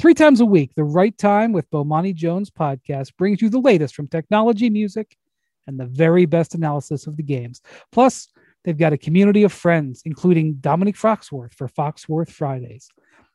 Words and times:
Three 0.00 0.14
times 0.14 0.40
a 0.40 0.46
week, 0.46 0.70
The 0.76 0.84
Right 0.84 1.18
Time 1.18 1.50
with 1.50 1.68
Bomani 1.72 2.14
Jones 2.14 2.50
podcast 2.50 3.16
brings 3.16 3.42
you 3.42 3.48
the 3.48 3.58
latest 3.58 3.96
from 3.96 4.06
technology, 4.06 4.70
music, 4.70 5.16
and 5.66 5.78
the 5.78 5.86
very 5.86 6.24
best 6.24 6.54
analysis 6.54 7.08
of 7.08 7.16
the 7.16 7.24
games. 7.24 7.60
Plus, 7.90 8.28
they've 8.62 8.78
got 8.78 8.92
a 8.92 8.98
community 8.98 9.42
of 9.42 9.52
friends, 9.52 10.02
including 10.04 10.54
Domonique 10.60 10.96
Foxworth 10.96 11.52
for 11.52 11.66
Foxworth 11.66 12.30
Fridays. 12.30 12.88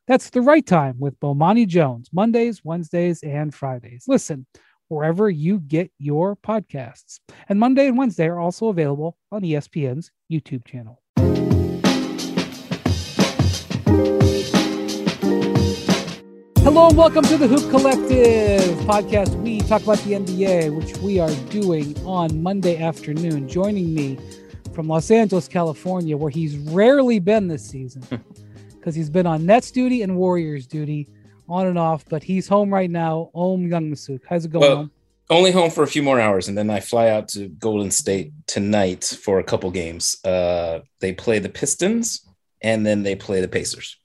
That's 0.07 0.29
The 0.29 0.39
Right 0.39 0.65
Time 0.65 0.96
with 0.99 1.20
Bomani 1.20 1.68
Jones, 1.68 2.10
Mondays, 2.13 2.64
Wednesdays, 2.64 3.21
and 3.23 3.54
Fridays. 3.54 4.05
Listen 4.07 4.45
wherever 4.88 5.30
you 5.30 5.59
get 5.59 5.91
your 6.00 6.38
podcasts. 6.38 7.20
And 7.50 7.59
Monday 7.59 7.88
and 7.88 7.98
Wednesday 7.98 8.27
are 8.27 8.39
also 8.39 8.70
available 8.70 9.18
on 9.34 9.41
ESPN's 9.41 10.11
YouTube 10.32 10.66
channel. 10.66 11.02
Hello 16.64 16.88
and 16.88 16.98
welcome 16.98 17.25
to 17.25 17.38
the 17.38 17.45
Hoop 17.45 17.70
Collective 17.71 18.61
podcast. 18.86 19.36
We 19.42 19.60
talk 19.60 19.83
about 19.83 19.97
the 19.97 20.14
NBA, 20.14 20.74
which 20.74 20.96
we 21.00 21.20
are 21.20 21.29
doing 21.50 21.93
on 22.06 22.42
Monday 22.42 22.82
afternoon. 22.82 23.50
Joining 23.50 23.93
me 23.93 24.18
from 24.73 24.87
Los 24.87 25.11
Angeles, 25.11 25.50
California, 25.50 26.15
where 26.15 26.29
he's 26.29 26.56
rarely 26.56 27.20
been 27.20 27.50
this 27.50 27.68
season 27.68 28.01
because 28.79 28.96
he's 28.96 29.10
been 29.10 29.28
on 29.28 29.46
Nets 29.46 29.71
duty 29.71 30.04
and 30.04 30.15
Warriors 30.15 30.65
duty 30.65 31.10
on 31.50 31.68
and 31.68 31.78
off, 31.78 32.06
but 32.08 32.23
he's 32.23 32.47
home 32.47 32.73
right 32.73 32.89
now. 32.89 33.30
Ohm 33.34 33.70
Youngmisuk. 33.70 34.22
How's 34.30 34.45
it 34.45 34.52
going? 34.53 34.61
Well, 34.61 34.89
only 35.30 35.52
home 35.52 35.70
for 35.70 35.84
a 35.84 35.88
few 35.88 36.02
more 36.02 36.17
hours, 36.17 36.48
and 36.48 36.58
then 36.58 36.70
I 36.70 36.80
fly 36.80 37.09
out 37.09 37.28
to 37.30 37.50
Golden 37.50 37.92
State 37.92 38.31
tonight 38.48 39.03
for 39.03 39.38
a 39.38 39.44
couple 39.44 39.70
games. 39.70 40.16
Uh, 40.23 40.80
they 41.02 41.11
play 41.11 41.39
the 41.39 41.50
Pistons, 41.50 42.25
and 42.61 42.86
then 42.86 43.03
they 43.03 43.16
play 43.16 43.42
the 43.42 43.50
Pacers 43.50 43.98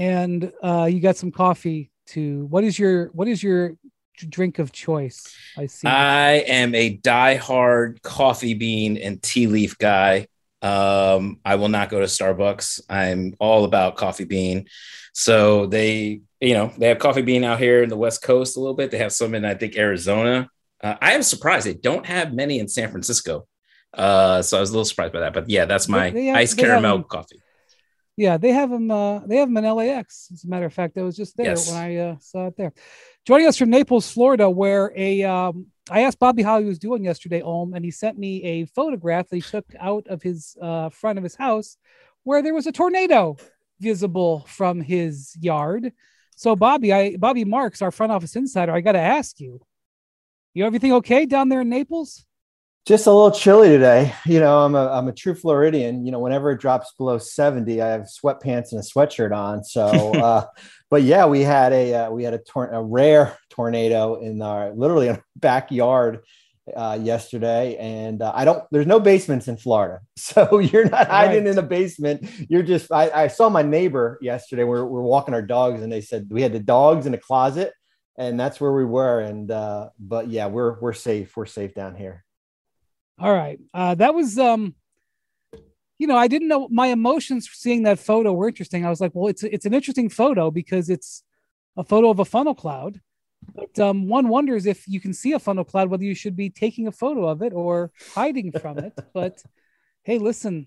and 0.00 0.50
uh, 0.62 0.88
you 0.90 0.98
got 0.98 1.16
some 1.16 1.30
coffee 1.30 1.90
to. 2.06 2.46
What 2.46 2.64
is 2.64 2.78
your 2.78 3.08
What 3.08 3.28
is 3.28 3.42
your 3.42 3.76
drink 4.16 4.58
of 4.58 4.72
choice? 4.72 5.34
I 5.56 5.66
see. 5.66 5.86
I 5.86 6.32
am 6.46 6.74
a 6.74 6.90
die-hard 6.90 8.02
coffee 8.02 8.54
bean 8.54 8.96
and 8.96 9.22
tea 9.22 9.46
leaf 9.46 9.78
guy. 9.78 10.26
Um, 10.62 11.40
I 11.44 11.56
will 11.56 11.68
not 11.68 11.90
go 11.90 12.00
to 12.00 12.06
Starbucks. 12.06 12.80
I'm 12.88 13.34
all 13.38 13.64
about 13.64 13.96
coffee 13.96 14.24
bean. 14.24 14.66
So 15.12 15.66
they, 15.66 16.22
you 16.40 16.54
know, 16.54 16.72
they 16.78 16.88
have 16.88 16.98
coffee 16.98 17.22
bean 17.22 17.44
out 17.44 17.58
here 17.58 17.82
in 17.82 17.88
the 17.88 17.96
West 17.96 18.22
Coast 18.22 18.56
a 18.56 18.60
little 18.60 18.74
bit. 18.74 18.90
They 18.90 18.98
have 18.98 19.12
some 19.12 19.34
in, 19.34 19.44
I 19.44 19.54
think, 19.54 19.76
Arizona. 19.76 20.48
Uh, 20.82 20.96
I 21.00 21.12
am 21.12 21.22
surprised 21.22 21.66
they 21.66 21.74
don't 21.74 22.06
have 22.06 22.32
many 22.32 22.58
in 22.58 22.68
San 22.68 22.90
Francisco. 22.90 23.46
Uh, 23.92 24.40
so 24.42 24.56
I 24.56 24.60
was 24.60 24.70
a 24.70 24.72
little 24.72 24.84
surprised 24.84 25.12
by 25.12 25.20
that. 25.20 25.34
But 25.34 25.48
yeah, 25.48 25.64
that's 25.64 25.88
my 25.88 26.10
have, 26.10 26.36
ice 26.36 26.54
caramel 26.54 26.98
have, 26.98 27.08
coffee. 27.08 27.40
Yeah, 28.20 28.36
they 28.36 28.52
have 28.52 28.68
them. 28.68 28.90
Uh, 28.90 29.20
they 29.20 29.36
have 29.36 29.48
them 29.48 29.64
in 29.64 29.74
LAX. 29.74 30.28
As 30.30 30.44
a 30.44 30.46
matter 30.46 30.66
of 30.66 30.74
fact, 30.74 30.98
I 30.98 31.02
was 31.02 31.16
just 31.16 31.38
there 31.38 31.46
yes. 31.46 31.72
when 31.72 31.82
I 31.82 31.96
uh, 31.96 32.16
saw 32.20 32.48
it 32.48 32.54
there. 32.58 32.74
Joining 33.24 33.46
us 33.46 33.56
from 33.56 33.70
Naples, 33.70 34.10
Florida, 34.12 34.50
where 34.50 34.92
a 34.94 35.22
um, 35.22 35.68
I 35.90 36.02
asked 36.02 36.18
Bobby 36.18 36.42
how 36.42 36.58
he 36.58 36.66
was 36.66 36.78
doing 36.78 37.02
yesterday, 37.02 37.40
Ohm, 37.40 37.72
and 37.72 37.82
he 37.82 37.90
sent 37.90 38.18
me 38.18 38.42
a 38.44 38.66
photograph 38.66 39.30
that 39.30 39.36
he 39.36 39.40
took 39.40 39.64
out 39.80 40.06
of 40.08 40.20
his 40.20 40.54
uh, 40.60 40.90
front 40.90 41.16
of 41.16 41.24
his 41.24 41.34
house, 41.34 41.78
where 42.22 42.42
there 42.42 42.52
was 42.52 42.66
a 42.66 42.72
tornado 42.72 43.38
visible 43.80 44.44
from 44.46 44.82
his 44.82 45.34
yard. 45.40 45.90
So, 46.36 46.54
Bobby, 46.54 46.92
I 46.92 47.16
Bobby 47.16 47.46
Marks, 47.46 47.80
our 47.80 47.90
front 47.90 48.12
office 48.12 48.36
insider, 48.36 48.72
I 48.72 48.82
got 48.82 48.92
to 48.92 49.00
ask 49.00 49.40
you, 49.40 49.62
you 50.52 50.66
everything 50.66 50.92
okay 50.92 51.24
down 51.24 51.48
there 51.48 51.62
in 51.62 51.70
Naples? 51.70 52.26
Just 52.86 53.06
a 53.06 53.12
little 53.12 53.30
chilly 53.30 53.68
today. 53.68 54.14
You 54.24 54.40
know, 54.40 54.60
I'm 54.60 54.74
a, 54.74 54.88
I'm 54.88 55.08
a 55.08 55.12
true 55.12 55.34
Floridian. 55.34 56.04
You 56.04 56.12
know, 56.12 56.18
whenever 56.18 56.50
it 56.50 56.60
drops 56.60 56.92
below 56.96 57.18
70, 57.18 57.80
I 57.80 57.88
have 57.88 58.02
sweatpants 58.02 58.72
and 58.72 58.80
a 58.80 58.84
sweatshirt 58.84 59.36
on. 59.36 59.64
So, 59.64 59.84
uh, 60.14 60.46
but 60.88 61.02
yeah, 61.02 61.26
we 61.26 61.42
had 61.42 61.72
a 61.72 61.94
uh, 61.94 62.10
we 62.10 62.24
had 62.24 62.34
a, 62.34 62.38
tor- 62.38 62.70
a 62.70 62.82
rare 62.82 63.36
tornado 63.50 64.20
in 64.20 64.42
our 64.42 64.72
literally 64.72 65.08
in 65.08 65.16
our 65.16 65.24
backyard 65.36 66.20
uh, 66.74 66.98
yesterday, 67.00 67.76
and 67.76 68.22
uh, 68.22 68.32
I 68.34 68.44
don't. 68.44 68.64
There's 68.70 68.86
no 68.86 69.00
basements 69.00 69.48
in 69.48 69.56
Florida, 69.56 70.00
so 70.16 70.58
you're 70.58 70.88
not 70.88 71.08
hiding 71.08 71.44
right. 71.44 71.52
in 71.52 71.58
a 71.58 71.62
basement. 71.62 72.28
You're 72.48 72.62
just. 72.62 72.90
I, 72.90 73.10
I 73.10 73.26
saw 73.28 73.48
my 73.48 73.62
neighbor 73.62 74.18
yesterday. 74.20 74.64
We're 74.64 74.84
we're 74.84 75.02
walking 75.02 75.34
our 75.34 75.42
dogs, 75.42 75.82
and 75.82 75.92
they 75.92 76.00
said 76.00 76.28
we 76.30 76.42
had 76.42 76.52
the 76.52 76.60
dogs 76.60 77.06
in 77.06 77.14
a 77.14 77.18
closet, 77.18 77.72
and 78.18 78.38
that's 78.38 78.60
where 78.60 78.72
we 78.72 78.84
were. 78.84 79.20
And 79.20 79.50
uh, 79.50 79.90
but 79.98 80.28
yeah, 80.28 80.46
we're 80.46 80.78
we're 80.80 80.92
safe. 80.92 81.36
We're 81.36 81.46
safe 81.46 81.74
down 81.74 81.94
here. 81.94 82.24
All 83.20 83.32
right. 83.34 83.60
Uh, 83.74 83.94
that 83.96 84.14
was, 84.14 84.38
um, 84.38 84.74
you 85.98 86.06
know, 86.06 86.16
I 86.16 86.26
didn't 86.26 86.48
know 86.48 86.68
my 86.70 86.86
emotions 86.86 87.48
seeing 87.52 87.82
that 87.82 87.98
photo 87.98 88.32
were 88.32 88.48
interesting. 88.48 88.86
I 88.86 88.90
was 88.90 89.00
like, 89.00 89.12
well, 89.14 89.28
it's 89.28 89.42
it's 89.42 89.66
an 89.66 89.74
interesting 89.74 90.08
photo 90.08 90.50
because 90.50 90.88
it's 90.88 91.22
a 91.76 91.84
photo 91.84 92.08
of 92.08 92.18
a 92.18 92.24
funnel 92.24 92.54
cloud. 92.54 93.00
But 93.54 93.78
um, 93.78 94.08
one 94.08 94.28
wonders 94.28 94.64
if 94.64 94.88
you 94.88 95.00
can 95.00 95.12
see 95.12 95.32
a 95.32 95.38
funnel 95.38 95.64
cloud, 95.64 95.90
whether 95.90 96.04
you 96.04 96.14
should 96.14 96.34
be 96.34 96.48
taking 96.48 96.86
a 96.86 96.92
photo 96.92 97.26
of 97.28 97.42
it 97.42 97.52
or 97.52 97.92
hiding 98.14 98.52
from 98.52 98.78
it. 98.78 98.94
But 99.12 99.42
hey, 100.02 100.16
listen, 100.16 100.66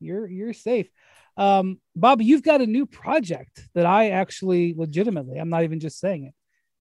you're 0.00 0.26
you're 0.26 0.52
safe. 0.52 0.90
Um, 1.38 1.80
Bobby, 1.96 2.26
you've 2.26 2.42
got 2.42 2.60
a 2.60 2.66
new 2.66 2.84
project 2.84 3.66
that 3.74 3.86
I 3.86 4.10
actually 4.10 4.74
legitimately, 4.76 5.38
I'm 5.38 5.48
not 5.48 5.64
even 5.64 5.80
just 5.80 5.98
saying 5.98 6.24
it, 6.24 6.34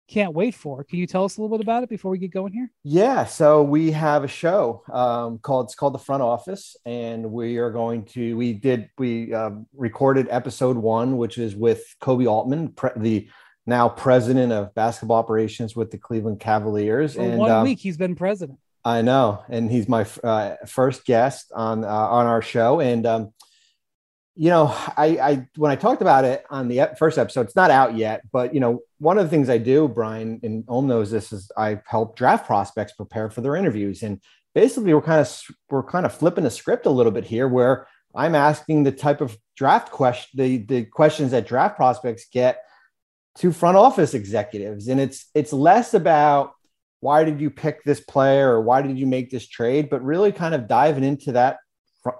can't 0.08 0.34
wait 0.34 0.54
for. 0.56 0.84
Can 0.84 1.00
you 1.00 1.08
tell 1.08 1.24
us 1.24 1.38
a 1.38 1.42
little 1.42 1.58
bit 1.58 1.64
about 1.64 1.84
it 1.84 1.90
before 1.90 2.12
we 2.12 2.18
get 2.18 2.32
going 2.32 2.54
here? 2.54 2.70
Yeah, 2.84 3.26
so 3.26 3.64
we 3.64 3.92
have 3.92 4.24
a 4.24 4.28
show 4.28 4.84
um, 4.92 5.40
called 5.40 5.68
it's 5.68 5.76
called 5.76 5.94
the 5.94 6.00
Front 6.00 6.24
Office, 6.24 6.76
and 6.86 7.32
we 7.32 7.58
are 7.58 7.72
going 7.72 8.06
to 8.06 8.36
we 8.36 8.54
did 8.54 8.90
we 8.98 9.34
uh, 9.34 9.52
recorded 9.76 10.28
episode 10.30 10.78
one, 10.78 11.18
which 11.18 11.38
is 11.38 11.56
with 11.56 11.84
Koby 12.02 12.28
Altman, 12.28 12.70
pre- 12.70 12.92
the 12.96 13.30
now 13.66 13.88
president 13.88 14.52
of 14.52 14.74
basketball 14.76 15.18
operations 15.18 15.76
with 15.76 15.92
the 15.92 15.98
Cleveland 15.98 16.40
Cavaliers. 16.40 17.16
For 17.16 17.22
and 17.22 17.38
one 17.38 17.52
um, 17.52 17.64
week, 17.64 17.80
he's 17.80 17.98
been 17.98 18.16
president. 18.16 18.60
I 18.86 19.02
know, 19.02 19.44
and 19.48 19.72
he's 19.72 19.88
my 19.88 20.06
uh, 20.24 20.56
first 20.68 21.06
guest 21.06 21.52
on 21.56 21.86
uh, 21.86 21.88
on 21.88 22.26
our 22.26 22.42
show, 22.42 22.82
and 22.82 23.06
um, 23.06 23.34
you 24.36 24.50
know, 24.50 24.76
I, 24.98 25.06
I 25.22 25.48
when 25.58 25.72
I 25.72 25.76
talked 25.76 26.02
about 26.02 26.26
it 26.26 26.44
on 26.50 26.68
the 26.68 26.90
first 26.98 27.18
episode, 27.18 27.42
it's 27.42 27.56
not 27.56 27.70
out 27.70 27.96
yet, 27.96 28.22
but 28.32 28.54
you 28.54 28.60
know, 28.60 28.80
one 28.98 29.18
of 29.18 29.26
the 29.26 29.30
things 29.30 29.50
I 29.50 29.60
do, 29.60 29.88
Brian 29.88 30.40
and 30.44 30.64
Ohm 30.68 30.88
knows 30.88 31.12
this, 31.12 31.32
is 31.32 31.52
I 31.56 31.82
help 31.86 32.16
draft 32.16 32.48
prospects 32.48 32.94
prepare 32.94 33.30
for 33.30 33.42
their 33.42 33.56
interviews, 33.56 34.02
and 34.02 34.20
basically 34.56 34.94
we're 34.94 35.02
kind 35.02 35.22
of 35.22 35.42
we're 35.70 35.84
kind 35.84 36.06
of 36.06 36.14
flipping 36.14 36.44
the 36.44 36.50
script 36.50 36.88
a 36.88 36.92
little 36.92 37.12
bit 37.12 37.26
here, 37.26 37.48
where 37.48 37.88
I'm 38.16 38.34
asking 38.34 38.84
the 38.84 38.92
type 38.92 39.22
of 39.22 39.38
draft 39.56 39.92
question, 39.92 40.30
the 40.34 40.58
the 40.58 40.86
questions 40.86 41.32
that 41.32 41.48
draft 41.48 41.76
prospects 41.76 42.26
get 42.32 42.64
to 43.40 43.52
front 43.52 43.78
office 43.78 44.16
executives, 44.16 44.88
and 44.88 45.00
it's 45.00 45.30
it's 45.36 45.54
less 45.54 45.94
about 45.94 46.54
why 47.02 47.24
did 47.24 47.40
you 47.40 47.52
pick 47.52 47.84
this 47.84 48.00
player? 48.00 48.50
Or 48.52 48.62
why 48.62 48.82
did 48.82 48.98
you 48.98 49.06
make 49.06 49.30
this 49.30 49.48
trade, 49.48 49.90
but 49.90 50.04
really 50.04 50.32
kind 50.32 50.56
of 50.56 50.68
diving 50.68 51.04
into 51.04 51.34
that 51.34 51.58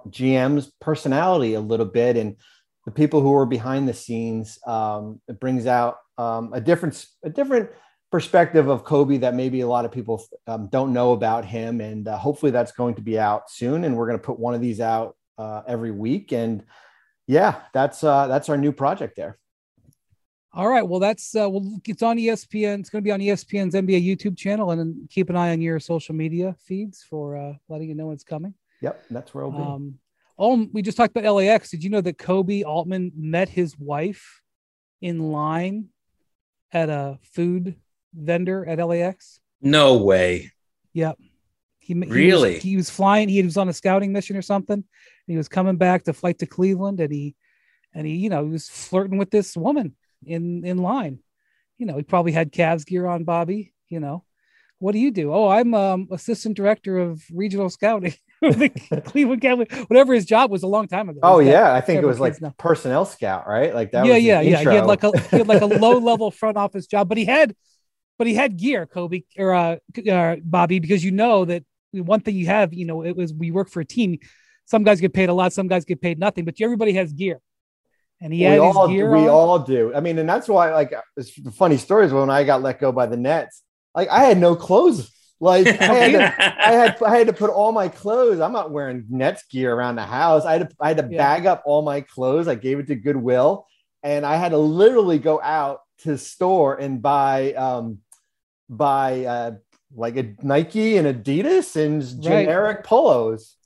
GM's 0.08 0.72
personality 0.80 1.54
a 1.54 1.60
little 1.60 1.86
bit 1.86 2.16
and 2.16 2.36
the 2.84 2.90
people 2.90 3.20
who 3.20 3.34
are 3.34 3.46
behind 3.46 3.88
the 3.88 3.94
scenes. 3.94 4.58
Um, 4.66 5.20
it 5.28 5.40
brings 5.40 5.66
out 5.66 5.98
um, 6.18 6.52
a 6.52 6.60
different 6.60 7.06
a 7.22 7.30
different 7.30 7.70
perspective 8.10 8.68
of 8.68 8.84
Koby 8.84 9.20
that 9.20 9.34
maybe 9.34 9.62
a 9.62 9.66
lot 9.66 9.84
of 9.84 9.92
people 9.92 10.24
um, 10.46 10.68
don't 10.68 10.92
know 10.92 11.12
about 11.12 11.44
him, 11.44 11.80
and 11.80 12.06
uh, 12.06 12.16
hopefully 12.16 12.52
that's 12.52 12.72
going 12.72 12.94
to 12.94 13.02
be 13.02 13.18
out 13.18 13.50
soon. 13.50 13.84
And 13.84 13.96
we're 13.96 14.06
going 14.06 14.18
to 14.18 14.24
put 14.24 14.38
one 14.38 14.54
of 14.54 14.60
these 14.60 14.80
out 14.80 15.16
uh, 15.38 15.62
every 15.66 15.90
week. 15.90 16.32
And 16.32 16.64
yeah, 17.26 17.62
that's 17.72 18.04
uh, 18.04 18.26
that's 18.26 18.48
our 18.48 18.56
new 18.56 18.72
project 18.72 19.16
there. 19.16 19.38
All 20.52 20.68
right. 20.68 20.86
Well, 20.86 21.00
that's 21.00 21.34
uh, 21.34 21.50
well, 21.50 21.80
it's 21.84 22.02
on 22.02 22.16
ESPN. 22.16 22.80
It's 22.80 22.90
going 22.90 23.02
to 23.02 23.04
be 23.04 23.10
on 23.10 23.20
ESPN's 23.20 23.74
NBA 23.74 24.06
YouTube 24.06 24.36
channel, 24.36 24.70
and 24.70 25.08
keep 25.10 25.30
an 25.30 25.36
eye 25.36 25.50
on 25.50 25.60
your 25.60 25.80
social 25.80 26.14
media 26.14 26.54
feeds 26.60 27.02
for 27.02 27.36
uh, 27.36 27.54
letting 27.68 27.88
you 27.88 27.94
know 27.94 28.06
when 28.06 28.14
it's 28.14 28.24
coming. 28.24 28.54
Yep, 28.84 29.04
that's 29.10 29.32
where 29.32 29.44
I'll 29.44 29.50
be. 29.50 29.62
Um, 29.62 29.98
oh, 30.38 30.68
we 30.70 30.82
just 30.82 30.98
talked 30.98 31.16
about 31.16 31.34
LAX. 31.34 31.70
Did 31.70 31.82
you 31.82 31.88
know 31.88 32.02
that 32.02 32.18
Koby 32.18 32.66
Altman 32.66 33.12
met 33.16 33.48
his 33.48 33.78
wife 33.78 34.42
in 35.00 35.32
line 35.32 35.88
at 36.70 36.90
a 36.90 37.18
food 37.22 37.76
vendor 38.12 38.68
at 38.68 38.86
LAX? 38.86 39.40
No 39.62 39.96
way. 39.96 40.52
Yep. 40.92 41.18
He, 41.78 41.94
really? 41.94 42.50
He 42.50 42.56
was, 42.56 42.62
he 42.62 42.76
was 42.76 42.90
flying. 42.90 43.30
He 43.30 43.42
was 43.42 43.56
on 43.56 43.70
a 43.70 43.72
scouting 43.72 44.12
mission 44.12 44.36
or 44.36 44.42
something. 44.42 44.84
he 45.26 45.38
was 45.38 45.48
coming 45.48 45.76
back 45.76 46.04
to 46.04 46.12
flight 46.12 46.38
to 46.40 46.46
Cleveland, 46.46 47.00
and 47.00 47.10
he, 47.10 47.36
and 47.94 48.06
he, 48.06 48.16
you 48.16 48.28
know, 48.28 48.44
he 48.44 48.50
was 48.50 48.68
flirting 48.68 49.16
with 49.16 49.30
this 49.30 49.56
woman 49.56 49.96
in 50.26 50.62
in 50.66 50.76
line. 50.76 51.20
You 51.78 51.86
know, 51.86 51.96
he 51.96 52.02
probably 52.02 52.32
had 52.32 52.52
Cavs 52.52 52.84
gear 52.84 53.06
on, 53.06 53.24
Bobby. 53.24 53.72
You 53.88 54.00
know, 54.00 54.24
what 54.78 54.92
do 54.92 54.98
you 54.98 55.10
do? 55.10 55.32
Oh, 55.32 55.48
I'm 55.48 55.72
um, 55.72 56.08
assistant 56.10 56.56
director 56.56 56.98
of 56.98 57.22
regional 57.32 57.70
scouting. 57.70 58.14
Cleveland 59.04 59.42
Cavaliers, 59.42 59.68
whatever 59.88 60.14
his 60.14 60.24
job 60.24 60.50
was 60.50 60.62
a 60.62 60.66
long 60.66 60.88
time 60.88 61.08
ago. 61.08 61.20
Oh 61.22 61.38
yeah, 61.38 61.72
I 61.72 61.80
think 61.80 62.02
it 62.02 62.06
was 62.06 62.20
like 62.20 62.40
now. 62.40 62.54
personnel 62.58 63.04
scout, 63.04 63.46
right? 63.46 63.74
Like 63.74 63.92
that. 63.92 64.06
Yeah, 64.06 64.16
yeah, 64.16 64.40
yeah. 64.40 64.58
He 64.58 64.64
had 64.64 64.86
like 64.86 65.02
a 65.02 65.18
he 65.30 65.38
had 65.38 65.48
like 65.48 65.62
a 65.62 65.66
low 65.84 65.98
level 65.98 66.30
front 66.30 66.56
office 66.56 66.86
job, 66.86 67.08
but 67.08 67.18
he 67.18 67.24
had, 67.24 67.54
but 68.18 68.26
he 68.26 68.34
had 68.34 68.56
gear, 68.56 68.86
Koby 68.86 69.24
or 69.38 69.54
uh, 69.54 69.76
uh, 70.10 70.36
Bobby, 70.42 70.78
because 70.78 71.04
you 71.04 71.10
know 71.10 71.44
that 71.44 71.64
one 71.92 72.20
thing 72.20 72.36
you 72.36 72.46
have, 72.46 72.72
you 72.74 72.86
know, 72.86 73.04
it 73.04 73.16
was 73.16 73.32
we 73.32 73.50
work 73.50 73.68
for 73.68 73.80
a 73.80 73.84
team. 73.84 74.18
Some 74.66 74.82
guys 74.82 75.00
get 75.00 75.12
paid 75.12 75.28
a 75.28 75.34
lot, 75.34 75.52
some 75.52 75.68
guys 75.68 75.84
get 75.84 76.00
paid 76.00 76.18
nothing, 76.18 76.44
but 76.44 76.54
everybody 76.60 76.92
has 76.94 77.12
gear. 77.12 77.40
And 78.20 78.32
he 78.32 78.42
had 78.42 78.60
we 78.60 78.66
his 78.66 78.76
all 78.76 78.88
gear 78.88 79.10
we 79.10 79.20
on. 79.20 79.28
all 79.28 79.58
do. 79.58 79.94
I 79.94 80.00
mean, 80.00 80.18
and 80.18 80.28
that's 80.28 80.48
why 80.48 80.72
like 80.72 80.94
it's 81.16 81.34
the 81.40 81.50
funny 81.50 81.76
stories 81.76 82.12
when 82.12 82.30
I 82.30 82.44
got 82.44 82.62
let 82.62 82.80
go 82.80 82.92
by 82.92 83.06
the 83.06 83.16
Nets. 83.16 83.62
Like 83.94 84.08
I 84.08 84.24
had 84.24 84.38
no 84.38 84.56
clothes. 84.56 85.10
Like 85.40 85.66
I 85.80 85.94
had, 85.94 86.12
to, 86.12 86.66
I 86.68 86.72
had 86.72 87.02
I 87.02 87.16
had 87.18 87.26
to 87.26 87.32
put 87.32 87.50
all 87.50 87.72
my 87.72 87.88
clothes. 87.88 88.40
I'm 88.40 88.52
not 88.52 88.70
wearing 88.70 89.04
Nets 89.10 89.44
gear 89.50 89.74
around 89.74 89.96
the 89.96 90.06
house. 90.06 90.44
I 90.44 90.52
had 90.58 90.70
to 90.70 90.76
I 90.80 90.88
had 90.88 90.96
to 90.98 91.08
Yeah. 91.10 91.18
bag 91.18 91.46
up 91.46 91.62
all 91.66 91.82
my 91.82 92.00
clothes. 92.00 92.48
I 92.48 92.54
gave 92.54 92.78
it 92.78 92.86
to 92.88 92.94
Goodwill, 92.94 93.66
and 94.02 94.24
I 94.24 94.36
had 94.36 94.50
to 94.50 94.58
literally 94.58 95.18
go 95.18 95.40
out 95.42 95.80
to 95.98 96.16
store 96.18 96.76
and 96.76 97.00
buy 97.02 97.52
um 97.54 97.98
buy 98.68 99.24
uh 99.24 99.50
like 99.96 100.16
a 100.16 100.34
Nike 100.42 100.96
and 100.96 101.06
Adidas 101.06 101.76
and 101.76 102.02
generic 102.22 102.84
polos. 102.84 103.56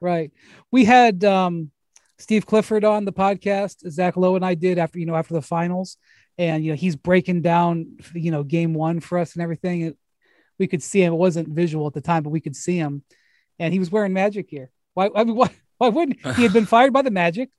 Right. 0.00 0.32
We 0.70 0.84
had 0.84 1.24
um, 1.24 1.70
Steve 2.18 2.46
Clifford 2.46 2.84
on 2.84 3.04
the 3.04 3.12
podcast. 3.12 3.88
Zach 3.90 4.16
Lowe 4.16 4.36
and 4.36 4.44
I 4.44 4.54
did 4.54 4.78
after 4.78 4.98
you 4.98 5.06
know 5.06 5.14
after 5.14 5.34
the 5.34 5.42
finals, 5.42 5.96
and 6.36 6.64
you 6.64 6.72
know 6.72 6.76
he's 6.76 6.96
breaking 6.96 7.42
down 7.42 7.98
you 8.14 8.30
know 8.30 8.42
game 8.42 8.74
one 8.74 9.00
for 9.00 9.18
us 9.18 9.34
and 9.34 9.42
everything. 9.42 9.96
We 10.58 10.66
could 10.66 10.82
see 10.82 11.02
him. 11.02 11.12
It 11.12 11.16
wasn't 11.16 11.48
visual 11.48 11.86
at 11.86 11.94
the 11.94 12.00
time, 12.00 12.22
but 12.22 12.30
we 12.30 12.40
could 12.40 12.56
see 12.56 12.76
him, 12.76 13.02
and 13.58 13.72
he 13.72 13.78
was 13.78 13.90
wearing 13.90 14.12
Magic 14.12 14.48
gear. 14.50 14.70
Why? 14.94 15.08
I 15.14 15.24
mean, 15.24 15.36
why? 15.40 15.50
Why 15.78 15.88
wouldn't 15.88 16.18
he 16.36 16.42
had 16.42 16.52
been 16.52 16.66
fired 16.76 16.92
by 16.92 17.02
the 17.02 17.10
Magic? 17.10 17.50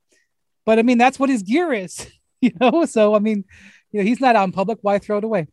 But 0.66 0.78
I 0.80 0.84
mean, 0.84 0.98
that's 0.98 1.18
what 1.18 1.30
his 1.30 1.44
gear 1.44 1.72
is, 1.72 2.06
you 2.42 2.52
know. 2.60 2.86
So 2.86 3.16
I 3.16 3.20
mean, 3.20 3.46
you 3.92 4.02
know, 4.02 4.06
he's 4.06 4.20
not 4.22 4.36
out 4.36 4.44
in 4.44 4.52
public. 4.52 4.80
Why 4.82 5.00
throw 5.00 5.18
it 5.18 5.24
away? 5.24 5.48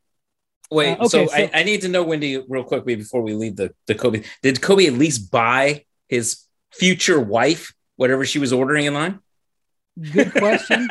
Wait, 0.68 0.94
Uh, 0.98 1.04
okay, 1.04 1.08
so, 1.08 1.22
I, 1.32 1.46
so- 1.46 1.50
I 1.54 1.62
need 1.62 1.82
to 1.82 1.88
know, 1.88 2.02
Windy, 2.02 2.38
real 2.48 2.64
quickly 2.64 2.96
before 2.96 3.22
we 3.22 3.34
leave 3.34 3.54
the, 3.54 3.72
the 3.86 3.94
Koby. 3.94 4.26
Did 4.42 4.56
Koby 4.56 4.88
at 4.88 4.94
least 4.94 5.30
buy 5.30 5.84
his 6.08 6.42
future 6.72 7.20
wife 7.20 7.72
whatever 7.94 8.24
she 8.26 8.40
was 8.40 8.52
ordering 8.52 8.84
in 8.86 8.94
line? 8.94 9.20
Good 10.12 10.32
question. 10.32 10.88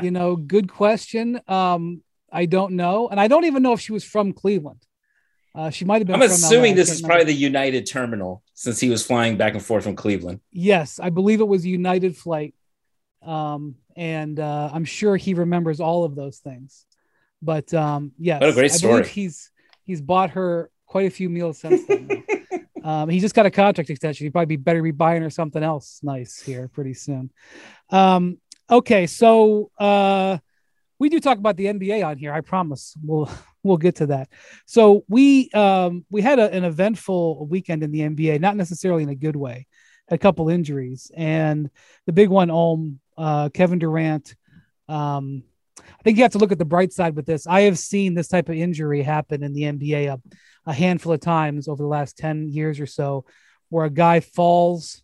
you 0.00 0.12
know, 0.12 0.36
good 0.36 0.70
question. 0.72 1.40
Um, 1.48 2.02
I 2.32 2.46
don't 2.46 2.74
know, 2.74 3.08
and 3.08 3.18
I 3.18 3.26
don't 3.26 3.44
even 3.44 3.62
know 3.64 3.72
if 3.72 3.80
she 3.80 3.92
was 3.92 4.04
from 4.04 4.32
Cleveland. 4.32 4.80
Uh, 5.56 5.70
she 5.70 5.86
might 5.86 5.98
have 6.02 6.06
been. 6.06 6.16
I'm 6.16 6.22
assuming 6.22 6.72
LA. 6.72 6.76
This 6.76 6.90
is 6.90 7.02
remember. 7.02 7.14
probably 7.14 7.32
the 7.32 7.40
United 7.40 7.86
terminal 7.86 8.42
since 8.52 8.78
he 8.78 8.90
was 8.90 9.04
flying 9.04 9.38
back 9.38 9.54
and 9.54 9.62
forth 9.64 9.84
from 9.84 9.96
Cleveland. 9.96 10.40
Yes, 10.52 11.00
I 11.02 11.08
believe 11.08 11.40
it 11.40 11.48
was 11.48 11.64
a 11.64 11.68
United 11.68 12.14
flight, 12.14 12.54
um, 13.22 13.76
and 13.96 14.38
uh, 14.38 14.70
I'm 14.72 14.84
sure 14.84 15.16
he 15.16 15.32
remembers 15.32 15.80
all 15.80 16.04
of 16.04 16.14
those 16.14 16.38
things. 16.38 16.84
But 17.40 17.72
um, 17.72 18.12
yes, 18.18 18.42
What 18.42 18.50
a 18.50 18.52
great 18.52 18.70
I 18.72 18.74
story. 18.74 18.92
believe 19.00 19.06
he's 19.06 19.50
he's 19.84 20.02
bought 20.02 20.30
her 20.30 20.70
quite 20.84 21.06
a 21.06 21.10
few 21.10 21.30
meals 21.30 21.58
since 21.58 21.86
then. 21.86 22.22
um, 22.84 23.08
he 23.08 23.18
just 23.18 23.34
got 23.34 23.46
a 23.46 23.50
contract 23.50 23.88
extension. 23.88 24.26
He'd 24.26 24.32
probably 24.32 24.56
be 24.56 24.62
better 24.62 24.82
be 24.82 24.90
buying 24.90 25.22
her 25.22 25.30
something 25.30 25.62
else 25.62 26.00
nice 26.02 26.38
here 26.38 26.68
pretty 26.68 26.92
soon. 26.92 27.30
Um, 27.88 28.38
okay, 28.70 29.06
so 29.06 29.70
uh, 29.78 30.36
we 30.98 31.08
do 31.08 31.20
talk 31.20 31.38
about 31.38 31.56
the 31.56 31.66
NBA 31.66 32.06
on 32.06 32.16
here. 32.18 32.32
I 32.32 32.40
promise. 32.40 32.94
We'll 33.02 33.30
we'll 33.62 33.76
get 33.76 33.96
to 33.96 34.06
that. 34.06 34.28
So 34.66 35.04
we 35.08 35.50
um, 35.50 36.04
we 36.10 36.22
had 36.22 36.38
a, 36.38 36.52
an 36.52 36.64
eventful 36.64 37.46
weekend 37.46 37.82
in 37.82 37.92
the 37.92 38.00
NBA, 38.00 38.40
not 38.40 38.56
necessarily 38.56 39.02
in 39.02 39.08
a 39.08 39.14
good 39.14 39.36
way. 39.36 39.66
A 40.08 40.18
couple 40.18 40.48
injuries, 40.48 41.10
and 41.16 41.68
the 42.06 42.12
big 42.12 42.28
one, 42.28 42.48
Ohm, 42.50 43.00
uh, 43.18 43.48
Kevin 43.48 43.80
Durant. 43.80 44.36
Um, 44.88 45.42
I 45.78 46.02
think 46.04 46.16
you 46.16 46.22
have 46.22 46.32
to 46.32 46.38
look 46.38 46.52
at 46.52 46.58
the 46.58 46.64
bright 46.64 46.92
side 46.92 47.16
with 47.16 47.26
this. 47.26 47.46
I 47.46 47.62
have 47.62 47.78
seen 47.78 48.14
this 48.14 48.28
type 48.28 48.48
of 48.48 48.54
injury 48.54 49.02
happen 49.02 49.42
in 49.42 49.52
the 49.52 49.62
NBA 49.62 50.12
a, 50.14 50.20
a 50.64 50.72
handful 50.72 51.12
of 51.12 51.20
times 51.20 51.68
over 51.68 51.82
the 51.82 51.88
last 51.88 52.16
10 52.18 52.48
years 52.48 52.78
or 52.78 52.86
so, 52.86 53.24
where 53.68 53.84
a 53.84 53.90
guy 53.90 54.20
falls 54.20 55.02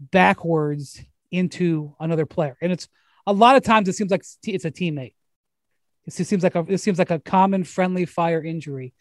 backwards 0.00 1.00
into 1.30 1.94
another 2.00 2.26
player. 2.26 2.56
And 2.60 2.72
it's 2.72 2.88
a 3.26 3.32
lot 3.32 3.56
of 3.56 3.62
times 3.62 3.88
it 3.88 3.94
seems 3.94 4.10
like 4.10 4.24
it's 4.44 4.64
a 4.64 4.70
teammate. 4.70 5.14
It 6.08 6.26
seems 6.26 6.42
like 6.42 6.54
a 6.54 6.64
it 6.68 6.78
seems 6.78 6.98
like 6.98 7.10
a 7.10 7.18
common 7.18 7.64
friendly 7.64 8.06
fire 8.06 8.42
injury. 8.42 8.94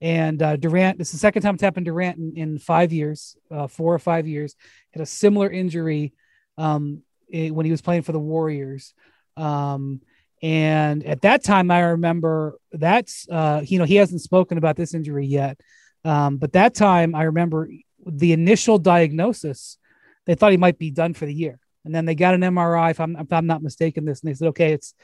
And 0.00 0.42
uh, 0.42 0.56
Durant, 0.56 0.98
this 0.98 1.08
is 1.08 1.12
the 1.12 1.18
second 1.18 1.42
time 1.42 1.54
it's 1.54 1.62
happened 1.62 1.86
Durant 1.86 2.18
in, 2.18 2.32
in 2.36 2.58
five 2.58 2.92
years, 2.92 3.36
uh, 3.50 3.68
four 3.68 3.94
or 3.94 3.98
five 4.00 4.26
years, 4.26 4.56
had 4.92 5.02
a 5.02 5.06
similar 5.06 5.48
injury 5.48 6.12
um, 6.58 7.02
eh, 7.32 7.50
when 7.50 7.66
he 7.66 7.70
was 7.70 7.82
playing 7.82 8.02
for 8.02 8.12
the 8.12 8.18
Warriors. 8.18 8.94
Um, 9.36 10.00
and 10.42 11.04
at 11.04 11.22
that 11.22 11.44
time, 11.44 11.70
I 11.70 11.80
remember 11.80 12.58
that's, 12.72 13.28
uh, 13.30 13.62
you 13.64 13.78
know, 13.78 13.84
he 13.84 13.94
hasn't 13.94 14.22
spoken 14.22 14.58
about 14.58 14.74
this 14.74 14.92
injury 14.92 15.26
yet. 15.26 15.60
Um, 16.04 16.38
but 16.38 16.54
that 16.54 16.74
time, 16.74 17.14
I 17.14 17.24
remember 17.24 17.68
the 18.04 18.32
initial 18.32 18.78
diagnosis, 18.78 19.78
they 20.26 20.34
thought 20.34 20.50
he 20.50 20.58
might 20.58 20.78
be 20.78 20.90
done 20.90 21.14
for 21.14 21.26
the 21.26 21.34
year. 21.34 21.60
And 21.84 21.94
then 21.94 22.06
they 22.06 22.16
got 22.16 22.34
an 22.34 22.40
MRI, 22.40 22.90
if 22.90 22.98
I'm, 22.98 23.14
if 23.16 23.32
I'm 23.32 23.46
not 23.46 23.62
mistaken, 23.62 24.04
this, 24.04 24.20
and 24.20 24.30
they 24.30 24.34
said, 24.34 24.48
okay, 24.48 24.72
it's, 24.72 24.94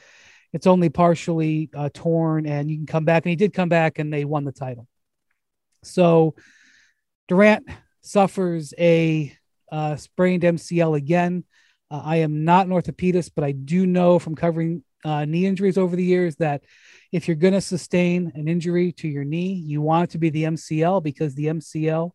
it's 0.53 0.67
only 0.67 0.89
partially 0.89 1.71
uh, 1.75 1.91
torn 1.93 2.47
and 2.47 2.71
you 2.71 2.77
can 2.77 2.87
come 2.87 3.05
back. 3.05 3.25
And 3.25 3.31
he 3.31 3.37
did 3.37 3.53
come 3.53 3.69
back 3.69 3.99
and 3.99 4.12
they 4.12 4.25
won 4.25 4.45
the 4.45 4.53
title. 4.53 4.87
So 5.83 6.35
Durant 7.29 7.69
suffers 8.00 8.73
a 8.79 9.37
uh, 9.71 9.97
sprained 9.97 10.43
MCL 10.43 10.97
again. 10.97 11.45
Uh, 11.91 12.03
I 12.05 12.17
am 12.17 12.45
not 12.45 12.67
an 12.67 12.73
orthopedist, 12.73 13.33
but 13.35 13.45
I 13.45 13.53
do 13.53 13.87
know 13.87 14.19
from 14.19 14.35
covering 14.35 14.83
uh, 15.05 15.25
knee 15.25 15.47
injuries 15.47 15.79
over 15.79 15.95
the 15.95 16.05
years 16.05 16.37
that 16.37 16.65
if 17.12 17.29
you're 17.29 17.37
going 17.37 17.55
to 17.55 17.61
sustain 17.61 18.33
an 18.35 18.49
injury 18.49 18.93
to 18.93 19.09
your 19.09 19.25
knee, 19.25 19.53
you 19.53 19.81
want 19.81 20.05
it 20.05 20.12
to 20.12 20.19
be 20.19 20.31
the 20.31 20.45
MCL 20.45 21.03
because 21.03 21.35
the 21.35 21.47
MCL 21.47 22.11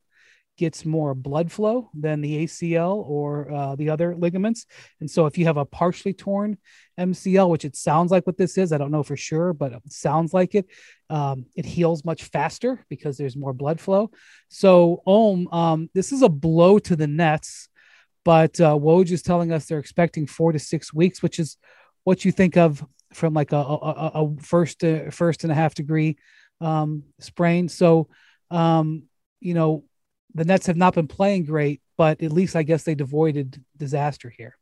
gets 0.57 0.85
more 0.85 1.15
blood 1.15 1.51
flow 1.51 1.89
than 1.94 2.21
the 2.21 2.45
ACL 2.45 3.03
or 3.07 3.51
uh, 3.51 3.75
the 3.75 3.89
other 3.89 4.15
ligaments. 4.15 4.65
And 5.00 5.09
so 5.09 5.25
if 5.25 5.38
you 5.38 5.45
have 5.45 5.57
a 5.57 5.65
partially 5.65 6.13
torn 6.13 6.57
MCL, 7.00 7.50
which 7.50 7.65
it 7.65 7.75
sounds 7.75 8.11
like 8.11 8.27
what 8.27 8.38
this 8.38 8.57
is, 8.57 8.71
I 8.71 8.77
don't 8.77 8.91
know 8.91 9.03
for 9.03 9.17
sure, 9.17 9.53
but 9.53 9.73
it 9.73 9.81
sounds 9.89 10.33
like 10.33 10.53
it, 10.53 10.67
um, 11.09 11.45
it 11.55 11.65
heals 11.65 12.05
much 12.05 12.23
faster 12.25 12.85
because 12.88 13.17
there's 13.17 13.35
more 13.35 13.53
blood 13.53 13.79
flow. 13.79 14.11
So, 14.50 15.01
Ohm, 15.07 15.47
um, 15.47 15.89
this 15.94 16.11
is 16.11 16.21
a 16.21 16.29
blow 16.29 16.77
to 16.79 16.95
the 16.95 17.07
Nets, 17.07 17.69
but 18.23 18.59
uh, 18.61 18.75
Woj 18.75 19.11
is 19.11 19.23
telling 19.23 19.51
us 19.51 19.65
they're 19.65 19.79
expecting 19.79 20.27
four 20.27 20.51
to 20.51 20.59
six 20.59 20.94
weeks, 20.94 21.23
which 21.23 21.39
is 21.39 21.57
what 22.03 22.25
you 22.25 22.31
think 22.31 22.57
of 22.57 22.85
from 23.13 23.33
like 23.33 23.51
a, 23.51 23.57
a, 23.57 24.11
a 24.15 24.35
first 24.41 24.83
uh, 24.83 25.09
first 25.11 25.44
and 25.44 25.51
a 25.51 25.56
half 25.56 25.73
degree 25.75 26.17
um, 26.61 27.03
sprain. 27.19 27.69
So, 27.69 28.09
um, 28.49 29.03
you 29.39 29.53
know, 29.53 29.83
the 30.35 30.45
Nets 30.45 30.68
have 30.68 30.77
not 30.77 30.95
been 30.95 31.07
playing 31.07 31.45
great, 31.45 31.81
but 31.97 32.21
at 32.21 32.31
least 32.31 32.56
I 32.56 32.63
guess 32.63 32.83
they 32.83 32.95
avoided 33.00 33.63
disaster 33.77 34.30
here. 34.30 34.57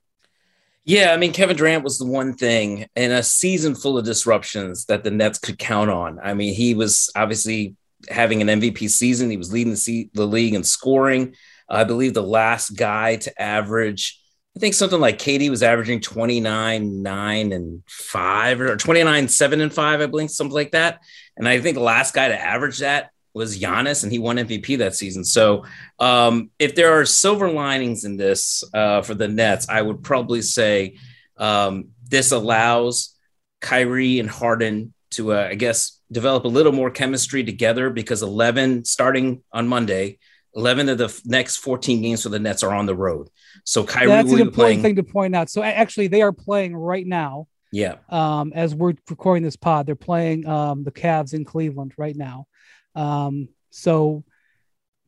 Yeah, 0.83 1.13
I 1.13 1.18
mean, 1.18 1.31
Kevin 1.31 1.56
Durant 1.56 1.83
was 1.83 2.00
the 2.00 2.06
one 2.06 2.33
thing 2.33 2.88
in 2.95 3.12
a 3.12 3.21
season 3.21 3.75
full 3.75 3.97
of 3.97 4.06
disruptions 4.06 4.85
that 4.85 5.03
the 5.03 5.12
Nets 5.12 5.38
could 5.38 5.59
count 5.59 5.91
on. 5.91 6.19
I 6.21 6.33
mean, 6.33 6.56
he 6.56 6.73
was 6.73 7.11
obviously 7.16 7.75
having 8.09 8.42
an 8.42 8.59
MVP 8.59 8.90
season. 8.90 9.30
He 9.30 9.37
was 9.37 9.54
leading 9.54 9.73
the, 9.73 10.09
the 10.13 10.25
league 10.25 10.56
in 10.56 10.63
scoring. 10.63 11.35
I 11.69 11.83
believe 11.83 12.16
the 12.16 12.23
last 12.23 12.71
guy 12.71 13.18
to 13.18 13.42
average, 13.42 14.19
I 14.57 14.59
think 14.59 14.73
something 14.73 14.99
like 14.99 15.19
KD 15.19 15.51
was 15.51 15.61
averaging 15.61 16.01
29, 16.01 17.04
9, 17.04 17.54
and 17.54 17.83
5, 17.87 18.61
or 18.61 18.75
29, 18.75 19.28
7, 19.28 19.61
and 19.61 19.73
5, 19.73 20.01
I 20.01 20.06
believe, 20.07 20.31
something 20.31 20.54
like 20.54 20.71
that. 20.71 20.99
And 21.37 21.47
I 21.47 21.61
think 21.61 21.75
the 21.75 21.83
last 21.83 22.16
guy 22.16 22.28
to 22.28 22.42
average 22.42 22.80
that 22.80 23.10
was 23.33 23.59
Giannis, 23.59 24.04
and 24.04 24.11
he 24.11 24.19
won 24.19 24.38
MVP 24.38 24.78
that 24.80 24.95
season. 24.95 25.23
So, 25.23 25.66
um, 26.00 26.50
if 26.59 26.76
there 26.76 27.00
are 27.00 27.06
silver 27.06 27.50
linings 27.50 28.04
in 28.04 28.18
this 28.18 28.64
uh, 28.73 29.02
for 29.02 29.14
the 29.14 29.28
Nets, 29.28 29.69
I 29.69 29.81
would 29.81 30.04
probably 30.04 30.42
say 30.42 30.97
um, 31.38 31.90
this 32.07 32.31
allows 32.31 33.16
Kyrie 33.61 34.19
and 34.19 34.30
Harden 34.30 34.94
to, 35.11 35.33
uh, 35.33 35.47
I 35.50 35.56
guess, 35.56 36.00
develop 36.11 36.45
a 36.45 36.50
little 36.50 36.71
more 36.71 36.92
chemistry 36.92 37.44
together 37.44 37.90
because 37.90 38.21
11 38.21 38.85
starting 38.85 39.44
on 39.52 39.68
Monday, 39.68 40.19
11 40.56 40.90
of 40.90 40.97
the 40.97 41.06
f- 41.06 41.21
next 41.26 41.57
14 41.57 42.02
games 42.02 42.23
for 42.23 42.30
the 42.30 42.40
Nets 42.40 42.64
are 42.64 42.73
on 42.73 42.85
the 42.85 42.95
road. 42.95 43.30
So 43.64 43.83
Kyrie 43.83 44.07
That's 44.07 44.26
will 44.26 44.33
an 44.33 44.38
be 44.38 44.42
important 44.42 44.56
playing. 44.56 44.81
thing 44.81 44.95
to 44.97 45.04
point 45.04 45.35
out. 45.35 45.50
So 45.50 45.64
actually, 45.64 46.07
they 46.07 46.21
are 46.21 46.33
playing 46.33 46.76
right 46.76 47.06
now. 47.06 47.47
Yeah. 47.71 47.95
Um, 48.09 48.52
as 48.54 48.76
we're 48.76 48.94
recording 49.09 49.44
this 49.44 49.56
pod, 49.56 49.85
they're 49.85 49.95
playing 49.95 50.45
um, 50.45 50.83
the 50.83 50.92
Cavs 50.92 51.33
in 51.33 51.45
Cleveland 51.45 51.94
right 51.97 52.16
now. 52.16 52.47
Um, 52.95 53.50
so 53.69 54.24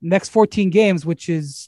next 0.01 0.29
14 0.29 0.69
games, 0.69 1.05
which 1.05 1.29
is 1.29 1.67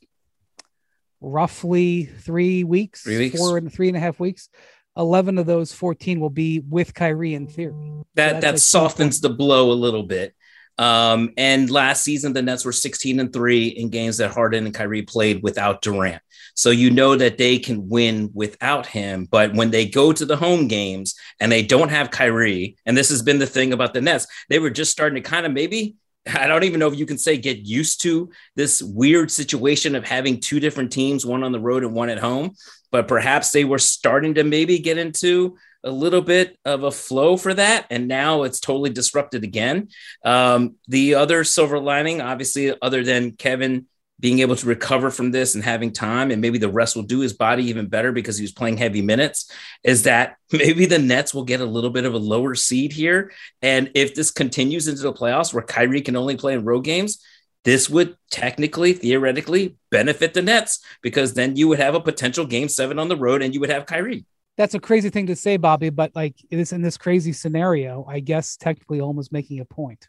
roughly 1.22 2.06
three 2.06 2.64
weeks, 2.64 3.04
Three 3.04 3.18
weeks. 3.18 3.38
four 3.38 3.58
and 3.58 3.72
three 3.72 3.88
and 3.88 3.98
a 3.98 4.00
half 4.00 4.20
weeks. 4.20 4.50
11 4.98 5.38
of 5.38 5.46
those 5.46 5.74
14 5.74 6.20
will 6.20 6.30
be 6.30 6.60
with 6.60 6.94
Kyrie 6.94 7.34
in 7.34 7.48
theory. 7.48 7.74
that 8.16 8.40
that's 8.40 8.44
that 8.44 8.60
softens 8.60 9.20
the 9.20 9.30
blow 9.30 9.72
a 9.72 9.74
little 9.74 10.04
bit. 10.04 10.34
Um, 10.78 11.32
and 11.38 11.70
last 11.70 12.04
season, 12.04 12.34
the 12.34 12.42
Nets 12.42 12.66
were 12.66 12.72
16 12.74 13.20
and 13.20 13.32
three 13.32 13.68
in 13.68 13.90
games 13.90 14.18
that 14.18 14.32
Harden 14.32 14.66
and 14.66 14.74
Kyrie 14.76 15.04
played 15.04 15.42
without 15.42 15.82
Durant. 15.82 16.22
So 16.54 16.70
you 16.70 16.92
know 16.92 17.16
that 17.16 17.38
they 17.38 17.60
can 17.60 17.88
win 17.90 18.30
without 18.34 18.86
him. 18.86 19.26
But 19.30 19.54
when 19.54 19.72
they 19.72 19.86
go 19.86 20.12
to 20.14 20.26
the 20.26 20.36
home 20.36 20.68
games 20.68 21.16
and 21.40 21.50
they 21.52 21.64
don't 21.64 21.90
have 21.90 22.12
Kyrie, 22.12 22.76
and 22.86 22.96
this 22.96 23.10
has 23.10 23.22
been 23.22 23.40
the 23.40 23.46
thing 23.48 23.72
about 23.74 23.94
the 23.94 24.02
Nets, 24.02 24.28
they 24.50 24.60
were 24.60 24.70
just 24.70 24.92
starting 24.92 25.22
to 25.22 25.30
kind 25.30 25.46
of 25.46 25.52
maybe 25.54 25.96
I 26.34 26.48
don't 26.48 26.64
even 26.64 26.80
know 26.80 26.88
if 26.88 26.98
you 26.98 27.06
can 27.06 27.18
say 27.18 27.38
get 27.38 27.60
used 27.60 28.02
to 28.02 28.32
this 28.56 28.82
weird 28.82 29.32
situation 29.32 29.96
of 29.96 30.06
having 30.06 30.40
two 30.40 30.60
different 30.60 30.92
teams, 30.92 31.26
one 31.26 31.44
on 31.44 31.52
the 31.52 31.60
road 31.60 31.84
and 31.84 31.94
one 31.94 32.10
at 32.10 32.20
home. 32.20 32.56
But 32.92 33.08
perhaps 33.08 33.52
they 33.52 33.66
were 33.66 33.80
starting 33.80 34.36
to 34.36 34.44
maybe 34.44 34.80
get 34.80 34.98
into 34.98 35.58
a 35.84 35.92
little 35.92 36.22
bit 36.22 36.58
of 36.66 36.84
a 36.84 36.92
flow 36.92 37.38
for 37.38 37.54
that. 37.54 37.86
And 37.90 38.08
now 38.08 38.44
it's 38.44 38.60
totally 38.60 38.90
disrupted 38.90 39.44
again. 39.44 39.90
Um, 40.24 40.76
the 40.88 41.16
other 41.16 41.44
silver 41.44 41.80
lining, 41.80 42.22
obviously, 42.22 42.74
other 42.82 43.04
than 43.04 43.34
Kevin 43.34 43.86
being 44.20 44.40
able 44.40 44.56
to 44.56 44.68
recover 44.68 45.12
from 45.12 45.32
this 45.32 45.56
and 45.56 45.64
having 45.64 45.92
time, 45.92 46.32
and 46.32 46.42
maybe 46.42 46.58
the 46.58 46.70
rest 46.70 46.96
will 46.96 47.04
do 47.04 47.20
his 47.20 47.34
body 47.34 47.66
even 47.66 47.88
better 47.88 48.12
because 48.12 48.38
he 48.38 48.44
was 48.44 48.54
playing 48.54 48.78
heavy 48.78 49.02
minutes, 49.02 49.52
is 49.84 50.04
that 50.04 50.38
maybe 50.52 50.86
the 50.86 51.00
Nets 51.00 51.34
will 51.34 51.44
get 51.44 51.62
a 51.62 51.66
little 51.66 51.90
bit 51.90 52.06
of 52.06 52.14
a 52.14 52.18
lower 52.18 52.56
seed 52.56 52.94
here. 52.94 53.32
And 53.62 53.92
if 53.94 54.16
this 54.16 54.32
continues 54.32 54.88
into 54.88 55.02
the 55.02 55.14
playoffs 55.14 55.54
where 55.54 55.64
Kyrie 55.64 56.02
can 56.02 56.16
only 56.16 56.38
play 56.38 56.54
in 56.54 56.64
road 56.64 56.86
games, 56.86 57.22
this 57.66 57.90
would 57.90 58.16
technically, 58.30 58.94
theoretically 58.94 59.76
benefit 59.90 60.34
the 60.34 60.42
Nets 60.42 60.80
because 61.02 61.34
then 61.34 61.56
you 61.56 61.68
would 61.68 61.80
have 61.80 61.96
a 61.96 62.00
potential 62.00 62.46
game 62.46 62.70
seven 62.70 63.00
on 63.00 63.10
the 63.10 63.18
road 63.18 63.42
and 63.42 63.54
you 63.54 63.60
would 63.60 63.72
have 63.72 63.88
Kyrie. 63.88 64.26
That's 64.56 64.76
a 64.76 64.80
crazy 64.80 65.10
thing 65.10 65.28
to 65.28 65.36
say, 65.36 65.58
Bobby, 65.58 65.90
but 65.90 66.16
like 66.16 66.36
it 66.50 66.60
is 66.60 66.72
in 66.72 66.82
this 66.82 66.98
crazy 66.98 67.34
scenario, 67.34 68.06
I 68.08 68.22
guess 68.22 68.56
technically 68.56 69.02
almost 69.02 69.34
making 69.34 69.60
a 69.60 69.66
point. 69.66 70.08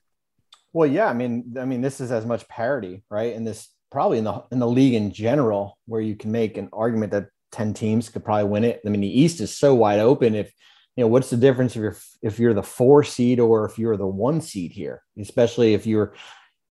Well, 0.73 0.87
yeah, 0.87 1.07
I 1.07 1.15
mean, 1.15 1.57
I 1.59 1.65
mean, 1.65 1.81
this 1.81 2.01
is 2.01 2.13
as 2.13 2.27
much 2.27 2.47
parity, 2.47 3.03
right? 3.11 3.33
In 3.33 3.45
this 3.45 3.69
probably 3.91 4.19
in 4.19 4.25
the 4.25 4.45
in 4.51 4.59
the 4.59 4.67
league 4.67 4.95
in 4.95 5.13
general, 5.13 5.79
where 5.87 6.01
you 6.01 6.17
can 6.17 6.33
make 6.33 6.57
an 6.57 6.69
argument 6.73 7.13
that 7.13 7.29
10 7.53 7.75
teams 7.75 8.09
could 8.09 8.25
probably 8.25 8.45
win 8.45 8.65
it. 8.65 8.81
I 8.85 8.91
mean, 8.91 9.01
the 9.01 9.21
East 9.21 9.41
is 9.41 9.57
so 9.57 9.75
wide 9.75 10.01
open. 10.01 10.35
If 10.35 10.53
you 10.97 11.05
know, 11.05 11.09
what's 11.09 11.31
the 11.31 11.37
difference 11.37 11.77
if 11.77 11.83
you're 11.83 11.97
if 12.23 12.39
you're 12.39 12.55
the 12.55 12.63
four 12.63 13.05
seed 13.05 13.41
or 13.41 13.67
if 13.67 13.79
you're 13.79 13.97
the 13.97 14.07
one 14.07 14.41
seed 14.41 14.73
here, 14.73 15.03
especially 15.19 15.75
if 15.75 15.87
you're 15.87 16.15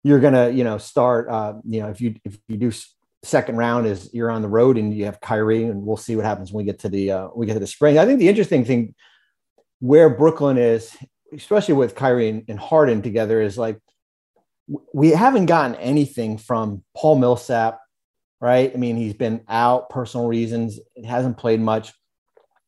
you're 0.03 0.21
gonna, 0.21 0.51
you 0.51 0.65
know, 0.65 0.79
start 0.79 1.29
uh, 1.29 1.55
you 1.69 1.81
know, 1.81 1.89
if 1.89 2.01
you 2.01 2.17
if 2.25 2.39
you 2.49 2.57
do 2.57 2.73
second 3.23 3.57
round 3.57 3.87
is 3.87 4.13
you're 4.13 4.31
on 4.31 4.43
the 4.43 4.49
road 4.49 4.77
and 4.77 4.95
you 4.95 5.07
have 5.07 5.21
Kyrie, 5.21 5.65
and 5.65 5.83
we'll 5.83 5.97
see 5.97 6.17
what 6.17 6.25
happens 6.25 6.53
when 6.53 6.65
we 6.65 6.71
get 6.71 6.81
to 6.81 6.89
the 6.89 7.11
uh, 7.11 7.29
we 7.35 7.47
get 7.47 7.55
to 7.55 7.61
the 7.61 7.67
spring. 7.67 7.99
I 7.99 8.07
think 8.07 8.19
the 8.19 8.29
interesting 8.29 8.65
thing 8.65 8.95
where 9.81 10.09
Brooklyn 10.09 10.59
is, 10.59 10.97
especially 11.33 11.75
with 11.75 11.95
Kyrie 11.95 12.29
and, 12.29 12.45
and 12.49 12.59
Harden 12.59 13.03
together, 13.03 13.41
is 13.41 13.59
like 13.59 13.79
we 14.93 15.11
haven't 15.11 15.47
gotten 15.47 15.77
anything 15.77 16.39
from 16.39 16.83
Paul 16.97 17.17
Millsap, 17.19 17.81
right? 18.41 18.71
I 18.73 18.77
mean, 18.77 18.97
he's 18.97 19.15
been 19.15 19.43
out 19.49 19.91
personal 19.91 20.27
reasons. 20.27 20.79
It 20.97 21.05
hasn't 21.05 21.39
played 21.39 21.61
much. 21.61 21.93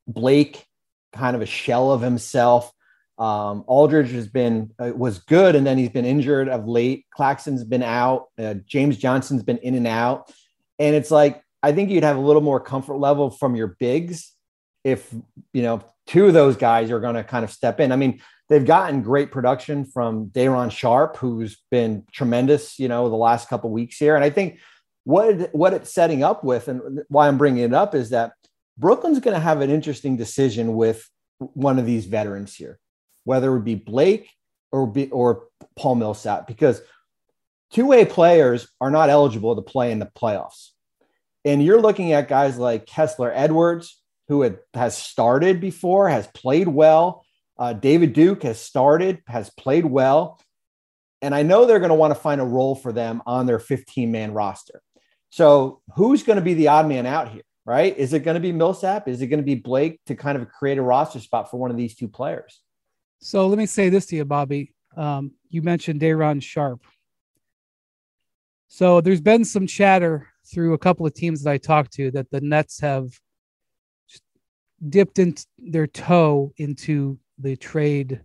Blake, 0.07 0.65
kind 1.13 1.35
of 1.35 1.43
a 1.43 1.47
shell 1.47 1.91
of 1.91 2.01
himself. 2.01 2.71
Um, 3.19 3.65
Aldridge 3.67 4.11
has 4.13 4.29
been 4.29 4.73
uh, 4.79 4.93
was 4.95 5.21
good, 5.21 5.55
and 5.55 5.67
then 5.67 5.79
he's 5.79 5.89
been 5.89 6.05
injured 6.05 6.49
of 6.49 6.69
late. 6.69 7.07
Claxton's 7.15 7.65
been 7.65 7.83
out. 7.83 8.27
Uh, 8.39 8.55
James 8.67 8.99
Johnson's 8.99 9.43
been 9.43 9.59
in 9.59 9.75
and 9.75 9.87
out, 9.87 10.31
and 10.79 10.95
it's 10.95 11.11
like 11.11 11.43
I 11.63 11.73
think 11.73 11.91
you'd 11.91 12.05
have 12.05 12.19
a 12.19 12.21
little 12.21 12.43
more 12.43 12.61
comfort 12.61 12.99
level 12.99 13.31
from 13.31 13.57
your 13.57 13.69
bigs 13.81 14.33
if 14.85 15.13
you 15.55 15.63
know 15.63 15.83
two 16.07 16.27
of 16.27 16.35
those 16.35 16.57
guys 16.57 16.91
are 16.91 17.01
going 17.01 17.15
to 17.15 17.25
kind 17.25 17.45
of 17.45 17.51
step 17.51 17.81
in. 17.81 17.91
I 17.91 17.97
mean, 17.97 18.21
they've 18.49 18.65
gotten 18.65 19.03
great 19.03 19.31
production 19.31 19.85
from 19.85 20.27
Day'Ron 20.27 20.71
Sharpe, 20.71 21.17
who's 21.17 21.63
been 21.71 22.05
tremendous, 22.13 22.79
you 22.79 22.89
know, 22.89 23.09
the 23.09 23.17
last 23.17 23.49
couple 23.49 23.71
weeks 23.71 23.97
here. 23.99 24.15
And 24.15 24.25
I 24.25 24.31
think 24.31 24.59
what 25.05 25.55
what 25.55 25.73
it's 25.73 25.93
setting 25.93 26.23
up 26.23 26.45
with, 26.45 26.69
and 26.69 27.03
why 27.09 27.29
I'm 27.29 27.39
bringing 27.39 27.65
it 27.65 27.75
up, 27.75 27.95
is 27.95 28.11
that 28.11 28.33
Brooklyn's 28.79 29.21
going 29.21 29.35
to 29.35 29.41
have 29.41 29.61
an 29.61 29.71
interesting 29.71 30.17
decision 30.17 30.75
with 30.75 31.09
one 31.39 31.79
of 31.79 31.87
these 31.87 32.07
veterans 32.07 32.55
here, 32.55 32.79
whether 33.25 33.49
it 33.49 33.53
would 33.53 33.65
be 33.65 33.75
Blake 33.75 34.31
or 34.73 34.87
be, 34.87 35.11
or 35.11 35.45
Paul 35.77 35.97
Millsap, 35.97 36.47
because 36.47 36.81
two 37.71 37.87
way 37.87 38.05
players 38.05 38.69
are 38.81 38.91
not 38.91 39.11
eligible 39.11 39.57
to 39.57 39.63
play 39.63 39.93
in 39.93 39.99
the 39.99 40.07
playoffs. 40.07 40.71
And 41.45 41.63
you're 41.63 41.81
looking 41.81 42.13
at 42.13 42.29
guys 42.29 42.59
like 42.59 42.87
Kessler 42.87 43.33
Edwards, 43.33 44.01
who 44.29 44.43
had, 44.43 44.59
has 44.75 44.97
started 44.97 45.61
before, 45.61 46.09
has 46.09 46.27
played 46.29 46.69
well, 46.69 47.25
uh, 47.59 47.73
David 47.73 48.13
Duke 48.13 48.43
has 48.43 48.61
started, 48.61 49.23
has 49.27 49.51
played 49.51 49.85
well. 49.85 50.41
And 51.23 51.35
I 51.35 51.43
know 51.43 51.65
they're 51.65 51.79
going 51.79 51.91
to 51.91 51.95
want 51.95 52.15
to 52.15 52.21
find 52.21 52.41
a 52.41 52.45
role 52.45 52.75
for 52.75 52.93
them 52.93 53.23
on 53.27 53.47
their 53.47 53.59
15 53.59 54.11
man 54.13 54.33
roster. 54.33 54.83
So 55.31 55.81
who's 55.95 56.23
going 56.23 56.37
to 56.37 56.45
be 56.45 56.55
the 56.55 56.69
odd 56.69 56.89
man 56.89 57.07
out 57.07 57.31
here, 57.31 57.43
right? 57.65 57.97
Is 57.97 58.13
it 58.13 58.21
going 58.21 58.35
to 58.35 58.41
be 58.41 58.53
Millsap? 58.53 59.09
Is 59.09 59.23
it 59.23 59.29
going 59.29 59.41
to 59.41 59.45
be 59.45 59.55
Blake 59.55 60.01
to 60.07 60.15
kind 60.15 60.37
of 60.37 60.49
create 60.49 60.79
a 60.79 60.83
roster 60.83 61.21
spot 61.21 61.51
for 61.51 61.59
one 61.59 61.71
of 61.71 61.77
these 61.77 61.97
two 61.97 62.09
players? 62.09 62.61
So 63.21 63.47
let 63.47 63.59
me 63.59 63.67
say 63.67 63.89
this 63.89 64.07
to 64.07 64.17
you, 64.17 64.25
Bobby. 64.25 64.75
Um, 64.97 65.33
you 65.49 65.63
mentioned 65.63 66.01
Day'Ron 66.01 66.41
Sharpe. 66.41 66.85
So 68.69 69.01
there's 69.01 69.21
been 69.21 69.45
some 69.45 69.67
chatter 69.67 70.29
through 70.47 70.75
a 70.75 70.79
couple 70.79 71.07
of 71.07 71.15
teams 71.15 71.43
that 71.43 71.51
I 71.51 71.59
talked 71.59 71.93
to 71.95 72.11
that 72.13 72.31
the 72.31 72.41
Nets 72.41 72.81
have 72.81 73.09
dipped 74.89 75.19
in 75.19 75.35
their 75.59 75.87
toe 75.87 76.53
into 76.57 77.19
the 77.39 77.57
trade 77.57 78.23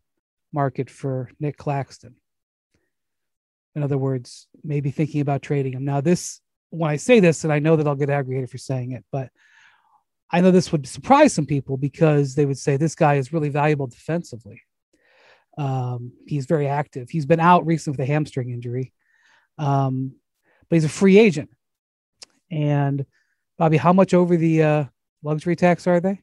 market 0.53 0.89
for 0.89 1.29
Nick 1.39 1.57
Claxton. 1.57 2.15
In 3.75 3.83
other 3.83 3.97
words, 3.97 4.47
maybe 4.63 4.91
thinking 4.91 5.21
about 5.21 5.41
trading 5.41 5.73
him. 5.73 5.85
Now, 5.85 6.01
this, 6.01 6.41
when 6.69 6.91
I 6.91 6.97
say 6.97 7.19
this, 7.19 7.43
and 7.43 7.53
I 7.53 7.59
know 7.59 7.75
that 7.75 7.87
I'll 7.87 7.95
get 7.95 8.09
aggravated 8.09 8.49
for 8.49 8.57
saying 8.57 8.91
it, 8.91 9.05
but 9.11 9.29
I 10.31 10.41
know 10.41 10.51
this 10.51 10.71
would 10.71 10.87
surprise 10.87 11.33
some 11.33 11.45
people 11.45 11.77
because 11.77 12.35
they 12.35 12.45
would 12.45 12.57
say 12.57 12.77
this 12.77 12.95
guy 12.95 13.15
is 13.15 13.33
really 13.33 13.49
valuable 13.49 13.87
defensively. 13.87 14.61
Um, 15.57 16.13
he's 16.25 16.45
very 16.45 16.67
active. 16.67 17.09
He's 17.09 17.25
been 17.25 17.39
out 17.39 17.65
recently 17.65 17.97
with 17.97 18.09
a 18.09 18.11
hamstring 18.11 18.49
injury, 18.49 18.93
um, 19.57 20.13
but 20.69 20.77
he's 20.77 20.85
a 20.85 20.89
free 20.89 21.19
agent. 21.19 21.49
And 22.49 23.05
Bobby, 23.57 23.77
how 23.77 23.93
much 23.93 24.13
over 24.13 24.37
the 24.37 24.63
uh, 24.63 24.85
luxury 25.23 25.55
tax 25.55 25.87
are 25.87 25.99
they? 25.99 26.21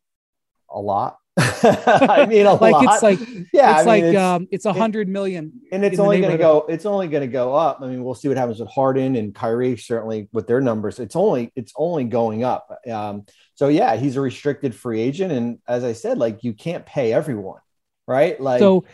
A 0.70 0.80
lot. 0.80 1.17
I 1.62 2.26
mean, 2.28 2.46
a 2.46 2.54
like 2.54 2.72
lot. 2.72 2.84
it's 2.84 3.02
like 3.02 3.20
yeah, 3.52 3.78
it's 3.78 3.78
I 3.78 3.78
mean, 3.78 3.86
like 3.86 4.02
it's, 4.04 4.18
um, 4.18 4.48
it's 4.50 4.64
a 4.64 4.72
hundred 4.72 5.08
million, 5.08 5.52
and 5.70 5.84
it's 5.84 5.98
only 6.00 6.20
going 6.20 6.32
to 6.32 6.38
go. 6.38 6.66
It's 6.68 6.84
only 6.84 7.06
going 7.06 7.20
to 7.20 7.32
go 7.32 7.54
up. 7.54 7.78
I 7.80 7.86
mean, 7.86 8.02
we'll 8.02 8.14
see 8.14 8.26
what 8.26 8.36
happens 8.36 8.58
with 8.58 8.68
Harden 8.70 9.14
and 9.14 9.32
Kyrie. 9.32 9.76
Certainly, 9.76 10.28
with 10.32 10.48
their 10.48 10.60
numbers, 10.60 10.98
it's 10.98 11.14
only 11.14 11.52
it's 11.54 11.72
only 11.76 12.04
going 12.04 12.42
up. 12.42 12.76
Um, 12.90 13.26
so 13.54 13.68
yeah, 13.68 13.94
he's 13.96 14.16
a 14.16 14.20
restricted 14.20 14.74
free 14.74 15.00
agent, 15.00 15.32
and 15.32 15.58
as 15.68 15.84
I 15.84 15.92
said, 15.92 16.18
like 16.18 16.42
you 16.42 16.54
can't 16.54 16.84
pay 16.84 17.12
everyone, 17.12 17.60
right? 18.06 18.40
Like 18.40 18.58
so, 18.58 18.84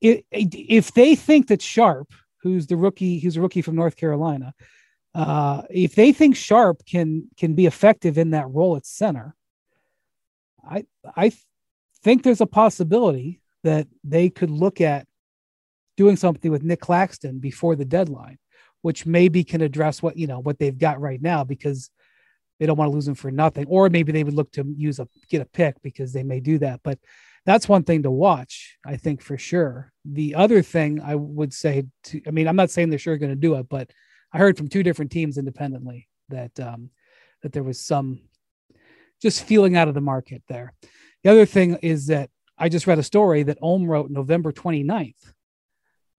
if 0.00 0.22
if 0.30 0.92
they 0.92 1.16
think 1.16 1.48
that 1.48 1.62
Sharpe, 1.62 2.12
who's 2.42 2.68
the 2.68 2.76
rookie, 2.76 3.18
who's 3.18 3.36
a 3.36 3.40
rookie 3.40 3.62
from 3.62 3.74
North 3.74 3.96
Carolina, 3.96 4.54
uh, 5.14 5.62
if 5.68 5.96
they 5.96 6.12
think 6.12 6.36
Sharpe 6.36 6.86
can 6.86 7.28
can 7.36 7.54
be 7.54 7.66
effective 7.66 8.18
in 8.18 8.30
that 8.30 8.48
role 8.48 8.76
at 8.76 8.86
center, 8.86 9.34
I 10.64 10.84
I 11.16 11.32
think 12.08 12.22
there's 12.22 12.40
a 12.40 12.46
possibility 12.46 13.38
that 13.64 13.86
they 14.02 14.30
could 14.30 14.50
look 14.50 14.80
at 14.80 15.06
doing 15.98 16.16
something 16.16 16.50
with 16.50 16.62
Nick 16.62 16.80
Claxton 16.80 17.38
before 17.38 17.76
the 17.76 17.84
deadline, 17.84 18.38
which 18.80 19.04
maybe 19.04 19.44
can 19.44 19.60
address 19.60 20.02
what 20.02 20.16
you 20.16 20.26
know 20.26 20.38
what 20.38 20.58
they've 20.58 20.78
got 20.78 20.98
right 21.02 21.20
now 21.20 21.44
because 21.44 21.90
they 22.58 22.64
don't 22.64 22.78
want 22.78 22.90
to 22.90 22.94
lose 22.94 23.06
him 23.06 23.14
for 23.14 23.30
nothing, 23.30 23.66
or 23.66 23.90
maybe 23.90 24.10
they 24.10 24.24
would 24.24 24.32
look 24.32 24.50
to 24.52 24.64
use 24.74 24.98
a 24.98 25.08
get 25.28 25.42
a 25.42 25.44
pick 25.44 25.82
because 25.82 26.14
they 26.14 26.22
may 26.22 26.40
do 26.40 26.56
that. 26.60 26.80
But 26.82 26.98
that's 27.44 27.68
one 27.68 27.82
thing 27.82 28.04
to 28.04 28.10
watch, 28.10 28.78
I 28.86 28.96
think 28.96 29.20
for 29.20 29.36
sure. 29.36 29.92
The 30.06 30.34
other 30.34 30.62
thing 30.62 31.02
I 31.02 31.14
would 31.14 31.52
say, 31.52 31.88
to, 32.04 32.22
I 32.26 32.30
mean, 32.30 32.48
I'm 32.48 32.56
not 32.56 32.70
saying 32.70 32.88
they're 32.88 32.98
sure 32.98 33.18
going 33.18 33.32
to 33.32 33.36
do 33.36 33.54
it, 33.56 33.68
but 33.68 33.90
I 34.32 34.38
heard 34.38 34.56
from 34.56 34.68
two 34.68 34.82
different 34.82 35.10
teams 35.10 35.36
independently 35.36 36.08
that 36.30 36.58
um, 36.58 36.88
that 37.42 37.52
there 37.52 37.62
was 37.62 37.84
some 37.84 38.22
just 39.20 39.44
feeling 39.44 39.76
out 39.76 39.88
of 39.88 39.94
the 39.94 40.00
market 40.00 40.42
there. 40.48 40.72
The 41.24 41.30
other 41.30 41.46
thing 41.46 41.76
is 41.82 42.06
that 42.06 42.30
I 42.56 42.68
just 42.68 42.86
read 42.86 42.98
a 42.98 43.02
story 43.02 43.42
that 43.44 43.58
Ohm 43.62 43.86
wrote 43.86 44.10
November 44.10 44.52
29th 44.52 45.32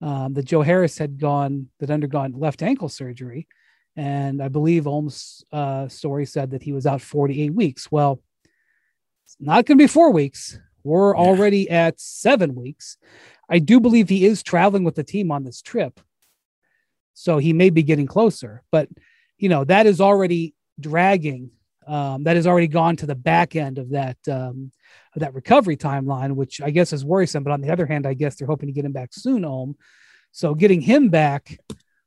um, 0.01 0.33
that 0.33 0.45
Joe 0.45 0.61
Harris 0.61 0.97
had 0.97 1.19
gone, 1.19 1.67
that 1.79 1.91
undergone 1.91 2.33
left 2.33 2.61
ankle 2.61 2.89
surgery. 2.89 3.47
And 3.95 4.41
I 4.41 4.47
believe 4.47 4.87
Ohm's 4.87 5.43
uh, 5.51 5.87
story 5.87 6.25
said 6.25 6.51
that 6.51 6.63
he 6.63 6.71
was 6.71 6.85
out 6.85 7.01
48 7.01 7.53
weeks. 7.53 7.91
Well, 7.91 8.21
it's 9.25 9.35
not 9.39 9.65
going 9.65 9.77
to 9.77 9.83
be 9.83 9.87
four 9.87 10.11
weeks. 10.11 10.57
We're 10.83 11.13
yeah. 11.13 11.21
already 11.21 11.69
at 11.69 11.99
seven 11.99 12.55
weeks. 12.55 12.97
I 13.49 13.59
do 13.59 13.79
believe 13.79 14.07
he 14.07 14.25
is 14.25 14.43
traveling 14.43 14.83
with 14.83 14.95
the 14.95 15.03
team 15.03 15.31
on 15.31 15.43
this 15.43 15.61
trip. 15.61 15.99
So 17.13 17.37
he 17.37 17.51
may 17.51 17.69
be 17.69 17.83
getting 17.83 18.07
closer, 18.07 18.63
but 18.71 18.87
you 19.37 19.49
know, 19.49 19.65
that 19.65 19.85
is 19.85 19.99
already 19.99 20.53
dragging 20.79 21.51
um, 21.89 22.23
that 22.23 22.35
has 22.35 22.45
already 22.45 22.67
gone 22.67 22.95
to 22.97 23.05
the 23.07 23.15
back 23.15 23.55
end 23.55 23.79
of 23.79 23.89
that 23.89 24.17
um, 24.29 24.71
of 25.15 25.21
that 25.21 25.33
recovery 25.33 25.75
timeline, 25.75 26.35
which 26.35 26.61
I 26.61 26.69
guess 26.69 26.93
is 26.93 27.03
worrisome. 27.03 27.43
But 27.43 27.51
on 27.51 27.61
the 27.61 27.71
other 27.71 27.87
hand, 27.87 28.05
I 28.05 28.13
guess 28.13 28.35
they're 28.35 28.47
hoping 28.47 28.67
to 28.67 28.73
get 28.73 28.85
him 28.85 28.91
back 28.91 29.09
soon, 29.11 29.43
Ohm. 29.43 29.75
So 30.31 30.53
getting 30.53 30.81
him 30.81 31.09
back 31.09 31.59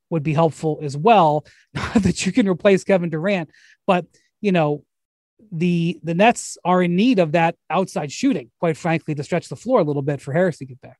would 0.08 0.22
be 0.22 0.34
helpful 0.34 0.78
as 0.82 0.96
well. 0.96 1.44
Not 1.74 1.94
that 2.02 2.24
you 2.24 2.32
can 2.32 2.48
replace 2.48 2.84
Kevin 2.84 3.10
Durant, 3.10 3.50
but 3.86 4.06
you 4.40 4.52
know 4.52 4.84
the 5.50 5.98
the 6.04 6.14
Nets 6.14 6.56
are 6.64 6.82
in 6.82 6.94
need 6.94 7.18
of 7.18 7.32
that 7.32 7.56
outside 7.68 8.12
shooting, 8.12 8.50
quite 8.60 8.76
frankly, 8.76 9.16
to 9.16 9.24
stretch 9.24 9.48
the 9.48 9.56
floor 9.56 9.80
a 9.80 9.84
little 9.84 10.02
bit 10.02 10.20
for 10.20 10.32
Harris 10.32 10.58
to 10.58 10.64
get 10.64 10.80
back. 10.80 10.98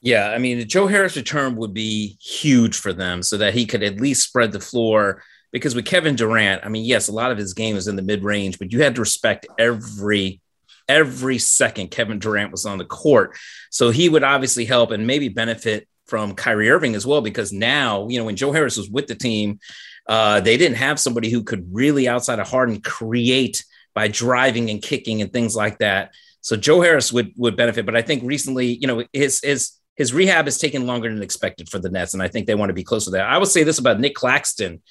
Yeah, 0.00 0.30
I 0.30 0.38
mean, 0.38 0.68
Joe 0.68 0.88
Harris 0.88 1.14
return 1.14 1.54
would 1.56 1.72
be 1.72 2.18
huge 2.20 2.76
for 2.76 2.92
them 2.92 3.22
so 3.22 3.36
that 3.36 3.54
he 3.54 3.64
could 3.64 3.84
at 3.84 4.00
least 4.00 4.26
spread 4.26 4.50
the 4.50 4.58
floor. 4.58 5.22
Because 5.52 5.74
with 5.74 5.84
Kevin 5.84 6.16
Durant, 6.16 6.64
I 6.64 6.68
mean, 6.68 6.84
yes, 6.84 7.08
a 7.08 7.12
lot 7.12 7.30
of 7.30 7.38
his 7.38 7.54
game 7.54 7.76
is 7.76 7.86
in 7.86 7.96
the 7.96 8.02
mid 8.02 8.24
range, 8.24 8.58
but 8.58 8.72
you 8.72 8.82
had 8.82 8.94
to 8.94 9.02
respect 9.02 9.46
every 9.58 10.40
every 10.88 11.38
second 11.38 11.90
Kevin 11.90 12.18
Durant 12.18 12.50
was 12.50 12.66
on 12.66 12.78
the 12.78 12.84
court. 12.84 13.36
So 13.70 13.90
he 13.90 14.08
would 14.08 14.24
obviously 14.24 14.64
help 14.64 14.90
and 14.90 15.06
maybe 15.06 15.28
benefit 15.28 15.86
from 16.06 16.34
Kyrie 16.34 16.70
Irving 16.70 16.94
as 16.94 17.06
well, 17.06 17.20
because 17.20 17.52
now, 17.52 18.08
you 18.08 18.18
know, 18.18 18.24
when 18.24 18.36
Joe 18.36 18.52
Harris 18.52 18.76
was 18.76 18.90
with 18.90 19.06
the 19.06 19.14
team, 19.14 19.60
uh, 20.08 20.40
they 20.40 20.56
didn't 20.56 20.76
have 20.76 20.98
somebody 20.98 21.30
who 21.30 21.44
could 21.44 21.66
really, 21.72 22.08
outside 22.08 22.40
of 22.40 22.48
Harden, 22.48 22.80
create 22.80 23.64
by 23.94 24.08
driving 24.08 24.70
and 24.70 24.82
kicking 24.82 25.22
and 25.22 25.32
things 25.32 25.54
like 25.54 25.78
that. 25.78 26.12
So 26.40 26.56
Joe 26.56 26.80
Harris 26.80 27.12
would 27.12 27.32
would 27.36 27.56
benefit, 27.56 27.86
but 27.86 27.96
I 27.96 28.02
think 28.02 28.22
recently, 28.24 28.66
you 28.74 28.86
know, 28.86 29.04
his 29.12 29.40
his 29.42 29.72
his 29.94 30.12
rehab 30.12 30.46
has 30.46 30.58
taken 30.58 30.86
longer 30.86 31.12
than 31.12 31.22
expected 31.22 31.68
for 31.68 31.78
the 31.78 31.90
Nets, 31.90 32.14
and 32.14 32.22
I 32.22 32.28
think 32.28 32.46
they 32.46 32.54
want 32.54 32.70
to 32.70 32.74
be 32.74 32.82
close 32.82 33.04
to 33.04 33.10
that. 33.12 33.28
I 33.28 33.38
will 33.38 33.46
say 33.46 33.62
this 33.62 33.78
about 33.78 34.00
Nick 34.00 34.14
Claxton. 34.14 34.82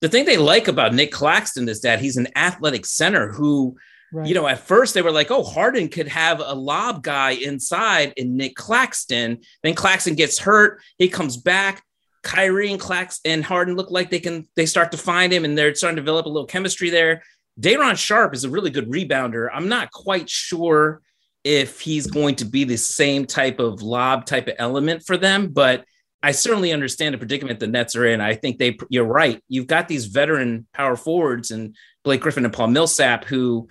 The 0.00 0.08
thing 0.08 0.24
they 0.24 0.36
like 0.36 0.68
about 0.68 0.94
Nick 0.94 1.10
Claxton 1.10 1.68
is 1.68 1.80
that 1.82 2.00
he's 2.00 2.16
an 2.16 2.28
athletic 2.36 2.84
center 2.84 3.32
who, 3.32 3.76
right. 4.12 4.28
you 4.28 4.34
know, 4.34 4.46
at 4.46 4.60
first 4.60 4.94
they 4.94 5.02
were 5.02 5.10
like, 5.10 5.30
oh, 5.30 5.42
Harden 5.42 5.88
could 5.88 6.08
have 6.08 6.40
a 6.40 6.54
lob 6.54 7.02
guy 7.02 7.30
inside 7.30 8.12
in 8.16 8.36
Nick 8.36 8.56
Claxton. 8.56 9.40
Then 9.62 9.74
Claxton 9.74 10.14
gets 10.14 10.38
hurt. 10.38 10.82
He 10.98 11.08
comes 11.08 11.36
back. 11.36 11.82
Kyrie 12.22 12.72
and 12.72 12.80
Claxton 12.80 13.32
and 13.32 13.44
Harden 13.44 13.76
look 13.76 13.90
like 13.90 14.10
they 14.10 14.18
can, 14.18 14.48
they 14.56 14.66
start 14.66 14.90
to 14.92 14.98
find 14.98 15.32
him 15.32 15.44
and 15.44 15.56
they're 15.56 15.74
starting 15.74 15.96
to 15.96 16.02
develop 16.02 16.26
a 16.26 16.28
little 16.28 16.46
chemistry 16.46 16.90
there. 16.90 17.22
Day'Ron 17.58 17.96
Sharpe 17.96 18.34
is 18.34 18.44
a 18.44 18.50
really 18.50 18.70
good 18.70 18.90
rebounder. 18.90 19.48
I'm 19.52 19.68
not 19.68 19.90
quite 19.92 20.28
sure 20.28 21.00
if 21.44 21.80
he's 21.80 22.08
going 22.08 22.34
to 22.34 22.44
be 22.44 22.64
the 22.64 22.76
same 22.76 23.24
type 23.24 23.60
of 23.60 23.80
lob 23.80 24.26
type 24.26 24.48
of 24.48 24.56
element 24.58 25.04
for 25.06 25.16
them, 25.16 25.48
but 25.48 25.84
I 26.26 26.32
certainly 26.32 26.72
understand 26.72 27.14
the 27.14 27.18
predicament 27.18 27.60
the 27.60 27.68
Nets 27.68 27.94
are 27.94 28.04
in. 28.04 28.20
I 28.20 28.34
think 28.34 28.58
they, 28.58 28.76
you're 28.88 29.04
right. 29.04 29.40
You've 29.48 29.68
got 29.68 29.86
these 29.86 30.06
veteran 30.06 30.66
power 30.72 30.96
forwards 30.96 31.52
and 31.52 31.76
Blake 32.02 32.20
Griffin 32.20 32.44
and 32.44 32.52
Paul 32.52 32.66
Millsap 32.66 33.26
who 33.26 33.68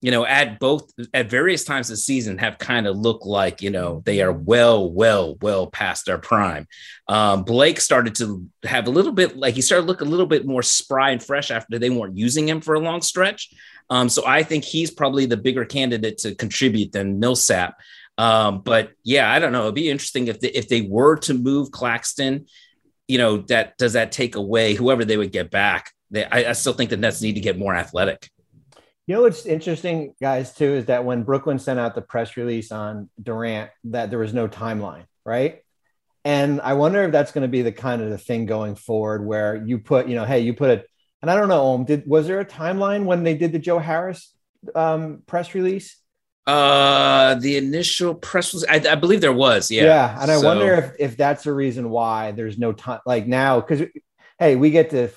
you 0.00 0.10
know, 0.10 0.26
at 0.26 0.58
both 0.58 0.92
at 1.14 1.30
various 1.30 1.64
times 1.64 1.88
this 1.88 2.04
season 2.04 2.36
have 2.36 2.58
kind 2.58 2.86
of 2.86 2.94
looked 2.94 3.24
like, 3.24 3.62
you 3.62 3.70
know, 3.70 4.02
they 4.04 4.20
are 4.20 4.32
well, 4.32 4.90
well, 4.90 5.36
well 5.40 5.68
past 5.68 6.04
their 6.04 6.18
prime. 6.18 6.66
Um, 7.08 7.44
Blake 7.44 7.80
started 7.80 8.14
to 8.16 8.46
have 8.64 8.86
a 8.86 8.90
little 8.90 9.12
bit 9.12 9.34
like 9.34 9.54
he 9.54 9.62
started 9.62 9.84
to 9.84 9.88
look 9.88 10.02
a 10.02 10.04
little 10.04 10.26
bit 10.26 10.44
more 10.44 10.62
spry 10.62 11.12
and 11.12 11.22
fresh 11.22 11.50
after 11.50 11.78
they 11.78 11.88
weren't 11.88 12.18
using 12.18 12.46
him 12.46 12.60
for 12.60 12.74
a 12.74 12.80
long 12.80 13.00
stretch. 13.00 13.48
Um, 13.88 14.10
so 14.10 14.26
I 14.26 14.42
think 14.42 14.64
he's 14.64 14.90
probably 14.90 15.24
the 15.24 15.38
bigger 15.38 15.64
candidate 15.64 16.18
to 16.18 16.34
contribute 16.34 16.92
than 16.92 17.18
Millsap. 17.18 17.74
Um, 18.16 18.62
but 18.62 18.92
yeah, 19.02 19.30
I 19.30 19.38
don't 19.38 19.52
know. 19.52 19.62
It'd 19.62 19.74
be 19.74 19.90
interesting 19.90 20.28
if 20.28 20.40
they, 20.40 20.48
if 20.48 20.68
they 20.68 20.82
were 20.82 21.16
to 21.18 21.34
move 21.34 21.70
Claxton, 21.70 22.46
you 23.08 23.18
know, 23.18 23.38
that 23.48 23.76
does 23.76 23.94
that 23.94 24.12
take 24.12 24.36
away 24.36 24.74
whoever 24.74 25.04
they 25.04 25.16
would 25.16 25.32
get 25.32 25.50
back? 25.50 25.90
They, 26.10 26.24
I, 26.24 26.50
I 26.50 26.52
still 26.52 26.72
think 26.74 26.90
the 26.90 26.96
Nets 26.96 27.22
need 27.22 27.34
to 27.34 27.40
get 27.40 27.58
more 27.58 27.74
athletic. 27.74 28.30
You 29.06 29.14
know 29.14 29.22
what's 29.22 29.44
interesting, 29.44 30.14
guys, 30.22 30.54
too, 30.54 30.74
is 30.76 30.86
that 30.86 31.04
when 31.04 31.24
Brooklyn 31.24 31.58
sent 31.58 31.78
out 31.78 31.94
the 31.94 32.00
press 32.00 32.38
release 32.38 32.72
on 32.72 33.10
Durant, 33.22 33.70
that 33.84 34.08
there 34.08 34.18
was 34.18 34.32
no 34.32 34.48
timeline, 34.48 35.04
right? 35.26 35.60
And 36.24 36.60
I 36.62 36.72
wonder 36.72 37.02
if 37.02 37.12
that's 37.12 37.32
going 37.32 37.42
to 37.42 37.48
be 37.48 37.60
the 37.60 37.72
kind 37.72 38.00
of 38.00 38.08
the 38.08 38.16
thing 38.16 38.46
going 38.46 38.76
forward, 38.76 39.26
where 39.26 39.56
you 39.56 39.78
put, 39.78 40.08
you 40.08 40.14
know, 40.14 40.24
hey, 40.24 40.40
you 40.40 40.54
put 40.54 40.70
it, 40.70 40.88
and 41.20 41.30
I 41.30 41.36
don't 41.36 41.48
know, 41.48 41.74
um, 41.74 41.84
did 41.84 42.06
was 42.06 42.26
there 42.26 42.40
a 42.40 42.46
timeline 42.46 43.04
when 43.04 43.24
they 43.24 43.36
did 43.36 43.52
the 43.52 43.58
Joe 43.58 43.78
Harris 43.78 44.32
um, 44.74 45.22
press 45.26 45.54
release? 45.54 45.98
Uh, 46.46 47.34
the 47.36 47.56
initial 47.56 48.14
press 48.14 48.52
was, 48.52 48.64
I, 48.64 48.74
I 48.74 48.94
believe 48.96 49.20
there 49.22 49.32
was, 49.32 49.70
yeah. 49.70 49.84
Yeah, 49.84 50.22
and 50.22 50.30
I 50.30 50.36
so. 50.36 50.46
wonder 50.46 50.74
if 50.74 50.92
if 50.98 51.16
that's 51.16 51.44
the 51.44 51.54
reason 51.54 51.88
why 51.88 52.32
there's 52.32 52.58
no 52.58 52.72
time, 52.72 53.00
like 53.06 53.26
now, 53.26 53.60
because 53.60 53.88
hey, 54.38 54.56
we 54.56 54.70
get 54.70 54.90
to 54.90 55.08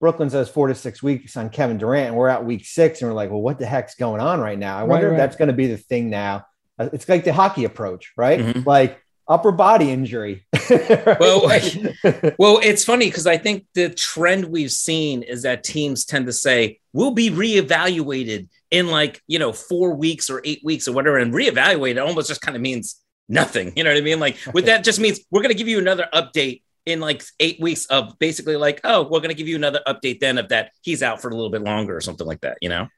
Brooklyn 0.00 0.30
says 0.30 0.48
four 0.48 0.68
to 0.68 0.74
six 0.74 1.02
weeks 1.02 1.36
on 1.36 1.50
Kevin 1.50 1.78
Durant, 1.78 2.08
and 2.08 2.16
we're 2.16 2.28
at 2.28 2.44
week 2.44 2.64
six, 2.64 3.00
and 3.00 3.10
we're 3.10 3.16
like, 3.16 3.30
well, 3.30 3.40
what 3.40 3.58
the 3.58 3.66
heck's 3.66 3.96
going 3.96 4.20
on 4.20 4.40
right 4.40 4.58
now? 4.58 4.78
I 4.78 4.84
wonder 4.84 5.08
right. 5.08 5.14
if 5.14 5.18
that's 5.18 5.36
going 5.36 5.48
to 5.48 5.54
be 5.54 5.66
the 5.66 5.76
thing 5.76 6.10
now. 6.10 6.46
Uh, 6.78 6.88
it's 6.92 7.08
like 7.08 7.24
the 7.24 7.32
hockey 7.32 7.64
approach, 7.64 8.12
right? 8.16 8.38
Mm-hmm. 8.38 8.68
Like 8.68 9.02
upper 9.26 9.50
body 9.50 9.90
injury. 9.90 10.46
right? 10.70 11.18
Well, 11.18 11.42
well, 12.38 12.60
it's 12.62 12.84
funny 12.84 13.06
because 13.06 13.26
I 13.26 13.36
think 13.36 13.66
the 13.74 13.90
trend 13.90 14.44
we've 14.46 14.72
seen 14.72 15.22
is 15.22 15.42
that 15.42 15.64
teams 15.64 16.04
tend 16.04 16.26
to 16.26 16.32
say 16.32 16.78
we'll 16.92 17.10
be 17.10 17.30
reevaluated 17.30 18.48
in 18.70 18.88
like 18.88 19.22
you 19.26 19.38
know 19.38 19.52
four 19.52 19.94
weeks 19.94 20.30
or 20.30 20.40
eight 20.44 20.60
weeks 20.64 20.88
or 20.88 20.92
whatever, 20.92 21.18
and 21.18 21.32
reevaluate 21.32 21.92
it 21.92 21.98
almost 21.98 22.28
just 22.28 22.40
kind 22.40 22.56
of 22.56 22.62
means 22.62 23.00
nothing. 23.28 23.72
You 23.76 23.84
know 23.84 23.90
what 23.90 23.98
I 23.98 24.02
mean? 24.02 24.20
Like 24.20 24.38
with 24.52 24.66
that 24.66 24.84
just 24.84 25.00
means 25.00 25.20
we're 25.30 25.42
going 25.42 25.52
to 25.52 25.58
give 25.58 25.68
you 25.68 25.78
another 25.78 26.08
update 26.12 26.62
in 26.88 27.00
like 27.00 27.22
eight 27.38 27.60
weeks 27.60 27.84
of 27.86 28.18
basically 28.18 28.56
like, 28.56 28.80
oh, 28.82 29.02
we're 29.02 29.20
going 29.20 29.28
to 29.28 29.34
give 29.34 29.46
you 29.46 29.56
another 29.56 29.80
update 29.86 30.20
then 30.20 30.38
of 30.38 30.48
that 30.48 30.72
he's 30.80 31.02
out 31.02 31.20
for 31.20 31.28
a 31.28 31.34
little 31.34 31.50
bit 31.50 31.62
longer 31.62 31.94
or 31.94 32.00
something 32.00 32.26
like 32.26 32.40
that, 32.40 32.56
you 32.62 32.70
know? 32.70 32.88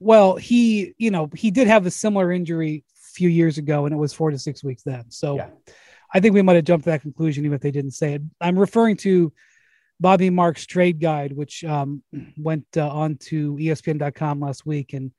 Well, 0.00 0.34
he, 0.34 0.94
you 0.98 1.12
know, 1.12 1.30
he 1.32 1.52
did 1.52 1.68
have 1.68 1.86
a 1.86 1.90
similar 1.90 2.32
injury 2.32 2.84
a 2.96 3.12
few 3.14 3.28
years 3.28 3.58
ago 3.58 3.86
and 3.86 3.94
it 3.94 3.98
was 3.98 4.12
four 4.12 4.32
to 4.32 4.38
six 4.38 4.64
weeks 4.64 4.82
then. 4.82 5.04
So 5.10 5.36
yeah. 5.36 5.50
I 6.12 6.18
think 6.18 6.34
we 6.34 6.42
might 6.42 6.56
have 6.56 6.64
jumped 6.64 6.84
to 6.84 6.90
that 6.90 7.02
conclusion 7.02 7.44
even 7.44 7.54
if 7.54 7.60
they 7.60 7.70
didn't 7.70 7.92
say 7.92 8.14
it. 8.14 8.22
I'm 8.40 8.58
referring 8.58 8.96
to 8.98 9.32
Bobby 10.02 10.28
Marks 10.28 10.66
trade 10.66 11.00
guide, 11.00 11.32
which 11.32 11.64
um, 11.64 12.02
went 12.36 12.66
uh, 12.76 12.88
on 12.88 13.16
to 13.16 13.54
ESPN.com 13.56 14.40
last 14.40 14.66
week. 14.66 14.92
And 14.92 15.12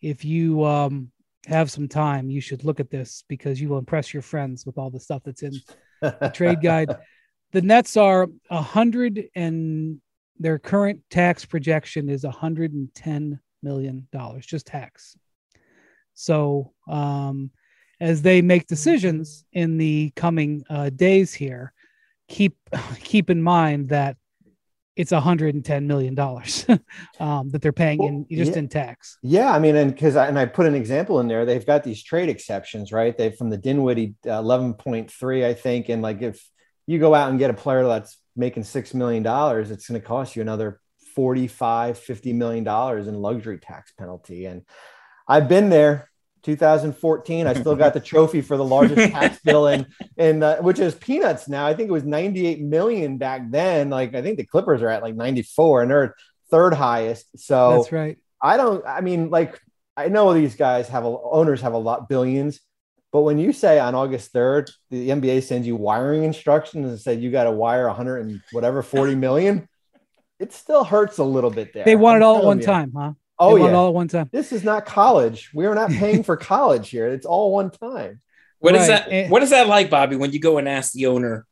if 0.00 0.24
you 0.24 0.64
um, 0.64 1.10
have 1.46 1.70
some 1.70 1.88
time, 1.88 2.30
you 2.30 2.40
should 2.40 2.64
look 2.64 2.78
at 2.78 2.90
this 2.90 3.24
because 3.28 3.60
you 3.60 3.68
will 3.68 3.78
impress 3.78 4.12
your 4.12 4.22
friends 4.22 4.64
with 4.64 4.78
all 4.78 4.90
the 4.90 5.00
stuff 5.00 5.22
that's 5.24 5.42
in 5.42 5.54
the 6.00 6.30
trade 6.32 6.60
guide 6.62 6.94
the 7.52 7.62
Nets 7.62 7.96
are 7.96 8.28
a 8.50 8.62
hundred 8.62 9.28
and 9.34 10.00
their 10.38 10.58
current 10.58 11.02
tax 11.10 11.44
projection 11.44 12.08
is 12.08 12.24
a 12.24 12.30
hundred 12.30 12.72
and 12.72 12.92
ten 12.94 13.40
million 13.62 14.06
dollars, 14.12 14.46
just 14.46 14.66
tax. 14.66 15.16
So 16.14 16.72
um, 16.88 17.50
as 18.00 18.22
they 18.22 18.42
make 18.42 18.66
decisions 18.66 19.44
in 19.52 19.78
the 19.78 20.12
coming 20.14 20.64
uh, 20.68 20.90
days 20.90 21.32
here, 21.32 21.72
keep 22.28 22.56
keep 23.02 23.30
in 23.30 23.42
mind 23.42 23.88
that 23.88 24.16
it's 24.96 25.12
110 25.12 25.86
million 25.86 26.14
dollars 26.14 26.66
um, 27.20 27.50
that 27.50 27.62
they're 27.62 27.72
paying 27.72 27.98
well, 27.98 28.08
in 28.08 28.26
just 28.30 28.52
yeah. 28.52 28.58
in 28.58 28.68
tax. 28.68 29.16
Yeah, 29.22 29.52
I 29.52 29.60
mean, 29.60 29.76
and 29.76 29.94
because 29.94 30.16
I, 30.16 30.26
and 30.26 30.36
I 30.36 30.46
put 30.46 30.66
an 30.66 30.74
example 30.74 31.20
in 31.20 31.28
there, 31.28 31.46
they've 31.46 31.64
got 31.64 31.84
these 31.84 32.02
trade 32.02 32.28
exceptions, 32.28 32.90
right? 32.90 33.16
They 33.16 33.30
from 33.30 33.48
the 33.48 33.56
Dinwiddie 33.56 34.16
uh, 34.26 34.42
11.3, 34.42 35.44
I 35.44 35.54
think, 35.54 35.88
and 35.88 36.02
like 36.02 36.20
if 36.20 36.44
you 36.86 36.98
go 36.98 37.14
out 37.14 37.30
and 37.30 37.38
get 37.38 37.50
a 37.50 37.54
player 37.54 37.86
that's 37.86 38.18
making 38.34 38.64
six 38.64 38.92
million 38.92 39.22
dollars, 39.22 39.70
it's 39.70 39.88
going 39.88 40.00
to 40.00 40.06
cost 40.06 40.34
you 40.34 40.42
another 40.42 40.80
45, 41.14 41.98
50 41.98 42.32
million 42.32 42.64
dollars 42.64 43.06
in 43.06 43.14
luxury 43.14 43.58
tax 43.58 43.92
penalty. 43.92 44.46
And 44.46 44.62
I've 45.28 45.48
been 45.48 45.68
there 45.68 46.10
2014. 46.42 47.46
I 47.46 47.54
still 47.54 47.76
got 47.76 47.94
the 47.94 48.00
trophy 48.00 48.40
for 48.40 48.56
the 48.56 48.64
largest 48.64 49.12
tax 49.12 49.38
bill 49.44 49.68
in, 49.68 49.86
in 50.16 50.42
uh, 50.42 50.56
which 50.58 50.78
is 50.78 50.94
peanuts 50.94 51.48
now. 51.48 51.66
I 51.66 51.74
think 51.74 51.88
it 51.88 51.92
was 51.92 52.04
98 52.04 52.60
million 52.60 53.18
back 53.18 53.50
then. 53.50 53.90
Like 53.90 54.14
I 54.14 54.22
think 54.22 54.38
the 54.38 54.46
Clippers 54.46 54.82
are 54.82 54.88
at 54.88 55.02
like 55.02 55.14
94 55.14 55.82
and 55.82 55.90
they're 55.90 56.14
third 56.50 56.74
highest. 56.74 57.38
So 57.38 57.76
that's 57.76 57.92
right. 57.92 58.18
I 58.40 58.56
don't, 58.56 58.84
I 58.86 59.00
mean, 59.00 59.30
like 59.30 59.60
I 59.96 60.08
know 60.08 60.32
these 60.32 60.54
guys 60.54 60.88
have 60.88 61.04
a, 61.04 61.08
owners 61.08 61.60
have 61.62 61.72
a 61.72 61.78
lot 61.78 62.08
billions, 62.08 62.60
but 63.12 63.22
when 63.22 63.38
you 63.38 63.52
say 63.52 63.78
on 63.78 63.94
August 63.94 64.32
3rd, 64.32 64.70
the 64.90 65.10
NBA 65.10 65.42
sends 65.42 65.66
you 65.66 65.76
wiring 65.76 66.24
instructions 66.24 66.88
and 66.88 67.00
said 67.00 67.20
you 67.22 67.30
got 67.30 67.44
to 67.44 67.50
wire 67.50 67.86
100 67.86 68.26
and 68.26 68.40
whatever 68.52 68.82
40 68.82 69.14
million, 69.14 69.68
it 70.38 70.52
still 70.52 70.84
hurts 70.84 71.18
a 71.18 71.24
little 71.24 71.50
bit 71.50 71.72
there. 71.72 71.84
They 71.84 71.96
want 71.96 72.16
it 72.16 72.22
all 72.22 72.38
at 72.38 72.44
one 72.44 72.58
you. 72.58 72.64
time, 72.64 72.92
huh? 72.96 73.12
Oh, 73.38 73.56
yeah. 73.56 73.72
all 73.72 73.88
at 73.88 73.94
one 73.94 74.08
time. 74.08 74.28
This 74.32 74.52
is 74.52 74.64
not 74.64 74.86
college. 74.86 75.50
We 75.54 75.66
are 75.66 75.74
not 75.74 75.90
paying 75.90 76.22
for 76.22 76.36
college 76.54 76.90
here. 76.90 77.08
It's 77.08 77.26
all 77.26 77.52
one 77.52 77.70
time. 77.70 78.20
What 78.58 78.74
right. 78.74 78.82
is 78.82 78.88
that? 78.88 79.08
And, 79.08 79.30
what 79.30 79.42
is 79.42 79.50
that 79.50 79.68
like, 79.68 79.90
Bobby, 79.90 80.16
when 80.16 80.32
you 80.32 80.40
go 80.40 80.58
and 80.58 80.68
ask 80.68 80.92
the 80.92 81.06
owner 81.06 81.46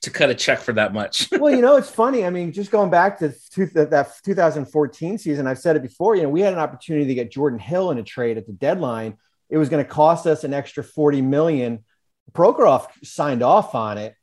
to 0.00 0.10
cut 0.10 0.30
a 0.30 0.34
check 0.34 0.58
for 0.58 0.72
that 0.72 0.92
much? 0.92 1.28
well, 1.38 1.54
you 1.54 1.62
know, 1.62 1.76
it's 1.76 1.90
funny. 1.90 2.24
I 2.24 2.30
mean, 2.30 2.52
just 2.52 2.70
going 2.70 2.90
back 2.90 3.18
to 3.20 3.28
that 3.28 4.12
2014 4.24 5.18
season, 5.18 5.46
I've 5.46 5.58
said 5.58 5.76
it 5.76 5.82
before, 5.82 6.16
you 6.16 6.22
know, 6.22 6.28
we 6.28 6.40
had 6.40 6.52
an 6.52 6.58
opportunity 6.58 7.06
to 7.06 7.14
get 7.14 7.30
Jordan 7.30 7.60
Hill 7.60 7.92
in 7.92 7.98
a 7.98 8.02
trade 8.02 8.36
at 8.36 8.46
the 8.46 8.52
deadline 8.52 9.16
it 9.50 9.56
was 9.56 9.68
going 9.68 9.84
to 9.84 9.90
cost 9.90 10.26
us 10.26 10.44
an 10.44 10.52
extra 10.52 10.84
40 10.84 11.22
million. 11.22 11.84
Prokhorov 12.32 12.86
signed 13.02 13.42
off 13.42 13.74
on 13.74 13.98
it. 13.98 14.14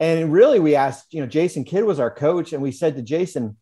And 0.00 0.32
really, 0.32 0.58
we 0.58 0.74
asked, 0.74 1.14
you 1.14 1.20
know, 1.20 1.28
Jason 1.28 1.64
Kidd 1.64 1.84
was 1.84 2.00
our 2.00 2.10
coach, 2.10 2.52
and 2.52 2.60
we 2.60 2.72
said 2.72 2.96
to 2.96 3.02
Jason, 3.02 3.56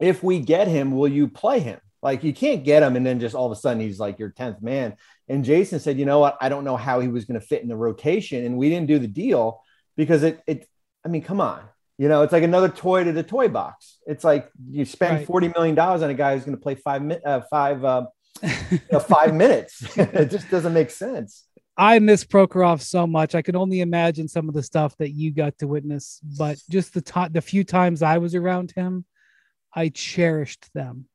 if 0.00 0.22
we 0.22 0.40
get 0.40 0.66
him, 0.66 0.92
will 0.92 1.08
you 1.08 1.28
play 1.28 1.60
him? 1.60 1.78
Like, 2.02 2.22
you 2.22 2.32
can't 2.32 2.64
get 2.64 2.82
him, 2.82 2.96
and 2.96 3.04
then 3.04 3.20
just 3.20 3.34
all 3.34 3.46
of 3.46 3.52
a 3.52 3.60
sudden 3.60 3.80
he's 3.80 3.98
like 3.98 4.18
your 4.18 4.30
10th 4.30 4.62
man. 4.62 4.96
And 5.28 5.44
Jason 5.44 5.80
said, 5.80 5.98
you 5.98 6.06
know 6.06 6.20
what? 6.20 6.38
I 6.40 6.48
don't 6.48 6.64
know 6.64 6.76
how 6.76 7.00
he 7.00 7.08
was 7.08 7.24
going 7.24 7.40
to 7.40 7.46
fit 7.46 7.62
in 7.62 7.68
the 7.68 7.76
rotation. 7.76 8.44
And 8.44 8.56
we 8.56 8.68
didn't 8.68 8.86
do 8.86 8.98
the 8.98 9.08
deal 9.08 9.62
because 9.96 10.22
it, 10.22 10.40
it, 10.46 10.66
I 11.04 11.08
mean, 11.08 11.22
come 11.22 11.40
on. 11.40 11.60
You 11.98 12.08
know, 12.08 12.22
it's 12.22 12.32
like 12.32 12.44
another 12.44 12.68
toy 12.68 13.02
to 13.04 13.12
the 13.12 13.24
toy 13.24 13.48
box. 13.48 13.98
It's 14.06 14.22
like 14.22 14.48
you 14.70 14.84
spend 14.84 15.18
right. 15.18 15.26
$40 15.26 15.54
million 15.54 15.78
on 15.78 16.02
a 16.04 16.14
guy 16.14 16.34
who's 16.34 16.44
going 16.44 16.56
to 16.56 16.62
play 16.62 16.76
five, 16.76 17.02
uh, 17.26 17.40
five, 17.50 17.84
uh, 17.84 18.06
you 18.70 18.80
know, 18.92 19.00
five 19.00 19.34
minutes. 19.34 19.82
it 19.96 20.30
just 20.30 20.48
doesn't 20.48 20.72
make 20.72 20.90
sense. 20.90 21.44
I 21.76 21.98
miss 22.00 22.24
Prokhorov 22.24 22.80
so 22.80 23.06
much. 23.06 23.36
I 23.36 23.42
can 23.42 23.54
only 23.54 23.80
imagine 23.80 24.26
some 24.26 24.48
of 24.48 24.54
the 24.54 24.64
stuff 24.64 24.96
that 24.96 25.10
you 25.10 25.32
got 25.32 25.58
to 25.58 25.68
witness, 25.68 26.20
but 26.36 26.58
just 26.68 26.92
the 26.92 27.00
time, 27.00 27.32
the 27.32 27.40
few 27.40 27.62
times 27.62 28.02
I 28.02 28.18
was 28.18 28.34
around 28.34 28.72
him, 28.72 29.04
I 29.72 29.90
cherished 29.90 30.72
them. 30.74 31.06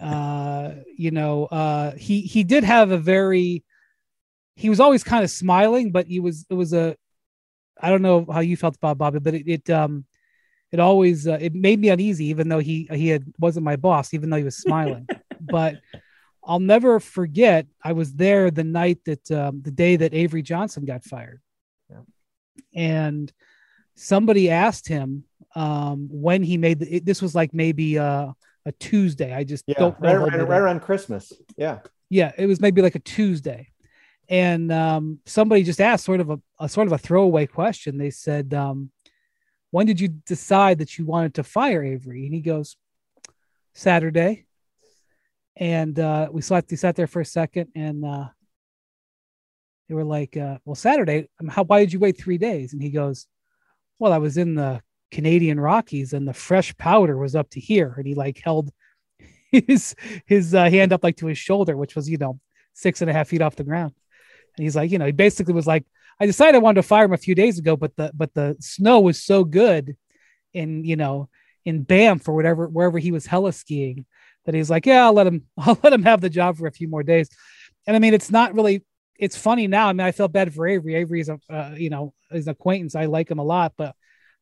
Uh, 0.00 0.72
you 0.96 1.10
know, 1.10 1.46
uh, 1.46 1.92
he 1.96 2.22
he 2.22 2.44
did 2.44 2.64
have 2.64 2.90
a 2.90 2.98
very, 2.98 3.64
he 4.56 4.68
was 4.68 4.80
always 4.80 5.04
kind 5.04 5.24
of 5.24 5.30
smiling, 5.30 5.92
but 5.92 6.06
he 6.06 6.20
was 6.20 6.46
it 6.48 6.54
was 6.54 6.72
a, 6.72 6.96
I 7.80 7.90
don't 7.90 8.02
know 8.02 8.26
how 8.30 8.40
you 8.40 8.56
felt 8.56 8.76
about 8.76 8.98
Bobby, 8.98 9.18
but 9.18 9.34
it, 9.34 9.48
it 9.48 9.70
um, 9.70 10.04
it 10.72 10.80
always 10.80 11.26
uh, 11.26 11.38
it 11.40 11.54
made 11.54 11.80
me 11.80 11.88
uneasy, 11.88 12.26
even 12.26 12.48
though 12.48 12.58
he 12.58 12.88
he 12.92 13.08
had 13.08 13.24
wasn't 13.38 13.64
my 13.64 13.76
boss, 13.76 14.14
even 14.14 14.30
though 14.30 14.36
he 14.36 14.44
was 14.44 14.56
smiling, 14.56 15.06
but 15.40 15.80
I'll 16.44 16.60
never 16.60 17.00
forget. 17.00 17.66
I 17.82 17.92
was 17.92 18.14
there 18.14 18.50
the 18.50 18.64
night 18.64 19.00
that 19.06 19.30
um, 19.30 19.62
the 19.62 19.70
day 19.70 19.96
that 19.96 20.14
Avery 20.14 20.42
Johnson 20.42 20.84
got 20.84 21.04
fired, 21.04 21.40
yeah. 21.90 22.02
and 22.74 23.32
somebody 23.96 24.50
asked 24.50 24.88
him 24.88 25.24
um, 25.54 26.08
when 26.10 26.42
he 26.42 26.56
made 26.56 26.80
the, 26.80 26.96
it, 26.96 27.04
this 27.04 27.20
was 27.20 27.34
like 27.34 27.52
maybe 27.52 27.98
uh, 27.98 28.28
a 28.70 28.72
Tuesday. 28.78 29.34
I 29.34 29.44
just 29.44 29.64
yeah, 29.66 29.78
don't 29.78 30.00
right, 30.00 30.16
right, 30.16 30.48
right 30.48 30.60
around 30.60 30.80
Christmas. 30.80 31.32
Yeah, 31.56 31.80
yeah, 32.08 32.32
it 32.36 32.46
was 32.46 32.60
maybe 32.60 32.82
like 32.82 32.94
a 32.94 33.00
Tuesday, 33.00 33.68
and 34.28 34.72
um, 34.72 35.20
somebody 35.26 35.62
just 35.62 35.80
asked 35.80 36.04
sort 36.04 36.20
of 36.20 36.30
a, 36.30 36.40
a, 36.58 36.68
sort 36.68 36.86
of 36.86 36.92
a 36.92 36.98
throwaway 36.98 37.46
question. 37.46 37.98
They 37.98 38.10
said, 38.10 38.54
um, 38.54 38.90
"When 39.70 39.86
did 39.86 40.00
you 40.00 40.08
decide 40.08 40.78
that 40.78 40.98
you 40.98 41.06
wanted 41.06 41.34
to 41.34 41.44
fire 41.44 41.82
Avery?" 41.82 42.24
And 42.24 42.34
he 42.34 42.40
goes, 42.40 42.76
"Saturday." 43.74 44.46
and 45.60 45.98
uh, 45.98 46.28
we 46.32 46.40
sat 46.40 46.64
we 46.70 46.76
sat 46.76 46.96
there 46.96 47.06
for 47.06 47.20
a 47.20 47.24
second, 47.24 47.68
and 47.74 48.04
uh, 48.04 48.28
they 49.88 49.94
were 49.94 50.04
like, 50.04 50.36
uh, 50.36 50.58
"Well, 50.64 50.74
Saturday, 50.74 51.28
um, 51.38 51.48
how? 51.48 51.64
Why 51.64 51.80
did 51.80 51.92
you 51.92 52.00
wait 52.00 52.18
three 52.18 52.38
days?" 52.38 52.72
And 52.72 52.82
he 52.82 52.90
goes, 52.90 53.26
"Well, 53.98 54.12
I 54.12 54.18
was 54.18 54.38
in 54.38 54.54
the 54.54 54.80
Canadian 55.10 55.60
Rockies, 55.60 56.12
and 56.12 56.26
the 56.26 56.34
fresh 56.34 56.76
powder 56.76 57.16
was 57.16 57.34
up 57.34 57.50
to 57.50 57.60
here." 57.60 57.94
And 57.96 58.06
he 58.06 58.14
like 58.14 58.40
held 58.42 58.70
his 59.52 59.94
his 60.26 60.54
uh, 60.54 60.70
hand 60.70 60.92
up 60.92 61.04
like 61.04 61.16
to 61.18 61.26
his 61.26 61.38
shoulder, 61.38 61.76
which 61.76 61.94
was 61.94 62.08
you 62.08 62.18
know 62.18 62.38
six 62.72 63.00
and 63.00 63.10
a 63.10 63.12
half 63.12 63.28
feet 63.28 63.42
off 63.42 63.56
the 63.56 63.64
ground. 63.64 63.94
And 64.56 64.64
he's 64.64 64.76
like, 64.76 64.90
you 64.90 64.98
know, 64.98 65.06
he 65.06 65.12
basically 65.12 65.54
was 65.54 65.66
like, 65.66 65.84
"I 66.20 66.26
decided 66.26 66.56
I 66.56 66.58
wanted 66.58 66.82
to 66.82 66.88
fire 66.88 67.04
him 67.04 67.12
a 67.12 67.18
few 67.18 67.34
days 67.34 67.58
ago, 67.58 67.76
but 67.76 67.96
the 67.96 68.10
but 68.14 68.34
the 68.34 68.56
snow 68.60 69.00
was 69.00 69.22
so 69.22 69.44
good, 69.44 69.96
in 70.52 70.84
you 70.84 70.96
know." 70.96 71.28
in 71.66 71.82
Banff 71.82 72.26
or 72.26 72.34
whatever 72.34 72.68
wherever 72.68 72.98
he 72.98 73.12
was 73.12 73.26
heli 73.26 73.52
skiing 73.52 74.06
that 74.44 74.54
he's 74.54 74.70
like, 74.70 74.86
yeah, 74.86 75.04
I'll 75.04 75.12
let 75.12 75.26
him, 75.26 75.44
I'll 75.58 75.78
let 75.82 75.92
him 75.92 76.02
have 76.02 76.20
the 76.20 76.30
job 76.30 76.56
for 76.56 76.66
a 76.66 76.72
few 76.72 76.88
more 76.88 77.02
days. 77.02 77.28
And 77.86 77.96
I 77.96 77.98
mean, 77.98 78.14
it's 78.14 78.30
not 78.30 78.54
really, 78.54 78.84
it's 79.18 79.36
funny 79.36 79.66
now. 79.66 79.88
I 79.88 79.92
mean, 79.92 80.06
I 80.06 80.12
felt 80.12 80.32
bad 80.32 80.52
for 80.54 80.66
Avery. 80.66 80.94
Avery 80.94 81.20
is 81.20 81.28
a, 81.28 81.38
uh, 81.50 81.74
you 81.76 81.90
know, 81.90 82.14
is 82.30 82.46
an 82.46 82.52
acquaintance. 82.52 82.94
I 82.94 83.06
like 83.06 83.30
him 83.30 83.38
a 83.38 83.44
lot, 83.44 83.74
but, 83.76 83.94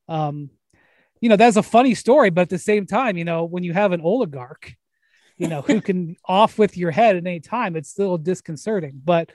um, 0.08 0.50
you 1.20 1.28
know, 1.28 1.36
that's 1.36 1.56
a 1.56 1.62
funny 1.62 1.94
story. 1.94 2.30
But 2.30 2.42
at 2.42 2.48
the 2.50 2.58
same 2.58 2.86
time, 2.86 3.16
you 3.16 3.24
know, 3.24 3.44
when 3.44 3.62
you 3.62 3.72
have 3.72 3.92
an 3.92 4.00
oligarch, 4.00 4.74
you 5.36 5.48
know, 5.48 5.62
who 5.62 5.80
can 5.80 6.16
off 6.24 6.58
with 6.58 6.76
your 6.76 6.90
head 6.90 7.16
at 7.16 7.26
any 7.26 7.40
time, 7.40 7.76
it's 7.76 7.88
still 7.88 8.18
disconcerting. 8.18 9.00
But, 9.04 9.30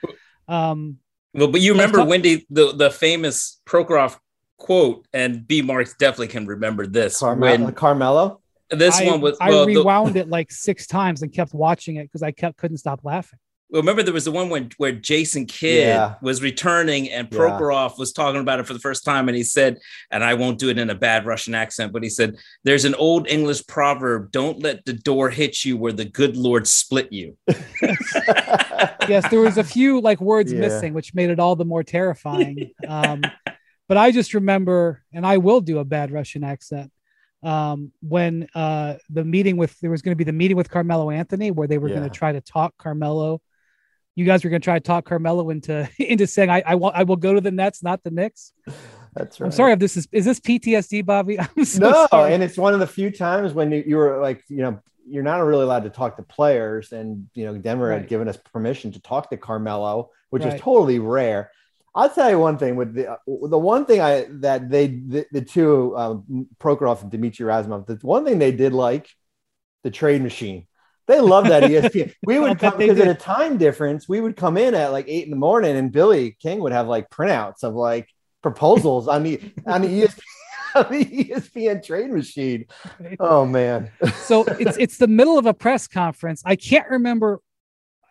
um, 0.48 0.98
well, 1.34 1.48
but 1.48 1.62
you 1.62 1.72
remember 1.72 2.04
Windy, 2.04 2.46
the 2.50 2.74
the 2.76 2.91
famous 2.91 3.60
Prokhorov 3.65 4.17
quote, 4.58 5.08
and 5.13 5.48
B 5.48 5.62
Marks 5.62 5.96
definitely 5.96 6.28
can 6.28 6.46
remember 6.46 6.88
this. 6.88 7.19
Carmelo, 7.19 7.65
when, 7.65 7.74
Carmelo? 7.74 8.41
This 8.69 9.00
I, 9.00 9.06
one 9.06 9.22
was. 9.22 9.38
Well, 9.39 9.63
I 9.63 9.65
rewound 9.65 10.15
the, 10.15 10.22
it 10.22 10.30
like 10.30 10.52
six 10.52 10.88
times 10.88 11.22
and 11.22 11.34
kept 11.34 11.54
watching 11.54 11.98
it 11.98 12.04
because 12.04 12.24
I 12.24 12.32
kept 12.32 12.58
couldn't 12.58 12.78
stop 12.78 13.02
laughing. 13.04 13.39
Well, 13.73 13.81
remember 13.81 14.03
there 14.03 14.13
was 14.13 14.25
the 14.25 14.31
one 14.31 14.49
when 14.49 14.69
where 14.77 14.91
Jason 14.91 15.47
Kidd 15.47 15.88
yeah. 15.88 16.13
was 16.21 16.43
returning 16.43 17.09
and 17.09 17.27
Prokhorov 17.27 17.89
yeah. 17.89 17.95
was 17.97 18.13
talking 18.13 18.39
about 18.39 18.59
it 18.59 18.67
for 18.67 18.73
the 18.73 18.79
first 18.79 19.03
time, 19.03 19.27
and 19.27 19.36
he 19.36 19.43
said, 19.43 19.79
and 20.12 20.23
I 20.23 20.36
won't 20.36 20.59
do 20.59 20.69
it 20.69 20.77
in 20.77 20.91
a 20.91 20.95
bad 20.95 21.25
Russian 21.25 21.55
accent, 21.55 21.91
but 21.91 22.03
he 22.03 22.09
said, 22.09 22.36
"There's 22.63 22.86
an 22.86 22.93
old 22.93 23.27
English 23.27 23.65
proverb: 23.65 24.31
Don't 24.31 24.62
let 24.62 24.86
the 24.86 24.93
door 24.93 25.31
hit 25.31 25.65
you 25.65 25.75
where 25.75 25.91
the 25.91 26.05
good 26.05 26.38
Lord 26.38 26.67
split 26.67 27.12
you." 27.12 27.36
yes, 29.09 29.27
there 29.31 29.41
was 29.41 29.57
a 29.57 29.63
few 29.63 29.99
like 29.99 30.21
words 30.21 30.53
yeah. 30.53 30.59
missing, 30.59 30.93
which 30.93 31.15
made 31.15 31.31
it 31.31 31.39
all 31.39 31.55
the 31.55 31.65
more 31.65 31.83
terrifying. 31.83 32.69
Um, 32.88 33.23
but 33.88 33.97
I 33.97 34.12
just 34.12 34.36
remember, 34.36 35.03
and 35.12 35.25
I 35.25 35.38
will 35.38 35.62
do 35.62 35.79
a 35.79 35.83
bad 35.83 36.12
Russian 36.12 36.43
accent 36.43 36.91
um, 37.41 37.91
when 38.01 38.47
uh, 38.53 38.97
the 39.09 39.25
meeting 39.25 39.57
with 39.57 39.79
there 39.79 39.89
was 39.89 40.03
going 40.03 40.12
to 40.12 40.15
be 40.15 40.23
the 40.23 40.31
meeting 40.31 40.57
with 40.57 40.69
Carmelo 40.69 41.09
Anthony 41.09 41.49
where 41.49 41.67
they 41.67 41.79
were 41.79 41.89
yeah. 41.89 41.95
going 41.95 42.09
to 42.09 42.15
try 42.15 42.31
to 42.31 42.41
talk 42.41 42.77
Carmelo. 42.77 43.41
You 44.15 44.26
guys 44.26 44.43
were 44.43 44.49
going 44.49 44.62
to 44.62 44.63
try 44.63 44.76
to 44.76 44.84
talk 44.84 45.06
Carmelo 45.06 45.49
into 45.49 45.89
into 45.99 46.28
saying 46.28 46.49
I 46.49 46.63
I, 46.65 46.76
will, 46.76 46.91
I 46.93 47.04
will 47.04 47.15
go 47.15 47.34
to 47.34 47.41
the 47.41 47.52
Nets, 47.52 47.84
not 47.84 48.04
the 48.04 48.12
Knicks. 48.12 48.54
That's 49.13 49.39
right. 49.39 49.47
I'm 49.47 49.52
sorry 49.52 49.73
if 49.73 49.80
this 49.80 49.97
is 49.97 50.08
is 50.12 50.26
this 50.26 50.39
PTSD, 50.39 51.06
Bobby? 51.06 51.38
So 51.63 51.80
no, 51.80 52.08
sorry. 52.10 52.34
and 52.34 52.43
it's 52.43 52.58
one 52.58 52.73
of 52.73 52.80
the 52.80 52.88
few 52.88 53.12
times 53.12 53.54
when 53.54 53.71
you, 53.71 53.84
you 53.86 53.97
were 53.97 54.19
like, 54.19 54.43
you 54.47 54.58
know, 54.58 54.80
you're 55.08 55.23
not 55.23 55.38
really 55.38 55.63
allowed 55.63 55.84
to 55.84 55.89
talk 55.89 56.17
to 56.17 56.23
players, 56.23 56.91
and 56.91 57.30
you 57.34 57.45
know, 57.45 57.58
Denver 57.58 57.88
right. 57.88 57.99
had 57.99 58.10
given 58.10 58.28
us 58.28 58.38
permission 58.38 58.91
to 58.93 59.02
talk 59.02 59.30
to 59.30 59.38
Carmelo, 59.38 60.10
which 60.30 60.43
right. 60.43 60.54
is 60.54 60.62
totally 60.62 60.99
rare. 60.99 61.52
I'll 61.95 62.10
tell 62.10 62.30
you 62.30 62.39
one 62.39 62.58
thing 62.58 62.76
with 62.76 62.95
the 62.95 63.17
the 63.28 63.58
one 63.58 63.86
thing 63.86 64.02
I 64.02 64.26
that 64.39 64.69
they 64.69 64.88
the, 64.88 65.26
the 65.32 65.41
two 65.41 65.95
um, 65.95 66.47
Prokhorov 66.60 67.04
and 67.04 67.12
Dmitry 67.12 67.45
Razumov 67.45 67.86
the 67.86 67.99
one 68.02 68.26
thing 68.26 68.39
they 68.39 68.52
did 68.52 68.73
like 68.73 69.08
the 69.84 69.91
trade 69.91 70.23
machine. 70.23 70.65
They 71.07 71.19
love 71.19 71.47
that 71.47 71.63
ESPN. 71.63 72.13
We 72.25 72.39
would 72.39 72.59
come 72.59 72.77
because 72.77 72.99
at 72.99 73.07
a 73.07 73.13
time 73.13 73.57
difference, 73.57 74.07
we 74.07 74.21
would 74.21 74.35
come 74.35 74.57
in 74.57 74.73
at 74.73 74.91
like 74.91 75.05
eight 75.07 75.25
in 75.25 75.31
the 75.31 75.37
morning, 75.37 75.75
and 75.75 75.91
Billy 75.91 76.37
King 76.41 76.59
would 76.59 76.71
have 76.71 76.87
like 76.87 77.09
printouts 77.09 77.63
of 77.63 77.73
like 77.73 78.07
proposals 78.41 79.07
on 79.07 79.23
the 79.23 79.39
on 79.65 79.81
the 79.81 79.87
ESPN. 79.87 80.21
On 80.75 80.91
the 80.91 81.05
ESPN 81.05 81.85
trade 81.85 82.09
machine. 82.09 82.65
Oh 83.19 83.45
man! 83.45 83.91
so 84.23 84.43
it's 84.43 84.75
it's 84.77 84.97
the 84.97 85.05
middle 85.05 85.37
of 85.37 85.45
a 85.45 85.53
press 85.53 85.87
conference. 85.87 86.41
I 86.47 86.55
can't 86.55 86.89
remember 86.89 87.41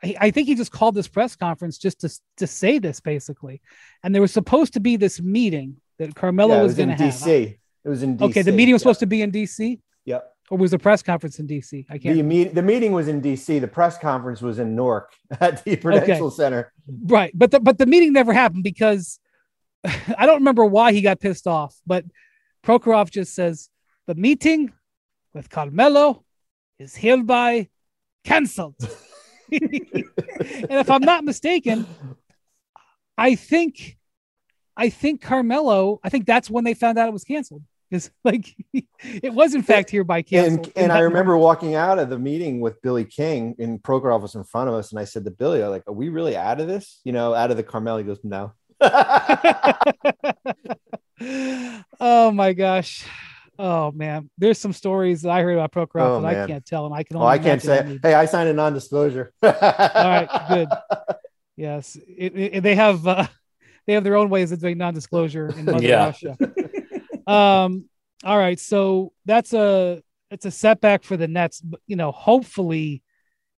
I 0.02 0.30
think 0.30 0.48
he 0.48 0.54
just 0.54 0.72
called 0.72 0.94
this 0.94 1.06
press 1.06 1.36
conference 1.36 1.78
just 1.78 2.00
to 2.00 2.10
to 2.38 2.46
say 2.46 2.78
this 2.78 3.00
basically, 3.00 3.60
and 4.02 4.14
there 4.14 4.22
was 4.22 4.32
supposed 4.32 4.72
to 4.72 4.80
be 4.80 4.96
this 4.96 5.20
meeting 5.20 5.76
that 5.98 6.14
Carmelo 6.14 6.56
yeah, 6.56 6.62
was, 6.62 6.70
was 6.70 6.76
going 6.76 6.88
to 6.88 6.94
have. 6.96 7.14
DC. 7.14 7.58
It 7.84 7.88
was 7.88 8.02
in 8.02 8.18
DC. 8.18 8.30
Okay, 8.30 8.42
the 8.42 8.52
meeting 8.52 8.74
was 8.74 8.82
supposed 8.82 9.00
to 9.00 9.06
be 9.06 9.22
in 9.22 9.30
DC. 9.30 9.78
Yep. 10.04 10.31
Or 10.52 10.58
was 10.58 10.72
the 10.72 10.78
press 10.78 11.02
conference 11.02 11.38
in 11.38 11.46
DC? 11.46 11.86
I 11.88 11.96
can't. 11.96 12.14
The, 12.14 12.22
meet, 12.22 12.54
the 12.54 12.60
meeting 12.60 12.92
was 12.92 13.08
in 13.08 13.22
DC. 13.22 13.58
The 13.58 13.66
press 13.66 13.96
conference 13.96 14.42
was 14.42 14.58
in 14.58 14.76
Newark 14.76 15.10
at 15.40 15.64
the 15.64 15.76
Prudential 15.76 16.26
okay. 16.26 16.36
Center. 16.36 16.70
Right, 17.04 17.32
but 17.34 17.52
the, 17.52 17.58
but 17.60 17.78
the 17.78 17.86
meeting 17.86 18.12
never 18.12 18.34
happened 18.34 18.62
because 18.62 19.18
I 19.84 20.26
don't 20.26 20.40
remember 20.40 20.66
why 20.66 20.92
he 20.92 21.00
got 21.00 21.20
pissed 21.20 21.46
off. 21.46 21.80
But 21.86 22.04
Prokhorov 22.62 23.10
just 23.10 23.34
says 23.34 23.70
the 24.06 24.14
meeting 24.14 24.70
with 25.32 25.48
Carmelo 25.48 26.22
is 26.78 26.94
hereby 26.94 27.70
canceled. 28.22 28.76
and 29.50 30.04
if 30.70 30.90
I'm 30.90 31.00
not 31.00 31.24
mistaken, 31.24 31.86
I 33.16 33.36
think 33.36 33.96
I 34.76 34.90
think 34.90 35.22
Carmelo, 35.22 35.98
I 36.04 36.10
think 36.10 36.26
that's 36.26 36.50
when 36.50 36.64
they 36.64 36.74
found 36.74 36.98
out 36.98 37.08
it 37.08 37.14
was 37.14 37.24
canceled. 37.24 37.62
Because 37.92 38.10
like 38.24 38.56
it 39.02 39.34
was 39.34 39.54
in 39.54 39.62
fact 39.62 39.90
hereby 39.90 40.22
canceled. 40.22 40.72
And, 40.74 40.84
and 40.84 40.92
I 40.92 41.00
remember 41.00 41.36
walking 41.36 41.74
out 41.74 41.98
of 41.98 42.08
the 42.08 42.18
meeting 42.18 42.60
with 42.60 42.80
Billy 42.80 43.04
King 43.04 43.54
and 43.58 43.82
Prokhorov 43.82 44.22
was 44.22 44.34
in 44.34 44.44
front 44.44 44.70
of 44.70 44.74
us, 44.74 44.92
and 44.92 44.98
I 44.98 45.04
said 45.04 45.26
to 45.26 45.30
Billy, 45.30 45.62
like, 45.64 45.82
are 45.86 45.92
we 45.92 46.08
really 46.08 46.34
out 46.34 46.58
of 46.60 46.68
this? 46.68 47.00
You 47.04 47.12
know, 47.12 47.34
out 47.34 47.50
of 47.50 47.58
the 47.58 47.62
Carmel?" 47.62 47.98
He 47.98 48.04
goes, 48.04 48.20
No. 48.24 48.54
oh 52.00 52.30
my 52.32 52.54
gosh. 52.54 53.04
Oh 53.58 53.92
man, 53.92 54.30
there's 54.38 54.58
some 54.58 54.72
stories 54.72 55.20
that 55.22 55.30
I 55.30 55.42
heard 55.42 55.58
about 55.58 55.72
Prokhorov 55.72 56.18
oh, 56.18 56.22
that 56.22 56.28
I 56.28 56.46
can't 56.46 56.64
tell, 56.64 56.86
and 56.86 56.94
I 56.94 57.02
can. 57.02 57.16
Only 57.16 57.26
oh, 57.26 57.28
I 57.28 57.38
can't 57.38 57.60
say. 57.60 57.98
Hey, 58.02 58.14
I 58.14 58.24
signed 58.24 58.48
a 58.48 58.54
non-disclosure. 58.54 59.32
All 59.42 59.52
right, 59.52 60.28
good. 60.48 60.68
Yes, 61.54 61.98
it, 62.08 62.32
it, 62.34 62.62
they 62.62 62.74
have 62.74 63.06
uh, 63.06 63.26
they 63.86 63.92
have 63.92 64.04
their 64.04 64.16
own 64.16 64.30
ways 64.30 64.52
of 64.52 64.60
doing 64.60 64.78
non-disclosure 64.78 65.48
in 65.48 65.66
Mother 65.66 65.86
yeah. 65.86 66.06
Russia. 66.06 66.38
Um. 67.26 67.88
All 68.24 68.38
right, 68.38 68.58
so 68.58 69.12
that's 69.24 69.52
a 69.52 70.02
it's 70.30 70.46
a 70.46 70.50
setback 70.50 71.02
for 71.02 71.16
the 71.16 71.28
Nets. 71.28 71.60
But 71.60 71.80
you 71.86 71.96
know, 71.96 72.12
hopefully, 72.12 73.02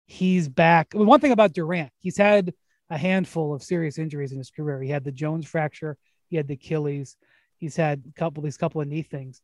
he's 0.06 0.48
back. 0.48 0.92
I 0.94 0.98
mean, 0.98 1.06
one 1.06 1.20
thing 1.20 1.32
about 1.32 1.52
Durant, 1.52 1.90
he's 1.98 2.16
had 2.16 2.54
a 2.90 2.96
handful 2.96 3.54
of 3.54 3.62
serious 3.62 3.98
injuries 3.98 4.32
in 4.32 4.38
his 4.38 4.50
career. 4.50 4.82
He 4.82 4.90
had 4.90 5.04
the 5.04 5.12
Jones 5.12 5.46
fracture. 5.46 5.98
He 6.28 6.36
had 6.36 6.48
the 6.48 6.54
Achilles. 6.54 7.16
He's 7.58 7.76
had 7.76 8.02
a 8.08 8.12
couple 8.18 8.42
these 8.42 8.56
couple 8.56 8.80
of 8.80 8.88
knee 8.88 9.02
things 9.02 9.42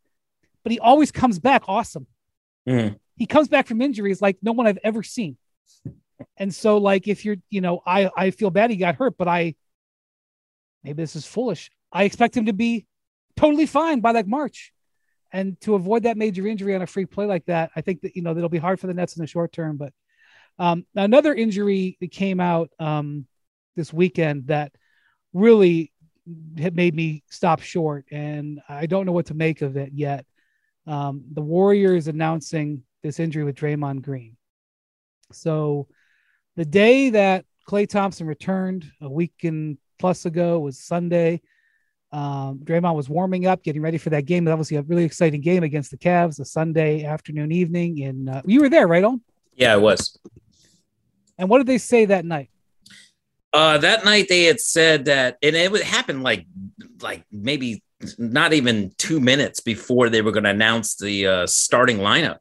but 0.63 0.73
he 0.73 0.79
always 0.79 1.11
comes 1.11 1.39
back 1.39 1.63
awesome. 1.69 2.07
Mm-hmm. 2.69 2.97
He 3.17 3.27
comes 3.27 3.49
back 3.49 3.67
from 3.67 3.81
injuries 3.81 4.23
like 4.23 4.39
no 4.43 4.53
one 4.53 4.67
I've 4.67 4.79
ever 4.83 5.03
seen. 5.03 5.37
And 6.37 6.55
so, 6.55 6.79
like, 6.79 7.09
if 7.09 7.25
you're, 7.25 7.37
you 7.49 7.61
know, 7.61 7.81
I 7.87 8.11
I 8.17 8.31
feel 8.31 8.51
bad 8.51 8.71
he 8.71 8.77
got 8.77 8.97
hurt, 8.97 9.17
but 9.17 9.29
I 9.29 9.55
maybe 10.85 11.03
this 11.03 11.17
is 11.17 11.27
foolish. 11.27 11.71
I 11.93 12.05
expect 12.05 12.37
him 12.37 12.47
to 12.47 12.53
be 12.53 12.87
totally 13.41 13.67
fine 13.67 14.01
by 14.01 14.13
like 14.13 14.27
March. 14.27 14.73
And 15.33 15.61
to 15.63 15.75
avoid 15.75 16.03
that 16.03 16.17
major 16.17 16.47
injury 16.47 16.75
on 16.75 16.83
a 16.83 16.87
free 16.87 17.07
play 17.07 17.25
like 17.25 17.47
that, 17.47 17.71
I 17.75 17.81
think 17.81 18.03
that 18.03 18.17
you 18.17 18.23
know 18.23 18.35
that'll 18.35 18.49
be 18.49 18.59
hard 18.59 18.81
for 18.81 18.87
the 18.87 18.95
Nets 18.95 19.17
in 19.17 19.23
the 19.23 19.27
short 19.27 19.53
term. 19.53 19.77
But 19.77 19.93
um, 20.59 20.85
another 20.95 21.33
injury 21.33 21.97
that 22.01 22.11
came 22.11 22.41
out 22.41 22.71
um, 22.79 23.27
this 23.77 23.93
weekend 23.93 24.49
that 24.49 24.73
really 25.33 25.93
had 26.59 26.77
made 26.77 26.95
me 26.95 27.23
stop 27.31 27.61
short, 27.61 28.07
and 28.11 28.61
I 28.69 28.87
don't 28.87 29.07
know 29.07 29.13
what 29.13 29.27
to 29.27 29.35
make 29.35 29.63
of 29.63 29.77
it 29.77 29.93
yet. 29.95 30.27
Um, 30.87 31.25
the 31.33 31.43
Warriors 31.43 32.09
announcing 32.09 32.83
this 33.03 33.21
injury 33.21 33.45
with 33.45 33.57
Draymond 33.57 34.03
Green. 34.03 34.37
So 35.33 35.87
the 36.57 36.65
day 36.65 37.11
that 37.11 37.45
Klay 37.69 37.89
Thompson 37.89 38.27
returned 38.27 38.91
a 39.01 39.09
week 39.09 39.45
and 39.45 39.79
plus 39.99 40.27
ago 40.27 40.59
was 40.59 40.79
Sunday. 40.81 41.41
Um, 42.13 42.59
Draymond 42.65 42.97
was 42.97 43.09
warming 43.09 43.47
up, 43.47 43.63
getting 43.63 43.83
ready 43.83 43.99
for 43.99 44.11
that 44.11 44.23
game. 44.27 44.45
That 44.45 44.59
was 44.59 44.73
a 44.73 44.83
really 44.83 45.05
exciting 45.05 45.41
game 45.41 45.63
against 45.63 45.91
the 45.91 45.97
Cavs, 45.97 46.41
a 46.41 46.45
Sunday 46.45 47.05
afternoon 47.05 47.53
evening. 47.53 48.03
And 48.03 48.29
uh, 48.29 48.43
you 48.45 48.61
were 48.61 48.69
there, 48.69 48.89
right 48.89 49.05
Ohm? 49.05 49.23
Yeah, 49.55 49.75
I 49.75 49.77
was. 49.77 50.19
And 51.39 51.49
what 51.49 51.59
did 51.59 51.67
they 51.67 51.79
say 51.79 52.07
that 52.07 52.25
night? 52.25 52.51
Uh, 53.53 53.79
that 53.79 54.05
night 54.05 54.27
they 54.29 54.45
had 54.45 54.61
said 54.61 55.07
that, 55.07 55.37
and 55.43 55.57
it 55.57 55.71
would 55.71 55.83
happen 55.83 56.23
like, 56.23 56.47
like 57.01 57.25
maybe 57.33 57.83
not 58.19 58.53
even 58.53 58.93
two 58.97 59.21
minutes 59.21 59.61
before 59.61 60.09
they 60.09 60.23
were 60.23 60.33
going 60.33 60.45
to 60.45 60.51
announce 60.51 60.97
the 60.97 61.27
uh, 61.27 61.47
starting 61.47 61.99
lineup. 61.99 62.39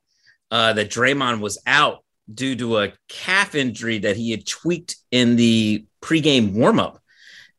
Uh, 0.51 0.73
that 0.73 0.89
Draymond 0.89 1.41
was 1.41 1.59
out 1.67 2.03
due 2.33 2.55
to 2.55 2.79
a 2.79 2.93
calf 3.07 3.53
injury 3.53 3.99
that 3.99 4.15
he 4.15 4.31
had 4.31 4.47
tweaked 4.47 4.95
in 5.11 5.35
the 5.35 5.85
pregame 6.01 6.53
warmup 6.53 6.98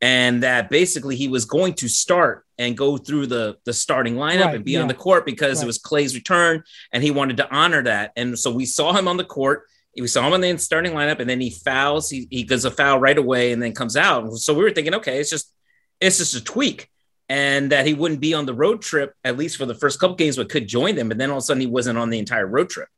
and 0.01 0.43
that 0.43 0.71
basically 0.71 1.17
he 1.17 1.29
was 1.29 1.45
going 1.45 1.75
to 1.75 1.89
start 1.89 2.45
and 2.59 2.77
go 2.77 2.97
through 2.97 3.27
the 3.27 3.57
the 3.65 3.73
starting 3.73 4.15
lineup 4.15 4.47
right, 4.47 4.55
and 4.57 4.65
be 4.65 4.73
yeah. 4.73 4.81
on 4.81 4.89
the 4.89 4.95
court 4.95 5.27
because 5.27 5.59
right. 5.59 5.65
it 5.65 5.67
was 5.67 5.79
Klay's 5.79 6.15
return 6.15 6.63
and 6.93 7.03
he 7.03 7.11
wanted 7.11 7.37
to 7.39 7.51
honor 7.55 7.83
that. 7.83 8.13
And 8.17 8.39
so 8.39 8.51
we 8.51 8.67
saw 8.67 8.93
him 8.93 9.09
on 9.09 9.17
the 9.17 9.25
court. 9.25 9.65
We 9.97 10.07
saw 10.07 10.27
him 10.27 10.35
in 10.35 10.41
the 10.41 10.57
starting 10.59 10.93
lineup, 10.93 11.19
and 11.19 11.29
then 11.29 11.41
he 11.41 11.51
fouls. 11.51 12.09
He, 12.09 12.29
he 12.31 12.45
does 12.45 12.65
a 12.65 12.71
foul 12.71 13.01
right 13.01 13.19
away, 13.19 13.53
and 13.53 13.61
then 13.61 13.75
comes 13.75 13.97
out. 13.97 14.33
So 14.35 14.55
we 14.55 14.63
were 14.63 14.71
thinking, 14.71 14.95
okay, 14.95 15.19
it's 15.19 15.29
just 15.29 15.53
it's 16.01 16.19
just 16.19 16.35
a 16.35 16.43
tweak, 16.43 16.89
and 17.29 17.73
that 17.73 17.87
he 17.87 17.93
wouldn't 17.93 18.21
be 18.21 18.33
on 18.33 18.47
the 18.47 18.55
road 18.55 18.81
trip 18.81 19.15
at 19.25 19.37
least 19.37 19.57
for 19.57 19.67
the 19.67 19.75
first 19.75 19.99
couple 19.99 20.17
games, 20.17 20.37
but 20.37 20.49
could 20.49 20.69
join 20.69 20.95
them. 20.95 21.09
But 21.09 21.19
then 21.19 21.31
all 21.31 21.39
of 21.39 21.43
a 21.43 21.45
sudden, 21.45 21.61
he 21.61 21.67
wasn't 21.67 21.99
on 21.99 22.09
the 22.09 22.21
entire 22.21 22.47
road 22.47 22.71
trip. 22.71 22.89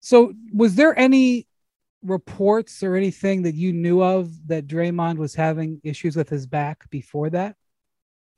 So 0.00 0.34
was 0.52 0.74
there 0.74 0.96
any 0.96 1.46
reports 2.02 2.82
or 2.82 2.96
anything 2.96 3.42
that 3.42 3.54
you 3.54 3.72
knew 3.72 4.02
of 4.02 4.48
that 4.48 4.66
Draymond 4.66 5.16
was 5.16 5.34
having 5.34 5.80
issues 5.84 6.16
with 6.16 6.28
his 6.28 6.46
back 6.46 6.88
before 6.90 7.30
that? 7.30 7.56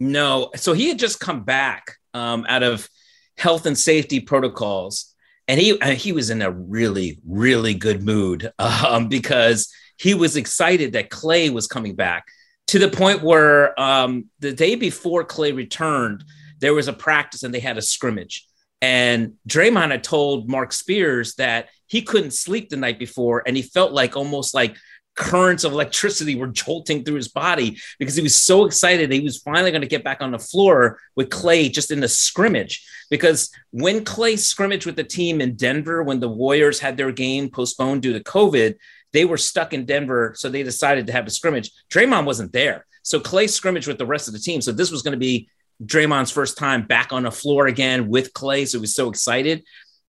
No. 0.00 0.50
So 0.56 0.72
he 0.72 0.88
had 0.88 0.98
just 0.98 1.20
come 1.20 1.44
back 1.44 1.96
um, 2.12 2.44
out 2.48 2.62
of 2.62 2.88
health 3.36 3.66
and 3.66 3.76
safety 3.76 4.20
protocols, 4.20 5.14
and 5.48 5.60
he 5.60 5.78
uh, 5.80 5.90
he 5.90 6.12
was 6.12 6.30
in 6.30 6.42
a 6.42 6.50
really 6.50 7.20
really 7.26 7.74
good 7.74 8.02
mood 8.02 8.52
um, 8.58 9.08
because 9.08 9.72
he 9.96 10.14
was 10.14 10.36
excited 10.36 10.92
that 10.92 11.10
Klay 11.10 11.50
was 11.50 11.66
coming 11.66 11.94
back 11.94 12.26
to 12.68 12.78
the 12.78 12.88
point 12.88 13.22
where 13.22 13.78
um, 13.80 14.26
the 14.40 14.52
day 14.52 14.74
before 14.74 15.24
Klay 15.24 15.54
returned, 15.54 16.24
there 16.60 16.74
was 16.74 16.88
a 16.88 16.92
practice 16.92 17.42
and 17.42 17.52
they 17.52 17.60
had 17.60 17.78
a 17.78 17.82
scrimmage. 17.82 18.46
And 18.80 19.34
Draymond 19.48 19.90
had 19.90 20.04
told 20.04 20.48
Marc 20.48 20.72
Spears 20.72 21.34
that 21.36 21.68
he 21.94 22.02
couldn't 22.02 22.32
sleep 22.32 22.70
the 22.70 22.76
night 22.76 22.98
before 22.98 23.44
and 23.46 23.56
he 23.56 23.62
felt 23.62 23.92
like 23.92 24.16
almost 24.16 24.52
like 24.52 24.76
currents 25.14 25.62
of 25.62 25.70
electricity 25.70 26.34
were 26.34 26.48
jolting 26.48 27.04
through 27.04 27.14
his 27.14 27.28
body 27.28 27.78
because 28.00 28.16
he 28.16 28.22
was 28.22 28.34
so 28.34 28.64
excited 28.64 29.12
he 29.12 29.20
was 29.20 29.38
finally 29.38 29.70
going 29.70 29.80
to 29.80 29.86
get 29.86 30.02
back 30.02 30.20
on 30.20 30.32
the 30.32 30.38
floor 30.38 30.98
with 31.14 31.28
Klay 31.30 31.72
just 31.72 31.92
in 31.92 32.00
the 32.00 32.08
scrimmage. 32.08 32.84
Because 33.10 33.52
when 33.70 34.04
Klay 34.04 34.36
scrimmaged 34.36 34.86
with 34.86 34.96
the 34.96 35.04
team 35.04 35.40
in 35.40 35.54
Denver, 35.54 36.02
when 36.02 36.18
the 36.18 36.28
Warriors 36.28 36.80
had 36.80 36.96
their 36.96 37.12
game 37.12 37.48
postponed 37.48 38.02
due 38.02 38.12
to 38.12 38.24
COVID, 38.24 38.74
they 39.12 39.24
were 39.24 39.36
stuck 39.36 39.72
in 39.72 39.84
Denver. 39.84 40.34
So 40.36 40.48
they 40.48 40.64
decided 40.64 41.06
to 41.06 41.12
have 41.12 41.28
a 41.28 41.30
scrimmage. 41.30 41.70
Draymond 41.90 42.24
wasn't 42.24 42.52
there. 42.52 42.86
So 43.04 43.20
Klay 43.20 43.48
scrimmaged 43.48 43.86
with 43.86 43.98
the 43.98 44.06
rest 44.06 44.26
of 44.26 44.34
the 44.34 44.40
team. 44.40 44.60
So 44.60 44.72
this 44.72 44.90
was 44.90 45.02
going 45.02 45.12
to 45.12 45.18
be 45.18 45.48
Draymond's 45.84 46.30
first 46.30 46.56
time 46.56 46.86
back 46.86 47.12
on 47.12 47.24
the 47.24 47.30
floor 47.30 47.66
again 47.66 48.08
with 48.08 48.32
Klay. 48.32 48.66
So 48.66 48.78
he 48.78 48.80
was 48.80 48.94
so 48.94 49.08
excited. 49.10 49.64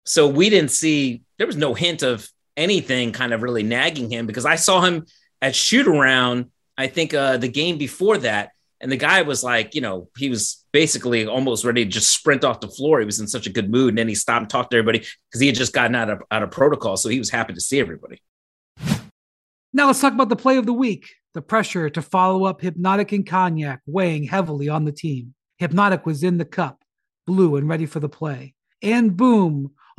So 0.04 0.28
we 0.28 0.50
didn't 0.50 0.70
see, 0.70 1.22
there 1.38 1.46
was 1.46 1.56
no 1.56 1.74
hint 1.74 2.02
of 2.02 2.28
anything 2.56 3.12
kind 3.12 3.32
of 3.32 3.42
really 3.42 3.62
nagging 3.62 4.10
him 4.10 4.26
because 4.26 4.46
I 4.46 4.56
saw 4.56 4.80
him 4.80 5.06
at 5.40 5.54
shoot 5.54 5.86
around, 5.86 6.50
I 6.76 6.86
think 6.86 7.14
uh, 7.14 7.36
the 7.36 7.48
game 7.48 7.78
before 7.78 8.18
that. 8.18 8.50
And 8.82 8.90
the 8.90 8.96
guy 8.96 9.22
was 9.22 9.44
like, 9.44 9.74
you 9.74 9.82
know, 9.82 10.08
he 10.16 10.30
was 10.30 10.64
basically 10.72 11.26
almost 11.26 11.64
ready 11.66 11.84
to 11.84 11.90
just 11.90 12.14
sprint 12.14 12.44
off 12.44 12.60
the 12.60 12.68
floor. 12.68 12.98
He 12.98 13.04
was 13.04 13.20
in 13.20 13.28
such 13.28 13.46
a 13.46 13.52
good 13.52 13.70
mood. 13.70 13.90
And 13.90 13.98
then 13.98 14.08
he 14.08 14.14
stopped 14.14 14.40
and 14.40 14.50
talked 14.50 14.70
to 14.70 14.78
everybody 14.78 15.00
because 15.00 15.40
he 15.40 15.46
had 15.46 15.56
just 15.56 15.74
gotten 15.74 15.94
out 15.94 16.08
of, 16.08 16.22
out 16.30 16.42
of 16.42 16.50
protocol. 16.50 16.96
So 16.96 17.10
he 17.10 17.18
was 17.18 17.28
happy 17.28 17.52
to 17.52 17.60
see 17.60 17.78
everybody. 17.78 18.22
Now 19.72 19.86
let's 19.86 20.00
talk 20.00 20.14
about 20.14 20.30
the 20.30 20.36
play 20.36 20.56
of 20.56 20.66
the 20.66 20.72
week. 20.72 21.10
The 21.34 21.42
pressure 21.42 21.90
to 21.90 22.02
follow 22.02 22.44
up 22.44 22.60
Hypnotic 22.60 23.12
and 23.12 23.26
Cognac 23.26 23.82
weighing 23.86 24.24
heavily 24.24 24.68
on 24.68 24.84
the 24.84 24.92
team. 24.92 25.34
Hypnotic 25.58 26.06
was 26.06 26.24
in 26.24 26.38
the 26.38 26.44
cup, 26.44 26.82
blue 27.26 27.56
and 27.56 27.68
ready 27.68 27.86
for 27.86 28.00
the 28.00 28.08
play. 28.08 28.54
And 28.82 29.16
boom, 29.16 29.72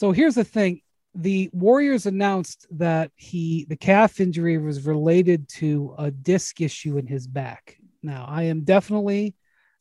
So 0.00 0.12
here's 0.12 0.36
the 0.36 0.44
thing. 0.44 0.80
The 1.14 1.50
Warriors 1.52 2.06
announced 2.06 2.66
that 2.70 3.10
he 3.16 3.66
the 3.68 3.76
calf 3.76 4.18
injury 4.18 4.56
was 4.56 4.86
related 4.86 5.46
to 5.58 5.94
a 5.98 6.10
disc 6.10 6.62
issue 6.62 6.96
in 6.96 7.06
his 7.06 7.26
back. 7.26 7.76
Now, 8.02 8.24
I 8.26 8.44
am 8.44 8.62
definitely 8.62 9.34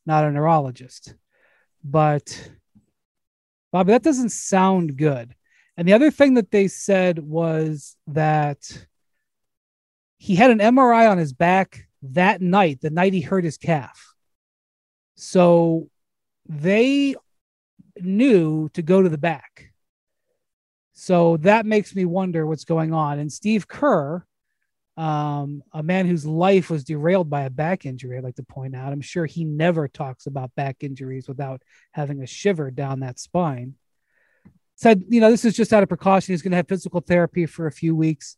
not 0.06 0.26
a 0.26 0.32
neurologist, 0.32 1.16
but 1.86 2.52
Bobby, 3.72 3.94
that 3.94 4.04
doesn't 4.04 4.32
sound 4.32 4.98
good. 4.98 5.36
And 5.78 5.88
the 5.88 5.94
other 5.94 6.12
thing 6.12 6.34
that 6.34 6.52
they 6.52 6.68
said 6.68 7.20
was 7.20 7.96
that 8.08 8.86
he 10.18 10.36
had 10.36 10.52
an 10.52 10.60
MRI 10.60 11.10
on 11.10 11.18
his 11.18 11.32
back 11.32 11.88
that 12.02 12.42
night, 12.42 12.82
the 12.82 12.90
night 12.90 13.14
he 13.14 13.22
hurt 13.22 13.46
his 13.46 13.58
calf. 13.58 14.14
So 15.16 15.88
they 16.46 17.16
knew 18.02 18.68
to 18.74 18.82
go 18.82 19.02
to 19.02 19.08
the 19.08 19.18
back. 19.18 19.69
So 21.00 21.38
that 21.38 21.66
makes 21.66 21.96
me 21.96 22.04
wonder 22.04 22.46
what's 22.46 22.66
going 22.66 22.94
on. 22.94 23.20
And 23.20 23.32
Steve 23.32 23.70
Kerr, 23.70 24.22
um, 24.98 25.64
a 25.72 25.82
man 25.82 26.06
whose 26.06 26.26
life 26.26 26.70
was 26.70 26.84
derailed 26.84 27.30
by 27.30 27.44
a 27.44 27.50
back 27.50 27.86
injury, 27.86 28.18
I'd 28.18 28.24
like 28.26 28.36
to 28.36 28.44
point 28.44 28.76
out, 28.76 28.92
I'm 28.92 29.00
sure 29.00 29.26
he 29.26 29.46
never 29.46 29.88
talks 29.88 30.26
about 30.26 30.54
back 30.56 30.84
injuries 30.84 31.30
without 31.30 31.62
having 31.94 32.22
a 32.22 32.28
shiver 32.28 32.70
down 32.70 33.00
that 33.00 33.18
spine. 33.18 33.76
Said, 34.76 35.06
you 35.08 35.22
know, 35.22 35.32
this 35.32 35.46
is 35.46 35.56
just 35.56 35.72
out 35.72 35.84
of 35.84 35.90
precaution. 35.90 36.34
He's 36.34 36.42
going 36.42 36.52
to 36.52 36.58
have 36.58 36.68
physical 36.68 37.00
therapy 37.00 37.46
for 37.46 37.66
a 37.66 37.72
few 37.72 37.96
weeks. 37.96 38.36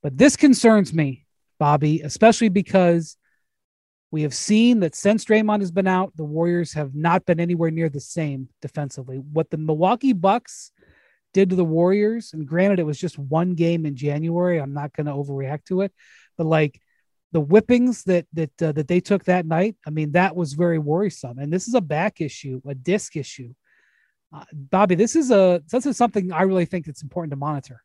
But 0.00 0.16
this 0.16 0.36
concerns 0.36 0.94
me, 0.94 1.26
Bobby, 1.58 2.02
especially 2.02 2.50
because 2.50 3.16
we 4.12 4.22
have 4.22 4.34
seen 4.34 4.78
that 4.80 4.94
since 4.94 5.24
Draymond 5.24 5.58
has 5.60 5.72
been 5.72 5.88
out, 5.88 6.16
the 6.16 6.24
Warriors 6.24 6.74
have 6.74 6.94
not 6.94 7.26
been 7.26 7.40
anywhere 7.40 7.72
near 7.72 7.88
the 7.88 8.00
same 8.00 8.48
defensively. 8.60 9.16
What 9.16 9.50
the 9.50 9.56
Milwaukee 9.56 10.12
Bucks 10.12 10.70
did 11.32 11.50
to 11.50 11.56
the 11.56 11.64
Warriors, 11.64 12.32
and 12.32 12.46
granted, 12.46 12.78
it 12.78 12.86
was 12.86 12.98
just 12.98 13.18
one 13.18 13.54
game 13.54 13.86
in 13.86 13.96
January. 13.96 14.58
I'm 14.58 14.74
not 14.74 14.92
going 14.92 15.06
to 15.06 15.12
overreact 15.12 15.64
to 15.66 15.82
it, 15.82 15.92
but 16.36 16.46
like 16.46 16.80
the 17.32 17.40
whippings 17.40 18.04
that 18.04 18.26
that 18.34 18.62
uh, 18.62 18.72
that 18.72 18.88
they 18.88 19.00
took 19.00 19.24
that 19.24 19.46
night, 19.46 19.76
I 19.86 19.90
mean, 19.90 20.12
that 20.12 20.36
was 20.36 20.52
very 20.52 20.78
worrisome. 20.78 21.38
And 21.38 21.52
this 21.52 21.68
is 21.68 21.74
a 21.74 21.80
back 21.80 22.20
issue, 22.20 22.60
a 22.66 22.74
disc 22.74 23.16
issue. 23.16 23.54
Uh, 24.34 24.44
Bobby, 24.52 24.94
this 24.94 25.16
is 25.16 25.30
a 25.30 25.62
this 25.70 25.86
is 25.86 25.96
something 25.96 26.32
I 26.32 26.42
really 26.42 26.66
think 26.66 26.86
it's 26.86 27.02
important 27.02 27.30
to 27.32 27.36
monitor. 27.36 27.82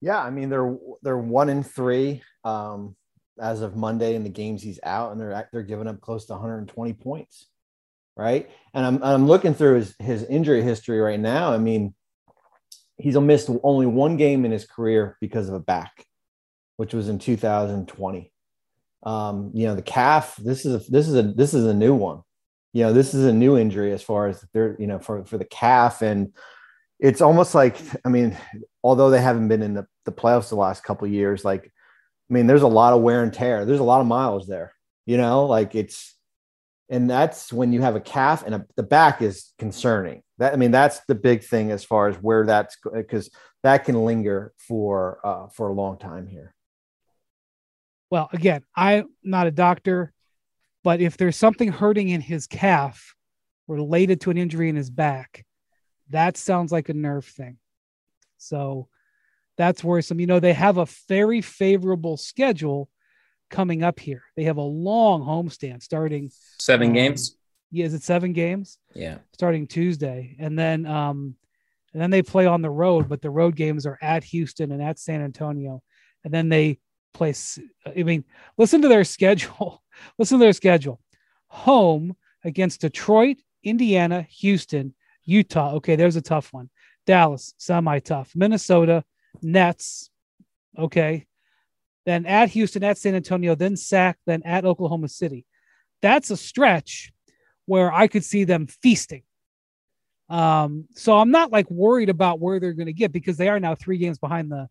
Yeah, 0.00 0.20
I 0.22 0.30
mean 0.30 0.48
they're 0.48 0.76
they're 1.02 1.18
one 1.18 1.48
in 1.48 1.62
three 1.62 2.22
um, 2.44 2.96
as 3.40 3.62
of 3.62 3.76
Monday 3.76 4.14
in 4.14 4.24
the 4.24 4.30
games 4.30 4.62
he's 4.62 4.80
out, 4.82 5.12
and 5.12 5.20
they're 5.20 5.48
they're 5.52 5.62
giving 5.62 5.86
up 5.86 6.00
close 6.00 6.26
to 6.26 6.32
120 6.32 6.92
points. 6.94 7.46
right? 8.16 8.50
And 8.74 8.84
I'm 8.84 9.02
I'm 9.02 9.26
looking 9.26 9.54
through 9.54 9.76
his 9.76 9.94
his 9.98 10.24
injury 10.24 10.62
history 10.62 11.00
right 11.00 11.20
now. 11.20 11.52
I 11.52 11.58
mean, 11.58 11.94
he's 12.96 13.16
missed 13.16 13.50
only 13.62 13.86
one 13.86 14.16
game 14.16 14.44
in 14.44 14.52
his 14.52 14.64
career 14.64 15.16
because 15.20 15.48
of 15.48 15.54
a 15.54 15.60
back, 15.60 16.06
which 16.76 16.94
was 16.94 17.08
in 17.08 17.18
2020. 17.18 18.32
Um, 19.04 19.50
you 19.54 19.66
know, 19.66 19.74
the 19.74 19.82
calf. 19.82 20.36
This 20.36 20.64
is 20.64 20.74
a, 20.74 20.90
this 20.90 21.08
is 21.08 21.14
a 21.16 21.22
this 21.22 21.54
is 21.54 21.66
a 21.66 21.74
new 21.74 21.94
one. 21.94 22.22
You 22.72 22.84
know, 22.84 22.92
this 22.92 23.14
is 23.14 23.24
a 23.24 23.32
new 23.32 23.58
injury 23.58 23.92
as 23.92 24.02
far 24.02 24.28
as 24.28 24.44
they're 24.52 24.76
you 24.78 24.86
know 24.86 24.98
for 24.98 25.24
for 25.24 25.38
the 25.38 25.44
calf, 25.44 26.02
and 26.02 26.32
it's 27.00 27.20
almost 27.20 27.54
like 27.54 27.76
I 28.04 28.08
mean, 28.08 28.36
although 28.84 29.10
they 29.10 29.20
haven't 29.20 29.48
been 29.48 29.62
in 29.62 29.74
the 29.74 29.86
the 30.04 30.12
playoffs 30.12 30.50
the 30.50 30.56
last 30.56 30.84
couple 30.84 31.06
years, 31.08 31.44
like 31.44 31.64
I 31.64 32.34
mean, 32.34 32.46
there's 32.46 32.62
a 32.62 32.68
lot 32.68 32.92
of 32.92 33.02
wear 33.02 33.22
and 33.22 33.32
tear. 33.32 33.64
There's 33.64 33.80
a 33.80 33.84
lot 33.84 34.00
of 34.00 34.06
miles 34.06 34.46
there. 34.46 34.72
You 35.04 35.16
know, 35.16 35.46
like 35.46 35.74
it's 35.74 36.11
and 36.92 37.10
that's 37.10 37.52
when 37.52 37.72
you 37.72 37.80
have 37.80 37.96
a 37.96 38.00
calf 38.00 38.44
and 38.44 38.54
a, 38.54 38.66
the 38.76 38.82
back 38.82 39.22
is 39.22 39.52
concerning. 39.58 40.22
That 40.38 40.52
i 40.52 40.56
mean 40.56 40.70
that's 40.70 41.00
the 41.08 41.14
big 41.14 41.42
thing 41.42 41.70
as 41.70 41.84
far 41.84 42.08
as 42.08 42.16
where 42.16 42.46
that's 42.46 42.76
because 42.92 43.30
that 43.64 43.84
can 43.84 44.04
linger 44.04 44.52
for 44.56 45.18
uh, 45.24 45.48
for 45.48 45.68
a 45.68 45.72
long 45.72 45.98
time 45.98 46.26
here. 46.26 46.54
Well 48.10 48.28
again 48.32 48.62
i'm 48.76 49.08
not 49.24 49.46
a 49.46 49.50
doctor 49.50 50.12
but 50.84 51.00
if 51.00 51.16
there's 51.16 51.36
something 51.36 51.68
hurting 51.72 52.08
in 52.08 52.20
his 52.20 52.46
calf 52.46 53.14
related 53.68 54.20
to 54.20 54.30
an 54.30 54.36
injury 54.36 54.68
in 54.68 54.76
his 54.76 54.90
back 54.90 55.44
that 56.12 56.36
sounds 56.36 56.70
like 56.70 56.88
a 56.88 56.94
nerve 56.94 57.24
thing. 57.24 57.58
So 58.38 58.88
that's 59.56 59.82
worrisome. 59.82 60.20
You 60.20 60.26
know 60.26 60.40
they 60.40 60.52
have 60.52 60.78
a 60.78 60.86
very 61.08 61.40
favorable 61.40 62.16
schedule 62.16 62.88
coming 63.52 63.84
up 63.84 64.00
here. 64.00 64.24
They 64.36 64.44
have 64.44 64.56
a 64.56 64.62
long 64.62 65.22
homestand 65.22 65.82
starting 65.82 66.32
seven 66.58 66.88
um, 66.88 66.94
games. 66.94 67.36
Yeah, 67.70 67.84
is 67.84 67.94
it 67.94 68.02
seven 68.02 68.32
games? 68.32 68.78
Yeah, 68.94 69.18
starting 69.32 69.68
Tuesday, 69.68 70.36
and 70.40 70.58
then 70.58 70.84
um, 70.86 71.36
and 71.92 72.02
then 72.02 72.10
they 72.10 72.22
play 72.22 72.46
on 72.46 72.62
the 72.62 72.70
road, 72.70 73.08
but 73.08 73.22
the 73.22 73.30
road 73.30 73.54
games 73.54 73.86
are 73.86 73.98
at 74.02 74.24
Houston 74.24 74.72
and 74.72 74.82
at 74.82 74.98
San 74.98 75.22
Antonio, 75.22 75.82
and 76.24 76.34
then 76.34 76.48
they 76.48 76.78
play. 77.14 77.32
I 77.86 78.02
mean, 78.02 78.24
listen 78.58 78.82
to 78.82 78.88
their 78.88 79.04
schedule. 79.16 79.82
listen 80.18 80.38
to 80.38 80.44
their 80.44 80.52
schedule. 80.52 80.98
Home 81.48 82.16
against 82.44 82.80
Detroit, 82.80 83.36
Indiana, 83.62 84.22
Houston, 84.40 84.94
Utah. 85.24 85.74
Okay, 85.74 85.94
there's 85.94 86.16
a 86.16 86.22
tough 86.22 86.52
one. 86.52 86.70
Dallas, 87.06 87.54
semi 87.58 88.00
tough. 88.00 88.32
Minnesota, 88.34 89.04
Nets. 89.42 90.08
Okay 90.78 91.26
then 92.04 92.26
at 92.26 92.50
Houston, 92.50 92.84
at 92.84 92.98
San 92.98 93.14
Antonio, 93.14 93.54
then 93.54 93.76
Sac, 93.76 94.18
then 94.26 94.42
at 94.44 94.64
Oklahoma 94.64 95.08
City. 95.08 95.44
That's 96.00 96.30
a 96.30 96.36
stretch 96.36 97.12
where 97.66 97.92
I 97.92 98.08
could 98.08 98.24
see 98.24 98.44
them 98.44 98.66
feasting. 98.66 99.22
Um, 100.28 100.86
so 100.94 101.18
I'm 101.18 101.30
not 101.30 101.52
like 101.52 101.70
worried 101.70 102.08
about 102.08 102.40
where 102.40 102.58
they're 102.58 102.72
going 102.72 102.86
to 102.86 102.92
get 102.92 103.12
because 103.12 103.36
they 103.36 103.48
are 103.48 103.60
now 103.60 103.74
three 103.74 103.98
games 103.98 104.18
behind 104.18 104.50
the 104.50 104.68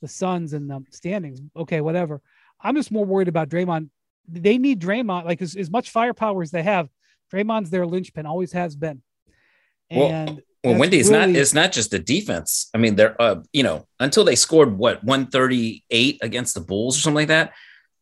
the 0.00 0.08
Suns 0.08 0.54
and 0.54 0.70
the 0.70 0.82
standings. 0.90 1.40
Okay, 1.54 1.80
whatever. 1.80 2.22
I'm 2.60 2.74
just 2.74 2.90
more 2.90 3.04
worried 3.04 3.28
about 3.28 3.48
Draymond. 3.48 3.90
They 4.28 4.56
need 4.56 4.80
Draymond 4.80 5.24
like 5.24 5.42
as, 5.42 5.56
as 5.56 5.70
much 5.70 5.90
firepower 5.90 6.42
as 6.42 6.50
they 6.50 6.62
have. 6.62 6.88
Draymond's 7.32 7.70
their 7.70 7.86
linchpin, 7.86 8.26
always 8.26 8.52
has 8.52 8.76
been. 8.76 9.02
And 9.90 10.30
well, 10.30 10.38
well, 10.64 10.78
Windy, 10.78 10.98
it's 10.98 11.08
really... 11.08 11.32
not 11.32 11.40
it's 11.40 11.54
not 11.54 11.72
just 11.72 11.90
the 11.90 11.98
defense. 11.98 12.68
I 12.74 12.78
mean, 12.78 12.96
they're 12.96 13.20
uh, 13.20 13.42
you 13.52 13.62
know, 13.62 13.86
until 13.98 14.24
they 14.24 14.36
scored 14.36 14.76
what 14.76 15.02
138 15.04 16.18
against 16.22 16.54
the 16.54 16.60
Bulls 16.60 16.98
or 16.98 17.00
something 17.00 17.16
like 17.16 17.28
that, 17.28 17.52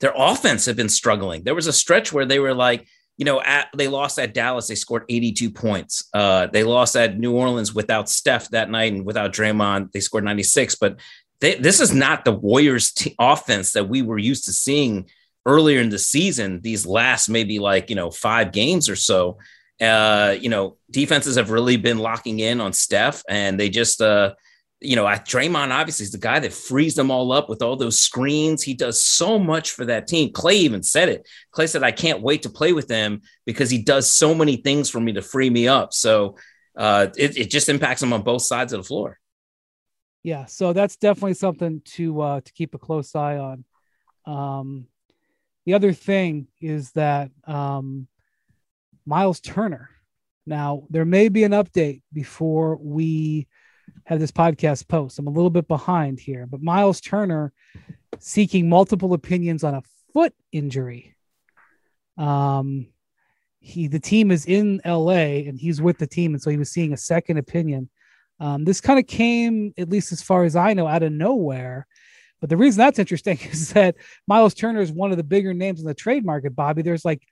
their 0.00 0.12
offense 0.16 0.66
had 0.66 0.76
been 0.76 0.88
struggling. 0.88 1.44
There 1.44 1.54
was 1.54 1.66
a 1.66 1.72
stretch 1.72 2.12
where 2.12 2.26
they 2.26 2.38
were 2.38 2.54
like, 2.54 2.86
you 3.16 3.24
know, 3.24 3.40
at 3.40 3.68
they 3.76 3.88
lost 3.88 4.18
at 4.18 4.34
Dallas, 4.34 4.68
they 4.68 4.74
scored 4.74 5.04
82 5.08 5.50
points. 5.50 6.08
Uh, 6.14 6.46
they 6.46 6.64
lost 6.64 6.96
at 6.96 7.18
New 7.18 7.32
Orleans 7.32 7.74
without 7.74 8.08
Steph 8.08 8.50
that 8.50 8.70
night 8.70 8.92
and 8.92 9.04
without 9.04 9.32
Draymond, 9.32 9.92
they 9.92 10.00
scored 10.00 10.24
96. 10.24 10.76
But 10.76 10.98
they, 11.40 11.56
this 11.56 11.80
is 11.80 11.92
not 11.92 12.24
the 12.24 12.32
Warriors 12.32 12.92
t- 12.92 13.14
offense 13.18 13.72
that 13.72 13.88
we 13.88 14.02
were 14.02 14.18
used 14.18 14.44
to 14.46 14.52
seeing 14.52 15.08
earlier 15.46 15.80
in 15.80 15.88
the 15.90 15.98
season. 15.98 16.60
These 16.60 16.86
last 16.86 17.28
maybe 17.28 17.58
like 17.58 17.90
you 17.90 17.96
know 17.96 18.10
five 18.10 18.52
games 18.52 18.88
or 18.88 18.96
so. 18.96 19.38
Uh, 19.80 20.36
you 20.40 20.48
know, 20.48 20.76
defenses 20.90 21.36
have 21.36 21.50
really 21.50 21.76
been 21.76 21.98
locking 21.98 22.40
in 22.40 22.60
on 22.60 22.72
Steph, 22.72 23.22
and 23.28 23.58
they 23.58 23.68
just, 23.68 24.00
uh, 24.00 24.34
you 24.80 24.96
know, 24.96 25.06
I, 25.06 25.16
Draymond 25.16 25.70
obviously 25.70 26.04
is 26.04 26.12
the 26.12 26.18
guy 26.18 26.40
that 26.40 26.52
frees 26.52 26.94
them 26.94 27.10
all 27.10 27.32
up 27.32 27.48
with 27.48 27.62
all 27.62 27.76
those 27.76 28.00
screens. 28.00 28.62
He 28.62 28.74
does 28.74 29.02
so 29.02 29.38
much 29.38 29.72
for 29.72 29.84
that 29.86 30.06
team. 30.06 30.32
Klay 30.32 30.54
even 30.54 30.82
said 30.82 31.08
it. 31.08 31.28
Klay 31.54 31.68
said, 31.68 31.82
"I 31.82 31.92
can't 31.92 32.22
wait 32.22 32.42
to 32.42 32.50
play 32.50 32.72
with 32.72 32.88
him 32.88 33.22
because 33.46 33.70
he 33.70 33.82
does 33.82 34.12
so 34.12 34.34
many 34.34 34.56
things 34.56 34.90
for 34.90 35.00
me 35.00 35.12
to 35.12 35.22
free 35.22 35.50
me 35.50 35.68
up." 35.68 35.92
So 35.92 36.36
uh, 36.76 37.08
it, 37.16 37.36
it 37.36 37.50
just 37.50 37.68
impacts 37.68 38.02
him 38.02 38.12
on 38.12 38.22
both 38.22 38.42
sides 38.42 38.72
of 38.72 38.80
the 38.80 38.86
floor. 38.86 39.18
Yeah, 40.22 40.46
so 40.46 40.72
that's 40.72 40.96
definitely 40.96 41.34
something 41.34 41.82
to 41.96 42.20
uh, 42.20 42.40
to 42.40 42.52
keep 42.52 42.74
a 42.74 42.78
close 42.78 43.14
eye 43.14 43.38
on. 43.38 43.64
Um, 44.26 44.86
the 45.64 45.74
other 45.74 45.92
thing 45.92 46.48
is 46.60 46.92
that 46.92 47.30
um, 47.44 48.08
Miles 49.08 49.40
Turner. 49.40 49.88
Now, 50.46 50.84
there 50.90 51.06
may 51.06 51.30
be 51.30 51.44
an 51.44 51.52
update 51.52 52.02
before 52.12 52.76
we 52.76 53.48
have 54.04 54.20
this 54.20 54.30
podcast 54.30 54.86
post. 54.86 55.18
I'm 55.18 55.26
a 55.26 55.30
little 55.30 55.50
bit 55.50 55.66
behind 55.66 56.20
here, 56.20 56.46
but 56.46 56.62
Miles 56.62 57.00
Turner 57.00 57.52
seeking 58.18 58.68
multiple 58.68 59.14
opinions 59.14 59.64
on 59.64 59.74
a 59.74 59.82
foot 60.12 60.34
injury. 60.52 61.16
Um, 62.18 62.88
he 63.60 63.88
the 63.88 63.98
team 63.98 64.30
is 64.30 64.44
in 64.44 64.80
LA 64.84 65.46
and 65.48 65.58
he's 65.58 65.80
with 65.80 65.96
the 65.96 66.06
team, 66.06 66.34
and 66.34 66.42
so 66.42 66.50
he 66.50 66.58
was 66.58 66.70
seeing 66.70 66.92
a 66.92 66.98
second 66.98 67.38
opinion. 67.38 67.88
Um, 68.40 68.64
this 68.64 68.80
kind 68.80 68.98
of 68.98 69.06
came, 69.06 69.72
at 69.78 69.88
least 69.88 70.12
as 70.12 70.22
far 70.22 70.44
as 70.44 70.54
I 70.54 70.74
know, 70.74 70.86
out 70.86 71.02
of 71.02 71.12
nowhere. 71.12 71.86
But 72.40 72.50
the 72.50 72.56
reason 72.58 72.78
that's 72.78 72.98
interesting 72.98 73.38
is 73.50 73.72
that 73.72 73.96
Miles 74.26 74.52
Turner 74.52 74.80
is 74.80 74.92
one 74.92 75.12
of 75.12 75.16
the 75.16 75.24
bigger 75.24 75.54
names 75.54 75.80
in 75.80 75.86
the 75.86 75.94
trade 75.94 76.26
market, 76.26 76.54
Bobby. 76.54 76.82
There's 76.82 77.06
like 77.06 77.22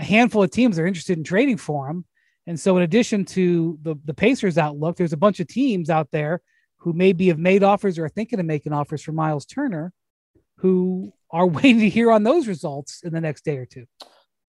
a 0.00 0.04
handful 0.04 0.42
of 0.42 0.50
teams 0.50 0.78
are 0.78 0.86
interested 0.86 1.18
in 1.18 1.24
trading 1.24 1.58
for 1.58 1.88
him. 1.88 2.04
And 2.46 2.58
so, 2.58 2.76
in 2.76 2.82
addition 2.82 3.24
to 3.26 3.78
the, 3.82 3.96
the 4.04 4.14
Pacers 4.14 4.58
outlook, 4.58 4.96
there's 4.96 5.12
a 5.12 5.18
bunch 5.18 5.40
of 5.40 5.46
teams 5.46 5.90
out 5.90 6.08
there 6.10 6.40
who 6.78 6.94
maybe 6.94 7.28
have 7.28 7.38
made 7.38 7.62
offers 7.62 7.98
or 7.98 8.06
are 8.06 8.08
thinking 8.08 8.40
of 8.40 8.46
making 8.46 8.72
offers 8.72 9.02
for 9.02 9.12
Miles 9.12 9.44
Turner 9.44 9.92
who 10.56 11.12
are 11.30 11.46
waiting 11.58 11.80
to 11.80 11.88
hear 11.88 12.10
on 12.10 12.22
those 12.22 12.48
results 12.48 13.02
in 13.04 13.12
the 13.12 13.20
next 13.20 13.44
day 13.44 13.58
or 13.58 13.66
two. 13.66 13.84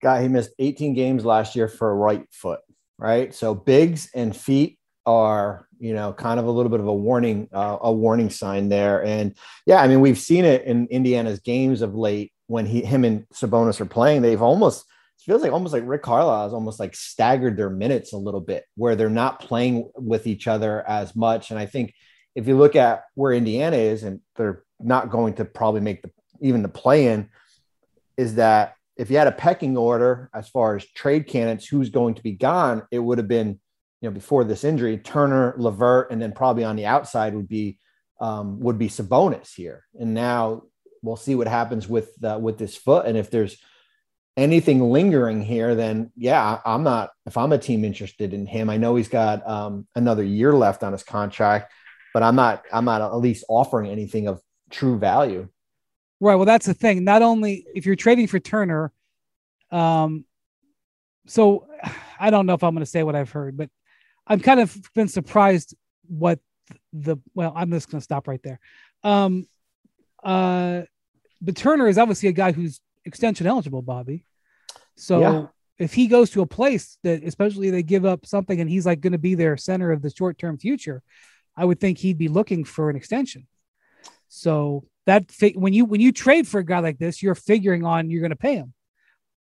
Guy, 0.02 0.22
he 0.22 0.28
missed 0.28 0.50
18 0.58 0.94
games 0.94 1.24
last 1.24 1.54
year 1.54 1.68
for 1.68 1.90
a 1.90 1.94
right 1.94 2.26
foot, 2.32 2.60
right? 2.98 3.32
So, 3.34 3.54
bigs 3.54 4.10
and 4.14 4.34
feet 4.34 4.78
are 5.04 5.66
you 5.78 5.92
know 5.92 6.12
kind 6.12 6.40
of 6.40 6.46
a 6.46 6.50
little 6.50 6.70
bit 6.70 6.80
of 6.80 6.86
a 6.86 6.94
warning 6.94 7.48
uh, 7.52 7.76
a 7.82 7.92
warning 7.92 8.30
sign 8.30 8.68
there 8.68 9.04
and 9.04 9.34
yeah 9.66 9.82
i 9.82 9.88
mean 9.88 10.00
we've 10.00 10.16
seen 10.16 10.44
it 10.44 10.62
in 10.62 10.86
indiana's 10.92 11.40
games 11.40 11.82
of 11.82 11.96
late 11.96 12.32
when 12.46 12.66
he 12.66 12.84
him 12.84 13.04
and 13.04 13.26
sabonis 13.34 13.80
are 13.80 13.84
playing 13.84 14.22
they've 14.22 14.40
almost 14.40 14.86
feels 15.24 15.42
like 15.42 15.52
almost 15.52 15.72
like 15.72 15.84
Rick 15.86 16.02
Carlisle 16.02 16.44
has 16.44 16.54
almost 16.54 16.80
like 16.80 16.94
staggered 16.94 17.56
their 17.56 17.70
minutes 17.70 18.12
a 18.12 18.18
little 18.18 18.40
bit, 18.40 18.64
where 18.76 18.96
they're 18.96 19.10
not 19.10 19.40
playing 19.40 19.90
with 19.94 20.26
each 20.26 20.46
other 20.46 20.86
as 20.88 21.14
much. 21.14 21.50
And 21.50 21.58
I 21.58 21.66
think 21.66 21.94
if 22.34 22.48
you 22.48 22.56
look 22.56 22.76
at 22.76 23.04
where 23.14 23.32
Indiana 23.32 23.76
is, 23.76 24.02
and 24.02 24.20
they're 24.36 24.64
not 24.80 25.10
going 25.10 25.34
to 25.34 25.44
probably 25.44 25.80
make 25.80 26.02
the 26.02 26.10
even 26.40 26.62
the 26.62 26.68
play 26.68 27.06
in, 27.06 27.28
is 28.16 28.36
that 28.36 28.74
if 28.96 29.10
you 29.10 29.16
had 29.16 29.28
a 29.28 29.32
pecking 29.32 29.76
order 29.76 30.30
as 30.34 30.48
far 30.48 30.76
as 30.76 30.86
trade 30.86 31.26
candidates, 31.26 31.66
who's 31.66 31.90
going 31.90 32.14
to 32.14 32.22
be 32.22 32.32
gone, 32.32 32.82
it 32.90 32.98
would 32.98 33.18
have 33.18 33.28
been, 33.28 33.60
you 34.00 34.08
know, 34.08 34.10
before 34.10 34.44
this 34.44 34.64
injury, 34.64 34.98
Turner, 34.98 35.54
LeVert, 35.56 36.10
and 36.10 36.20
then 36.20 36.32
probably 36.32 36.64
on 36.64 36.76
the 36.76 36.86
outside 36.86 37.34
would 37.34 37.48
be 37.48 37.78
um, 38.20 38.60
would 38.60 38.78
be 38.78 38.88
Sabonis 38.88 39.54
here. 39.54 39.84
And 39.98 40.14
now 40.14 40.62
we'll 41.02 41.16
see 41.16 41.34
what 41.34 41.48
happens 41.48 41.88
with 41.88 42.12
uh, 42.24 42.38
with 42.40 42.58
this 42.58 42.76
foot, 42.76 43.06
and 43.06 43.16
if 43.16 43.30
there's 43.30 43.56
anything 44.36 44.90
lingering 44.90 45.42
here, 45.42 45.74
then 45.74 46.10
yeah, 46.16 46.60
I'm 46.64 46.82
not. 46.82 47.10
If 47.26 47.36
I'm 47.36 47.52
a 47.52 47.58
team 47.58 47.84
interested 47.84 48.32
in 48.32 48.46
him, 48.46 48.70
I 48.70 48.76
know 48.76 48.96
he's 48.96 49.08
got 49.08 49.46
um, 49.46 49.86
another 49.94 50.22
year 50.22 50.54
left 50.54 50.82
on 50.82 50.92
his 50.92 51.02
contract, 51.02 51.72
but 52.14 52.22
I'm 52.22 52.36
not. 52.36 52.64
I'm 52.72 52.84
not 52.84 53.02
at 53.02 53.14
least 53.16 53.44
offering 53.48 53.90
anything 53.90 54.28
of 54.28 54.40
true 54.70 54.98
value. 54.98 55.48
Right. 56.20 56.36
Well, 56.36 56.46
that's 56.46 56.66
the 56.66 56.74
thing. 56.74 57.04
Not 57.04 57.22
only 57.22 57.66
if 57.74 57.84
you're 57.84 57.96
trading 57.96 58.26
for 58.26 58.38
Turner, 58.38 58.92
um, 59.70 60.24
so 61.26 61.66
I 62.20 62.30
don't 62.30 62.46
know 62.46 62.54
if 62.54 62.62
I'm 62.62 62.74
going 62.74 62.84
to 62.84 62.90
say 62.90 63.02
what 63.02 63.16
I've 63.16 63.30
heard, 63.30 63.56
but 63.56 63.68
I'm 64.26 64.40
kind 64.40 64.60
of 64.60 64.76
been 64.94 65.08
surprised 65.08 65.74
what 66.06 66.38
the 66.92 67.16
well. 67.34 67.52
I'm 67.54 67.70
just 67.70 67.90
going 67.90 68.00
to 68.00 68.04
stop 68.04 68.28
right 68.28 68.42
there. 68.42 68.60
Um, 69.02 69.46
uh, 70.22 70.82
but 71.40 71.56
Turner 71.56 71.88
is 71.88 71.98
obviously 71.98 72.28
a 72.28 72.32
guy 72.32 72.52
who's 72.52 72.80
extension 73.04 73.46
eligible, 73.46 73.82
Bobby. 73.82 74.24
So 74.96 75.20
yeah. 75.20 75.46
if 75.78 75.94
he 75.94 76.06
goes 76.06 76.30
to 76.30 76.42
a 76.42 76.46
place 76.46 76.98
that, 77.02 77.22
especially 77.22 77.70
they 77.70 77.82
give 77.82 78.04
up 78.04 78.26
something 78.26 78.60
and 78.60 78.68
he's 78.68 78.86
like 78.86 79.00
going 79.00 79.12
to 79.12 79.18
be 79.18 79.34
their 79.34 79.56
center 79.56 79.92
of 79.92 80.02
the 80.02 80.10
short 80.10 80.38
term 80.38 80.58
future, 80.58 81.02
I 81.56 81.64
would 81.64 81.80
think 81.80 81.98
he'd 81.98 82.18
be 82.18 82.28
looking 82.28 82.64
for 82.64 82.90
an 82.90 82.96
extension. 82.96 83.46
So 84.28 84.84
that 85.06 85.26
when 85.54 85.72
you 85.72 85.84
when 85.84 86.00
you 86.00 86.12
trade 86.12 86.46
for 86.46 86.60
a 86.60 86.64
guy 86.64 86.78
like 86.78 86.98
this, 86.98 87.22
you're 87.22 87.34
figuring 87.34 87.84
on 87.84 88.10
you're 88.10 88.20
going 88.22 88.30
to 88.30 88.36
pay 88.36 88.54
him. 88.54 88.72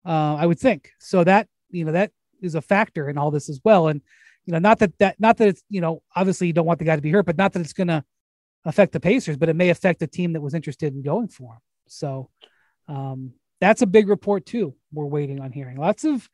Uh, 0.04 0.36
I 0.36 0.46
would 0.46 0.60
think 0.60 0.90
so. 1.00 1.24
That 1.24 1.48
you 1.70 1.84
know 1.84 1.92
that 1.92 2.12
is 2.40 2.54
a 2.54 2.62
factor 2.62 3.08
in 3.08 3.18
all 3.18 3.30
this 3.30 3.48
as 3.48 3.60
well. 3.64 3.88
And 3.88 4.00
you 4.44 4.52
know, 4.52 4.58
not 4.58 4.78
that 4.78 4.96
that 4.98 5.18
not 5.18 5.38
that 5.38 5.48
it's 5.48 5.62
you 5.68 5.80
know 5.80 6.02
obviously 6.14 6.46
you 6.46 6.52
don't 6.52 6.66
want 6.66 6.78
the 6.78 6.84
guy 6.84 6.94
to 6.94 7.02
be 7.02 7.10
hurt, 7.10 7.26
but 7.26 7.36
not 7.36 7.52
that 7.52 7.60
it's 7.60 7.72
going 7.72 7.88
to 7.88 8.04
affect 8.64 8.92
the 8.92 9.00
Pacers, 9.00 9.36
but 9.36 9.48
it 9.48 9.56
may 9.56 9.70
affect 9.70 10.00
the 10.00 10.06
team 10.06 10.34
that 10.34 10.40
was 10.40 10.54
interested 10.54 10.94
in 10.94 11.02
going 11.02 11.28
for 11.28 11.54
him. 11.54 11.60
So 11.88 12.30
um, 12.88 13.32
that's 13.60 13.82
a 13.82 13.86
big 13.86 14.08
report 14.08 14.46
too. 14.46 14.74
We're 14.92 15.06
waiting 15.06 15.40
on 15.40 15.52
hearing 15.52 15.76
lots 15.76 16.04
of 16.04 16.28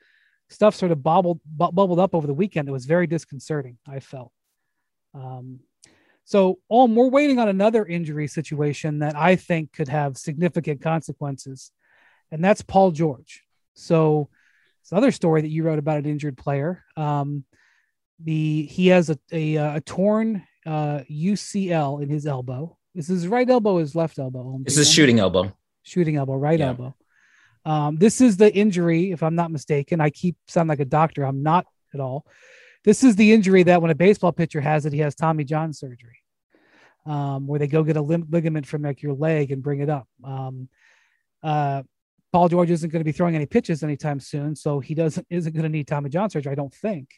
stuff 0.49 0.75
sort 0.75 0.93
of 0.93 1.03
bubbled 1.03 1.41
bu- 1.45 1.73
bubbled 1.73 1.99
up 1.99 2.15
over 2.15 2.27
the 2.27 2.35
weekend. 2.35 2.69
It 2.69 2.73
was 2.73 2.87
very 2.87 3.07
disconcerting. 3.07 3.79
I 3.89 4.01
felt. 4.01 4.33
Um, 5.15 5.61
so, 6.25 6.61
um, 6.71 6.95
we're 6.95 7.09
waiting 7.09 7.39
on 7.39 7.49
another 7.49 7.85
injury 7.85 8.29
situation 8.29 9.01
that 9.01 9.17
I 9.17 9.37
think 9.37 9.73
could 9.73 9.89
have 9.89 10.17
significant 10.17 10.81
consequences, 10.81 11.73
and 12.31 12.45
that's 12.45 12.63
Paul 12.63 12.93
George. 12.93 13.43
So, 13.75 14.29
it's 14.81 14.93
another 14.93 15.11
story 15.11 15.43
that 15.43 15.49
you 15.49 15.65
wrote 15.65 15.79
about 15.79 15.99
an 15.99 16.07
injured 16.07 16.37
player. 16.37 16.85
Um, 16.97 17.45
the 18.21 18.67
he 18.67 18.89
has 18.89 19.11
a 19.11 19.19
a, 19.33 19.57
a 19.57 19.81
torn 19.81 20.47
uh, 20.65 21.01
UCL 21.11 22.03
in 22.03 22.09
his 22.09 22.27
elbow. 22.27 22.79
Is 22.95 23.09
his 23.09 23.27
right 23.27 23.49
elbow, 23.49 23.79
his 23.79 23.95
left 23.95 24.19
elbow? 24.19 24.59
This 24.63 24.79
is 24.79 24.91
shooting 24.91 25.19
elbow. 25.19 25.53
Shooting 25.83 26.17
elbow, 26.17 26.35
right 26.35 26.59
yeah. 26.59 26.69
elbow. 26.69 26.95
Um, 27.65 27.97
this 27.97 28.21
is 28.21 28.37
the 28.37 28.53
injury, 28.53 29.13
if 29.13 29.23
I'm 29.23 29.35
not 29.35 29.51
mistaken. 29.51 30.01
I 30.01 30.11
keep 30.11 30.37
sound 30.49 30.69
like 30.69 30.81
a 30.81 30.85
doctor. 30.85 31.25
I'm 31.25 31.43
not 31.43 31.67
at 31.95 32.01
all. 32.01 32.27
This 32.85 33.05
is 33.05 33.15
the 33.17 33.33
injury 33.33 33.63
that 33.65 33.81
when 33.81 33.91
a 33.91 33.95
baseball 33.95 34.33
pitcher 34.33 34.61
has 34.61 34.87
it, 34.87 34.93
he 34.93 34.99
has 35.01 35.15
Tommy 35.15 35.45
John 35.45 35.73
surgery, 35.73 36.19
um, 37.07 37.47
where 37.47 37.59
they 37.59 37.69
go 37.69 37.85
get 37.85 37.97
a 37.97 38.03
lim- 38.03 38.27
ligament 38.31 38.67
from 38.67 38.83
like 38.83 39.03
your 39.03 39.15
leg 39.15 39.53
and 39.53 39.63
bring 39.63 39.81
it 39.81 39.89
up. 39.89 40.09
Um, 40.25 40.69
uh, 41.43 41.85
Paul 42.33 42.49
George 42.49 42.71
isn't 42.71 42.91
going 42.91 43.01
to 43.01 43.05
be 43.05 43.13
throwing 43.13 43.37
any 43.37 43.47
pitches 43.47 43.85
anytime 43.85 44.19
soon, 44.19 44.57
so 44.57 44.81
he 44.81 44.95
doesn't 44.95 45.27
isn't 45.31 45.53
going 45.53 45.65
to 45.65 45.69
need 45.69 45.87
Tommy 45.87 46.11
John 46.11 46.31
surgery. 46.31 46.53
I 46.53 46.57
don't 46.57 46.75
think. 46.75 47.09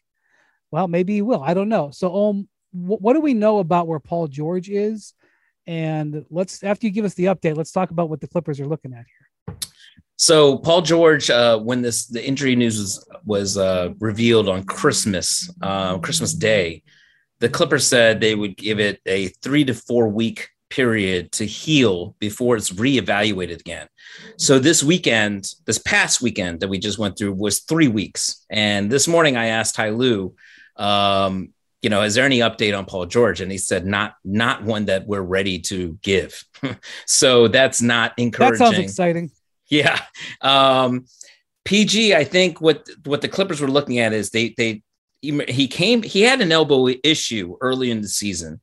Well, 0.70 0.88
maybe 0.88 1.14
he 1.14 1.22
will. 1.22 1.42
I 1.42 1.54
don't 1.54 1.68
know. 1.68 1.90
So, 1.92 2.14
um, 2.14 2.48
wh- 2.72 3.00
what 3.00 3.14
do 3.14 3.20
we 3.20 3.32
know 3.32 3.60
about 3.60 3.86
where 3.86 4.00
Paul 4.00 4.26
George 4.26 4.68
is? 4.68 5.14
And 5.66 6.26
let's 6.30 6.62
after 6.62 6.86
you 6.86 6.92
give 6.92 7.04
us 7.06 7.14
the 7.14 7.26
update, 7.26 7.56
let's 7.56 7.72
talk 7.72 7.90
about 7.90 8.10
what 8.10 8.20
the 8.20 8.28
Clippers 8.28 8.60
are 8.60 8.66
looking 8.66 8.92
at 8.92 9.06
here. 9.06 9.28
So 10.24 10.56
Paul 10.56 10.80
George, 10.80 11.28
uh, 11.28 11.58
when 11.58 11.82
this 11.82 12.06
the 12.06 12.26
injury 12.26 12.56
news 12.56 12.78
was 12.78 13.06
was 13.26 13.58
uh, 13.58 13.90
revealed 13.98 14.48
on 14.48 14.64
Christmas 14.64 15.50
uh, 15.60 15.98
Christmas 15.98 16.32
Day, 16.32 16.82
the 17.40 17.50
Clippers 17.50 17.86
said 17.86 18.20
they 18.20 18.34
would 18.34 18.56
give 18.56 18.80
it 18.80 19.02
a 19.04 19.28
three 19.42 19.66
to 19.66 19.74
four 19.74 20.08
week 20.08 20.48
period 20.70 21.30
to 21.32 21.44
heal 21.44 22.16
before 22.20 22.56
it's 22.56 22.70
reevaluated 22.70 23.60
again. 23.60 23.86
So 24.38 24.58
this 24.58 24.82
weekend, 24.82 25.52
this 25.66 25.76
past 25.76 26.22
weekend 26.22 26.60
that 26.60 26.68
we 26.68 26.78
just 26.78 26.98
went 26.98 27.18
through 27.18 27.34
was 27.34 27.60
three 27.60 27.88
weeks. 27.88 28.46
And 28.48 28.90
this 28.90 29.06
morning 29.06 29.36
I 29.36 29.48
asked 29.48 29.74
Ty 29.74 29.90
Lue, 29.90 30.34
um, 30.76 31.50
you 31.82 31.90
know, 31.90 32.00
is 32.00 32.14
there 32.14 32.24
any 32.24 32.38
update 32.38 32.76
on 32.76 32.86
Paul 32.86 33.04
George? 33.04 33.42
And 33.42 33.52
he 33.52 33.58
said, 33.58 33.84
not, 33.84 34.14
not 34.24 34.64
one 34.64 34.86
that 34.86 35.06
we're 35.06 35.20
ready 35.20 35.58
to 35.58 35.98
give. 36.02 36.42
so 37.06 37.46
that's 37.46 37.82
not 37.82 38.14
encouraging. 38.16 38.58
That 38.58 38.72
sounds 38.72 38.78
exciting. 38.78 39.30
Yeah. 39.74 40.00
Um, 40.40 41.06
PG, 41.64 42.14
I 42.14 42.24
think 42.24 42.60
what 42.60 42.88
what 43.04 43.22
the 43.22 43.28
Clippers 43.28 43.60
were 43.60 43.70
looking 43.70 43.98
at 43.98 44.12
is 44.12 44.30
they 44.30 44.54
they 44.56 44.82
he 45.20 45.66
came 45.66 46.02
he 46.02 46.22
had 46.22 46.40
an 46.40 46.52
elbow 46.52 46.88
issue 47.02 47.56
early 47.60 47.90
in 47.90 48.00
the 48.00 48.08
season. 48.08 48.60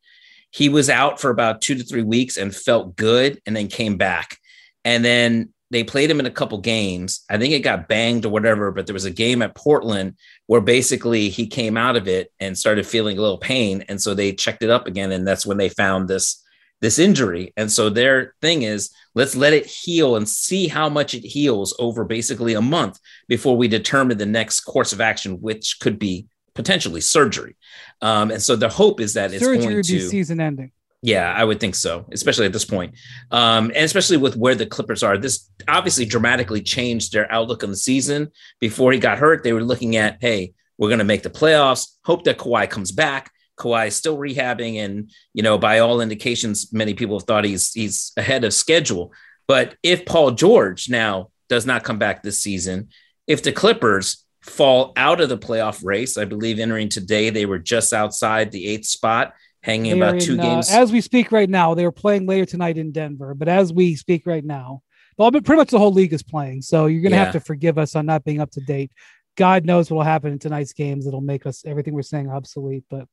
He 0.52 0.70
was 0.70 0.90
out 0.90 1.20
for 1.20 1.30
about 1.30 1.62
two 1.62 1.76
to 1.76 1.84
three 1.84 2.04
weeks 2.04 2.38
and 2.38 2.56
felt 2.56 2.96
good, 2.96 3.42
and 3.46 3.56
then 3.56 3.68
came 3.68 3.98
back. 3.98 4.38
And 4.86 5.04
then 5.04 5.54
they 5.70 5.84
played 5.84 6.12
him 6.12 6.20
in 6.20 6.26
a 6.26 6.32
couple 6.32 6.60
games. 6.60 7.24
I 7.30 7.38
think 7.38 7.54
it 7.54 7.60
got 7.60 7.88
banged 7.88 8.26
or 8.26 8.30
whatever, 8.30 8.72
but 8.72 8.86
there 8.86 8.94
was 8.94 9.06
a 9.06 9.12
game 9.12 9.42
at 9.42 9.56
Portland 9.56 10.16
where 10.48 10.62
basically 10.62 11.30
he 11.30 11.48
came 11.48 11.78
out 11.78 11.96
of 11.96 12.08
it 12.08 12.32
and 12.40 12.58
started 12.58 12.86
feeling 12.86 13.18
a 13.18 13.22
little 13.22 13.38
pain, 13.38 13.84
and 13.90 14.02
so 14.02 14.14
they 14.14 14.34
checked 14.34 14.64
it 14.64 14.70
up 14.70 14.88
again, 14.88 15.12
and 15.12 15.28
that's 15.28 15.46
when 15.46 15.58
they 15.58 15.70
found 15.70 16.08
this 16.08 16.42
this 16.82 17.00
injury. 17.00 17.54
And 17.56 17.72
so 17.72 17.90
their 17.90 18.34
thing 18.42 18.64
is 18.64 18.90
let's 19.16 19.36
let 19.36 19.54
it 19.54 19.66
heal 19.66 20.16
and 20.16 20.28
see 20.28 20.68
how 20.68 20.90
much 20.90 21.14
it 21.14 21.24
heals 21.24 21.76
over 21.80 22.04
basically 22.04 22.56
a 22.56 22.62
month 22.62 23.00
before 23.28 23.56
we 23.56 23.68
determine 23.68 24.18
the 24.18 24.26
next 24.26 24.62
course 24.62 24.92
of 24.92 25.00
action, 25.00 25.40
which 25.42 25.80
could 25.80 26.00
be 26.00 26.28
potentially 26.54 27.02
surgery. 27.02 27.56
Um, 28.02 28.32
and 28.32 28.42
so 28.42 28.56
the 28.56 28.70
hope 28.70 29.00
is 29.00 29.14
that 29.14 29.32
surgery 29.32 29.58
it's 29.58 29.66
going 29.66 29.84
to 29.84 30.10
season 30.10 30.40
ending. 30.42 30.72
Yeah, 31.04 31.34
I 31.34 31.44
would 31.44 31.60
think 31.60 31.74
so, 31.74 32.06
especially 32.12 32.46
at 32.46 32.54
this 32.54 32.66
point. 32.66 32.94
Um, 33.32 33.66
and 33.68 33.86
especially 33.86 34.18
with 34.18 34.36
where 34.36 34.54
the 34.54 34.68
Clippers 34.68 35.02
are. 35.02 35.18
This 35.18 35.50
obviously 35.68 36.06
dramatically 36.06 36.62
changed 36.62 37.12
their 37.12 37.32
outlook 37.32 37.64
on 37.64 37.72
the 37.72 37.76
season. 37.76 38.32
Before 38.60 38.92
he 38.92 39.00
got 39.00 39.18
hurt, 39.18 39.44
they 39.44 39.54
were 39.54 39.64
looking 39.64 39.96
at, 39.96 40.18
hey, 40.22 40.54
we're 40.78 40.90
going 40.90 41.00
to 41.00 41.06
make 41.06 41.24
the 41.24 41.30
playoffs, 41.30 41.88
hope 42.06 42.24
that 42.26 42.38
Kawhi 42.38 42.70
comes 42.70 42.92
back. 42.92 43.32
Kawhi 43.62 43.88
is 43.88 43.96
still 43.96 44.18
rehabbing, 44.18 44.78
and 44.84 45.12
you 45.34 45.44
know, 45.44 45.58
by 45.58 45.80
all 45.80 46.02
indications, 46.02 46.74
many 46.74 46.94
people 46.94 47.20
have 47.20 47.28
thought 47.28 47.46
he's 47.46 47.72
he's 47.74 48.12
ahead 48.18 48.44
of 48.44 48.54
schedule. 48.54 49.14
But 49.48 49.76
if 49.84 50.06
Paul 50.06 50.32
George 50.32 50.90
now 50.90 51.30
does 51.50 51.66
not 51.66 51.84
come 51.84 52.00
back 52.00 52.24
this 52.24 52.42
season, 52.42 52.90
if 53.28 53.44
the 53.44 53.52
Clippers 53.52 54.26
fall 54.42 54.94
out 54.96 55.22
of 55.22 55.30
the 55.30 55.38
playoff 55.38 55.84
race, 55.84 56.18
I 56.18 56.26
believe 56.26 56.60
entering 56.60 56.90
today 56.90 57.30
they 57.30 57.46
were 57.46 57.60
just 57.60 57.94
outside 57.94 58.52
the 58.52 58.66
eighth 58.68 58.86
spot, 58.86 59.34
hanging 59.62 60.00
they 60.00 60.06
about 60.06 60.22
two 60.22 60.34
in, 60.34 60.40
uh, 60.40 60.44
games. 60.44 60.72
Uh, 60.72 60.80
as 60.80 60.92
we 60.92 61.02
speak 61.02 61.32
right 61.32 61.50
now, 61.50 61.74
they 61.74 61.86
are 61.86 61.92
playing 61.92 62.26
later 62.26 62.46
tonight 62.46 62.78
in 62.78 62.92
Denver. 62.92 63.34
But 63.36 63.48
as 63.48 63.72
we 63.72 63.96
speak 63.96 64.26
right 64.26 64.44
now, 64.44 64.82
well, 65.18 65.32
pretty 65.32 65.58
much 65.58 65.70
the 65.70 65.80
whole 65.80 65.94
league 65.94 66.14
is 66.14 66.24
playing. 66.24 66.62
So 66.62 66.88
you're 66.88 67.02
going 67.02 67.12
to 67.12 67.18
yeah. 67.18 67.26
have 67.26 67.34
to 67.34 67.40
forgive 67.40 67.78
us 67.78 67.96
on 67.96 68.06
not 68.06 68.24
being 68.24 68.42
up 68.42 68.52
to 68.52 68.62
date. 68.62 68.92
God 69.38 69.66
knows 69.66 69.90
what 69.90 69.98
will 69.98 70.04
happen 70.04 70.32
in 70.32 70.40
tonight's 70.40 70.74
games. 70.74 71.06
It'll 71.06 71.22
make 71.22 71.46
us 71.46 71.64
everything 71.66 71.94
we're 71.94 72.02
saying 72.02 72.30
obsolete. 72.30 72.84
But 72.90 73.08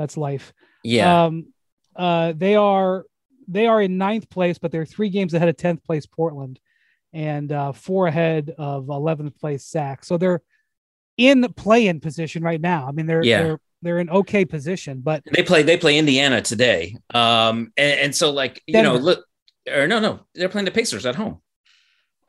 that's 0.00 0.16
life. 0.16 0.54
Yeah. 0.82 1.24
Um, 1.24 1.52
uh, 1.94 2.32
they 2.34 2.54
are 2.56 3.04
they 3.46 3.66
are 3.66 3.82
in 3.82 3.98
ninth 3.98 4.30
place, 4.30 4.58
but 4.58 4.72
they're 4.72 4.86
three 4.86 5.10
games 5.10 5.34
ahead 5.34 5.48
of 5.48 5.56
tenth 5.56 5.84
place 5.84 6.06
Portland, 6.06 6.58
and 7.12 7.52
uh, 7.52 7.72
four 7.72 8.06
ahead 8.06 8.54
of 8.56 8.88
eleventh 8.88 9.38
place 9.38 9.64
Sac. 9.64 10.04
So 10.04 10.16
they're 10.16 10.40
in 11.16 11.52
play-in 11.52 12.00
position 12.00 12.42
right 12.42 12.60
now. 12.60 12.86
I 12.88 12.92
mean, 12.92 13.06
they're 13.06 13.22
yeah. 13.22 13.42
they're 13.42 13.60
they're 13.82 13.98
in 13.98 14.08
okay 14.10 14.44
position, 14.46 15.00
but 15.02 15.22
they 15.30 15.42
play 15.42 15.62
they 15.62 15.76
play 15.76 15.98
Indiana 15.98 16.40
today. 16.40 16.96
Um, 17.12 17.72
and, 17.76 18.00
and 18.00 18.16
so 18.16 18.30
like 18.30 18.62
you 18.66 18.72
Denver. 18.72 18.94
know, 18.94 19.04
look, 19.04 19.26
or 19.70 19.86
no, 19.86 20.00
no, 20.00 20.20
they're 20.34 20.48
playing 20.48 20.64
the 20.64 20.70
Pacers 20.70 21.04
at 21.04 21.16
home. 21.16 21.42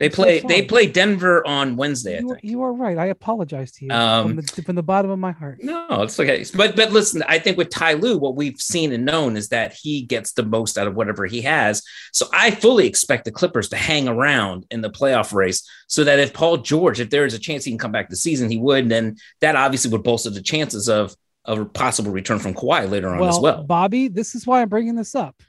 They 0.02 0.08
play. 0.08 0.40
So 0.40 0.48
they 0.48 0.62
play 0.62 0.88
Denver 0.88 1.46
on 1.46 1.76
Wednesday. 1.76 2.18
You, 2.18 2.36
you, 2.42 2.62
are 2.62 2.72
right. 2.72 2.98
I 2.98 3.06
apologize 3.06 3.70
to 3.72 3.84
you 3.84 3.92
um, 3.92 4.26
from, 4.26 4.36
the, 4.36 4.62
from, 4.62 4.74
the, 4.74 4.82
bottom 4.82 5.12
of 5.12 5.18
my 5.20 5.30
heart. 5.30 5.62
No, 5.62 6.02
it's 6.02 6.18
okay. 6.18 6.44
But 6.56 6.74
but 6.74 6.90
listen, 6.90 7.22
I 7.28 7.38
think 7.38 7.56
with 7.56 7.70
Ty 7.70 7.92
Lue, 7.94 8.18
what 8.18 8.34
we've 8.34 8.60
seen 8.60 8.90
and 8.90 9.04
known 9.04 9.36
is 9.36 9.50
that 9.50 9.74
he 9.74 10.02
gets 10.02 10.32
the 10.32 10.42
most 10.42 10.76
out 10.76 10.88
of 10.88 10.96
whatever 10.96 11.24
he 11.24 11.42
has. 11.42 11.84
So 12.12 12.26
I 12.32 12.50
fully 12.50 12.88
expect 12.88 13.26
the 13.26 13.30
Clippers 13.30 13.68
to 13.68 13.76
hang 13.76 14.08
around 14.08 14.66
in 14.72 14.80
the 14.80 14.90
playoff 14.90 15.32
race, 15.32 15.64
so 15.86 16.02
that 16.02 16.18
if 16.18 16.32
Paul 16.32 16.56
George, 16.56 16.98
if 16.98 17.10
there 17.10 17.24
is 17.24 17.34
a 17.34 17.38
chance 17.38 17.64
he 17.64 17.70
can 17.70 17.78
come 17.78 17.92
back 17.92 18.10
this 18.10 18.22
season, 18.22 18.50
he 18.50 18.58
would. 18.58 18.82
And 18.82 18.90
then 18.90 19.16
that 19.40 19.54
obviously 19.54 19.92
would 19.92 20.02
bolster 20.02 20.30
the 20.30 20.42
chances 20.42 20.88
of 20.88 21.14
of 21.44 21.60
a 21.60 21.64
possible 21.64 22.10
return 22.10 22.40
from 22.40 22.54
Kawhi 22.54 22.90
later 22.90 23.08
on 23.08 23.20
well, 23.20 23.30
as 23.30 23.38
well. 23.38 23.62
Bobby, 23.62 24.08
this 24.08 24.34
is 24.34 24.48
why 24.48 24.62
I'm 24.62 24.68
bringing 24.68 24.96
this 24.96 25.14
up. 25.14 25.40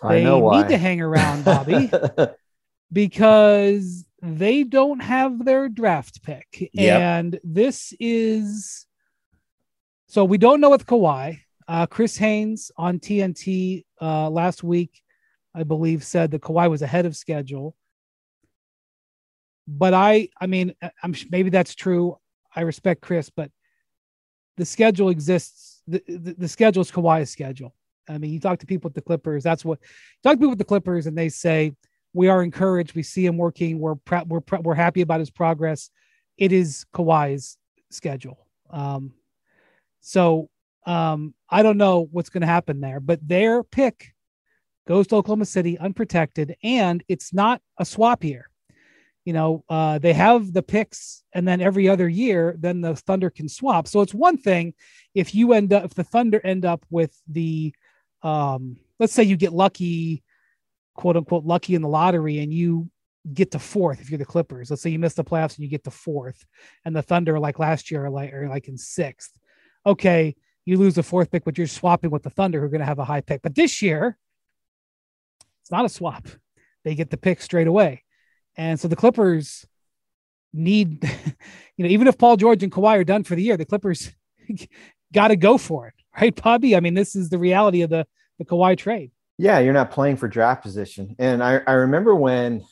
I 0.00 0.20
know 0.20 0.38
why. 0.38 0.62
need 0.62 0.68
to 0.68 0.78
hang 0.78 1.00
around, 1.00 1.44
Bobby. 1.44 1.90
because 2.92 4.04
they 4.20 4.64
don't 4.64 5.00
have 5.00 5.44
their 5.44 5.68
draft 5.68 6.22
pick. 6.22 6.70
Yep. 6.72 7.00
And 7.00 7.40
this 7.42 7.94
is 7.98 8.86
so 10.06 10.24
we 10.24 10.38
don't 10.38 10.60
know 10.60 10.70
with 10.70 10.86
Kawhi. 10.86 11.40
Uh, 11.66 11.86
Chris 11.86 12.16
Haynes 12.18 12.70
on 12.76 12.98
TNT 12.98 13.84
uh, 14.00 14.28
last 14.28 14.62
week, 14.62 15.00
I 15.54 15.62
believe, 15.62 16.04
said 16.04 16.32
that 16.32 16.42
Kawhi 16.42 16.68
was 16.68 16.82
ahead 16.82 17.06
of 17.06 17.16
schedule. 17.16 17.74
But 19.66 19.94
I, 19.94 20.28
I 20.40 20.48
mean, 20.48 20.74
I'm 21.02 21.14
maybe 21.30 21.50
that's 21.50 21.74
true. 21.74 22.18
I 22.54 22.62
respect 22.62 23.00
Chris, 23.00 23.30
but 23.30 23.50
the 24.56 24.64
schedule 24.66 25.08
exists. 25.08 25.82
The, 25.86 26.02
the, 26.06 26.34
the 26.36 26.48
schedule 26.48 26.82
is 26.82 26.90
Kawhi's 26.90 27.30
schedule. 27.30 27.74
I 28.08 28.18
mean, 28.18 28.32
you 28.32 28.40
talk 28.40 28.58
to 28.58 28.66
people 28.66 28.88
with 28.88 28.94
the 28.94 29.02
Clippers. 29.02 29.42
That's 29.42 29.64
what 29.64 29.78
talk 30.22 30.32
to 30.32 30.36
people 30.36 30.50
with 30.50 30.58
the 30.58 30.64
Clippers, 30.64 31.06
and 31.06 31.16
they 31.16 31.28
say 31.28 31.72
we 32.12 32.28
are 32.28 32.42
encouraged. 32.42 32.94
We 32.94 33.02
see 33.02 33.24
him 33.24 33.38
working. 33.38 33.78
We're 33.78 33.94
pre- 33.94 34.24
we're 34.26 34.40
pre- 34.40 34.60
we're 34.60 34.74
happy 34.74 35.00
about 35.00 35.20
his 35.20 35.30
progress. 35.30 35.90
It 36.36 36.52
is 36.52 36.86
Kawhi's 36.94 37.56
schedule. 37.90 38.46
Um, 38.70 39.12
so 40.00 40.48
um, 40.86 41.34
I 41.48 41.62
don't 41.62 41.78
know 41.78 42.08
what's 42.10 42.30
going 42.30 42.40
to 42.40 42.46
happen 42.46 42.80
there, 42.80 43.00
but 43.00 43.26
their 43.26 43.62
pick 43.62 44.14
goes 44.86 45.06
to 45.08 45.16
Oklahoma 45.16 45.46
City 45.46 45.78
unprotected, 45.78 46.56
and 46.62 47.04
it's 47.08 47.32
not 47.32 47.62
a 47.78 47.84
swap 47.84 48.24
year. 48.24 48.48
You 49.24 49.32
know, 49.32 49.64
uh, 49.68 49.98
they 49.98 50.12
have 50.12 50.52
the 50.52 50.64
picks, 50.64 51.22
and 51.32 51.46
then 51.46 51.60
every 51.60 51.88
other 51.88 52.08
year, 52.08 52.56
then 52.58 52.80
the 52.80 52.96
Thunder 52.96 53.30
can 53.30 53.48
swap. 53.48 53.86
So 53.86 54.00
it's 54.00 54.14
one 54.14 54.36
thing 54.36 54.74
if 55.14 55.34
you 55.34 55.52
end 55.52 55.72
up 55.72 55.84
if 55.84 55.94
the 55.94 56.04
Thunder 56.04 56.40
end 56.44 56.64
up 56.64 56.84
with 56.90 57.16
the 57.28 57.72
um, 58.22 58.76
let's 58.98 59.12
say 59.12 59.22
you 59.22 59.36
get 59.36 59.52
lucky 59.52 60.24
quote 60.94 61.16
unquote 61.16 61.44
lucky 61.44 61.74
in 61.74 61.82
the 61.82 61.88
lottery 61.88 62.38
and 62.38 62.52
you 62.52 62.90
get 63.32 63.52
to 63.52 63.58
fourth 63.58 64.00
if 64.00 64.10
you're 64.10 64.18
the 64.18 64.24
Clippers. 64.24 64.70
Let's 64.70 64.82
say 64.82 64.90
you 64.90 64.98
miss 64.98 65.14
the 65.14 65.24
playoffs 65.24 65.56
and 65.56 65.64
you 65.64 65.68
get 65.68 65.84
to 65.84 65.90
fourth, 65.90 66.44
and 66.84 66.94
the 66.94 67.02
Thunder, 67.02 67.38
like 67.38 67.58
last 67.58 67.90
year, 67.90 68.06
are 68.06 68.10
like 68.10 68.32
are 68.32 68.48
like 68.48 68.68
in 68.68 68.76
sixth. 68.76 69.32
Okay, 69.86 70.34
you 70.64 70.76
lose 70.76 70.94
the 70.94 71.02
fourth 71.02 71.30
pick, 71.30 71.44
but 71.44 71.58
you're 71.58 71.66
swapping 71.66 72.10
with 72.10 72.22
the 72.22 72.30
Thunder, 72.30 72.60
who 72.60 72.66
are 72.66 72.70
going 72.70 72.80
to 72.80 72.86
have 72.86 72.98
a 72.98 73.04
high 73.04 73.20
pick. 73.20 73.42
But 73.42 73.54
this 73.54 73.82
year, 73.82 74.16
it's 75.62 75.70
not 75.70 75.84
a 75.84 75.88
swap. 75.88 76.26
They 76.84 76.94
get 76.94 77.10
the 77.10 77.16
pick 77.16 77.40
straight 77.40 77.66
away, 77.66 78.02
and 78.56 78.78
so 78.78 78.88
the 78.88 78.96
Clippers 78.96 79.66
need, 80.52 81.02
you 81.76 81.84
know, 81.84 81.90
even 81.90 82.08
if 82.08 82.18
Paul 82.18 82.36
George 82.36 82.62
and 82.62 82.72
Kawhi 82.72 82.98
are 82.98 83.04
done 83.04 83.24
for 83.24 83.36
the 83.36 83.42
year, 83.42 83.56
the 83.56 83.64
Clippers 83.64 84.10
got 85.12 85.28
to 85.28 85.36
go 85.36 85.58
for 85.58 85.88
it, 85.88 85.94
right, 86.20 86.34
Bobby? 86.34 86.74
I 86.74 86.80
mean, 86.80 86.94
this 86.94 87.14
is 87.14 87.28
the 87.28 87.38
reality 87.38 87.82
of 87.82 87.90
the 87.90 88.06
the 88.38 88.44
Kawhi 88.44 88.76
trade. 88.76 89.12
Yeah, 89.42 89.58
you're 89.58 89.72
not 89.72 89.90
playing 89.90 90.18
for 90.18 90.28
draft 90.28 90.62
position, 90.62 91.16
and 91.18 91.42
I 91.42 91.62
I 91.66 91.72
remember 91.72 92.14
when 92.14 92.64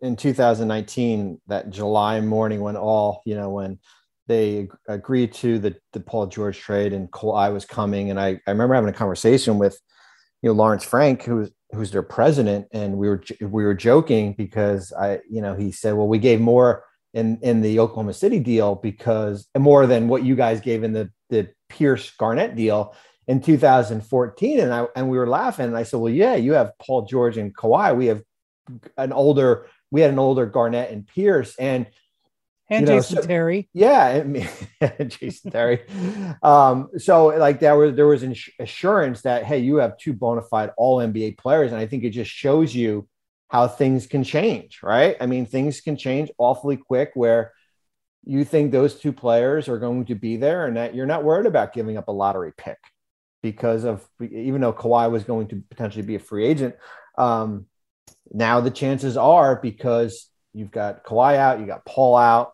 in 0.00 0.16
2019 0.16 1.40
that 1.46 1.70
July 1.70 2.20
morning 2.20 2.60
when 2.60 2.76
all 2.76 3.22
you 3.24 3.36
know 3.36 3.50
when 3.50 3.78
they 4.26 4.66
agreed 4.88 5.32
to 5.34 5.60
the 5.60 5.76
the 5.92 6.00
Paul 6.00 6.26
George 6.26 6.58
trade 6.58 6.92
and 6.92 7.08
Kawhi 7.08 7.52
was 7.52 7.64
coming, 7.64 8.10
and 8.10 8.18
I 8.18 8.40
I 8.48 8.50
remember 8.50 8.74
having 8.74 8.90
a 8.90 8.92
conversation 8.92 9.58
with 9.58 9.78
you 10.42 10.50
know 10.50 10.54
Lawrence 10.54 10.82
Frank 10.82 11.22
who's 11.22 11.52
who's 11.70 11.92
their 11.92 12.02
president, 12.02 12.66
and 12.72 12.98
we 12.98 13.08
were 13.08 13.22
we 13.40 13.62
were 13.62 13.74
joking 13.74 14.32
because 14.32 14.92
I 14.92 15.20
you 15.30 15.40
know 15.40 15.54
he 15.54 15.70
said 15.70 15.94
well 15.94 16.08
we 16.08 16.18
gave 16.18 16.40
more 16.40 16.82
in 17.14 17.38
in 17.42 17.60
the 17.60 17.78
Oklahoma 17.78 18.12
City 18.12 18.40
deal 18.40 18.74
because 18.74 19.46
more 19.56 19.86
than 19.86 20.08
what 20.08 20.24
you 20.24 20.34
guys 20.34 20.60
gave 20.60 20.82
in 20.82 20.94
the 20.94 21.12
the 21.30 21.48
Pierce 21.68 22.10
Garnett 22.10 22.56
deal 22.56 22.96
in 23.28 23.40
2014 23.42 24.58
and 24.58 24.72
I 24.72 24.86
and 24.96 25.08
we 25.10 25.18
were 25.18 25.28
laughing 25.28 25.66
and 25.66 25.76
I 25.76 25.82
said 25.84 26.00
well 26.00 26.12
yeah 26.12 26.34
you 26.34 26.54
have 26.54 26.72
Paul 26.78 27.04
George 27.06 27.36
and 27.36 27.54
Kawhi 27.54 27.96
we 27.96 28.06
have 28.06 28.22
an 28.96 29.12
older 29.12 29.68
we 29.90 30.00
had 30.00 30.10
an 30.10 30.18
older 30.18 30.46
Garnett 30.46 30.90
and 30.90 31.06
Pierce 31.06 31.54
and 31.56 31.86
and 32.70 32.86
you 32.86 32.92
know, 32.92 32.98
Jason 32.98 33.22
so, 33.22 33.26
Terry. 33.26 33.68
Yeah, 33.72 34.08
and 34.80 35.10
Jason 35.10 35.50
Terry. 35.50 35.84
Um, 36.42 36.90
so 36.98 37.28
like 37.28 37.60
there 37.60 37.76
was 37.76 37.94
there 37.94 38.06
was 38.06 38.22
an 38.22 38.34
assurance 38.58 39.22
that 39.22 39.44
hey, 39.44 39.60
you 39.60 39.76
have 39.76 39.96
two 39.96 40.12
bona 40.12 40.42
fide 40.42 40.72
All 40.76 40.98
NBA 40.98 41.38
players, 41.38 41.72
and 41.72 41.80
I 41.80 41.86
think 41.86 42.04
it 42.04 42.10
just 42.10 42.30
shows 42.30 42.74
you 42.74 43.08
how 43.48 43.68
things 43.68 44.06
can 44.06 44.22
change, 44.22 44.80
right? 44.82 45.16
I 45.18 45.24
mean, 45.24 45.46
things 45.46 45.80
can 45.80 45.96
change 45.96 46.30
awfully 46.36 46.76
quick 46.76 47.12
where 47.14 47.54
you 48.24 48.44
think 48.44 48.70
those 48.70 48.96
two 48.96 49.14
players 49.14 49.70
are 49.70 49.78
going 49.78 50.04
to 50.04 50.14
be 50.14 50.36
there, 50.36 50.66
and 50.66 50.76
that 50.76 50.94
you're 50.94 51.06
not 51.06 51.24
worried 51.24 51.46
about 51.46 51.72
giving 51.72 51.96
up 51.96 52.08
a 52.08 52.12
lottery 52.12 52.52
pick 52.54 52.76
because 53.42 53.84
of 53.84 54.06
even 54.20 54.60
though 54.60 54.72
Kawhi 54.72 55.10
was 55.10 55.24
going 55.24 55.48
to 55.48 55.62
potentially 55.70 56.04
be 56.04 56.16
a 56.16 56.20
free 56.20 56.46
agent. 56.46 56.74
Um, 57.16 57.66
now 58.32 58.60
the 58.60 58.70
chances 58.70 59.16
are 59.16 59.56
because 59.56 60.28
you've 60.52 60.70
got 60.70 61.04
Kawhi 61.04 61.36
out, 61.36 61.60
you 61.60 61.66
got 61.66 61.84
Paul 61.84 62.16
out. 62.16 62.52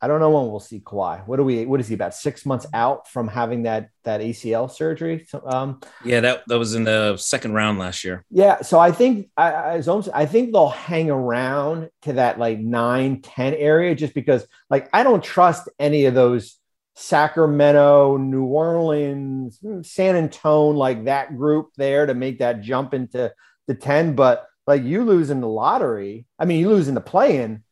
I 0.00 0.06
don't 0.06 0.20
know 0.20 0.30
when 0.30 0.48
we'll 0.48 0.60
see 0.60 0.78
Kawhi. 0.78 1.26
What 1.26 1.40
are 1.40 1.44
we? 1.44 1.66
What 1.66 1.80
is 1.80 1.88
he 1.88 1.94
about 1.94 2.14
six 2.14 2.46
months 2.46 2.66
out 2.72 3.08
from 3.08 3.26
having 3.26 3.64
that 3.64 3.88
that 4.04 4.20
ACL 4.20 4.70
surgery? 4.70 5.26
Um, 5.44 5.80
yeah, 6.04 6.20
that 6.20 6.44
that 6.46 6.56
was 6.56 6.76
in 6.76 6.84
the 6.84 7.16
second 7.16 7.54
round 7.54 7.80
last 7.80 8.04
year. 8.04 8.24
Yeah, 8.30 8.62
so 8.62 8.78
I 8.78 8.92
think 8.92 9.28
I, 9.36 9.50
I, 9.50 9.82
I 10.14 10.26
think 10.26 10.52
they'll 10.52 10.68
hang 10.68 11.10
around 11.10 11.90
to 12.02 12.12
that 12.12 12.38
like 12.38 12.60
nine 12.60 13.22
ten 13.22 13.54
area 13.54 13.96
just 13.96 14.14
because 14.14 14.46
like 14.70 14.88
I 14.92 15.02
don't 15.02 15.22
trust 15.22 15.68
any 15.80 16.04
of 16.04 16.14
those 16.14 16.57
Sacramento, 16.98 18.16
New 18.16 18.44
Orleans, 18.44 19.60
San 19.82 20.16
Antonio, 20.16 20.76
like 20.76 21.04
that 21.04 21.36
group 21.36 21.70
there 21.76 22.06
to 22.06 22.14
make 22.14 22.40
that 22.40 22.60
jump 22.60 22.92
into 22.92 23.32
the 23.66 23.74
ten, 23.74 24.14
but 24.14 24.46
like 24.66 24.82
you 24.82 25.04
lose 25.04 25.30
in 25.30 25.40
the 25.40 25.48
lottery. 25.48 26.26
I 26.38 26.44
mean, 26.44 26.60
you 26.60 26.68
lose 26.68 26.88
in 26.88 26.94
the 26.94 27.00
play-in, 27.00 27.62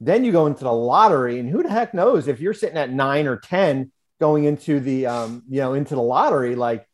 then 0.00 0.24
you 0.24 0.32
go 0.32 0.46
into 0.46 0.64
the 0.64 0.72
lottery, 0.72 1.40
and 1.40 1.48
who 1.48 1.62
the 1.62 1.70
heck 1.70 1.92
knows 1.92 2.28
if 2.28 2.40
you're 2.40 2.54
sitting 2.54 2.78
at 2.78 2.92
nine 2.92 3.26
or 3.26 3.36
ten 3.36 3.90
going 4.20 4.44
into 4.44 4.78
the 4.80 5.06
um, 5.06 5.42
you 5.48 5.60
know, 5.60 5.74
into 5.74 5.94
the 5.94 6.02
lottery, 6.02 6.54
like 6.54 6.86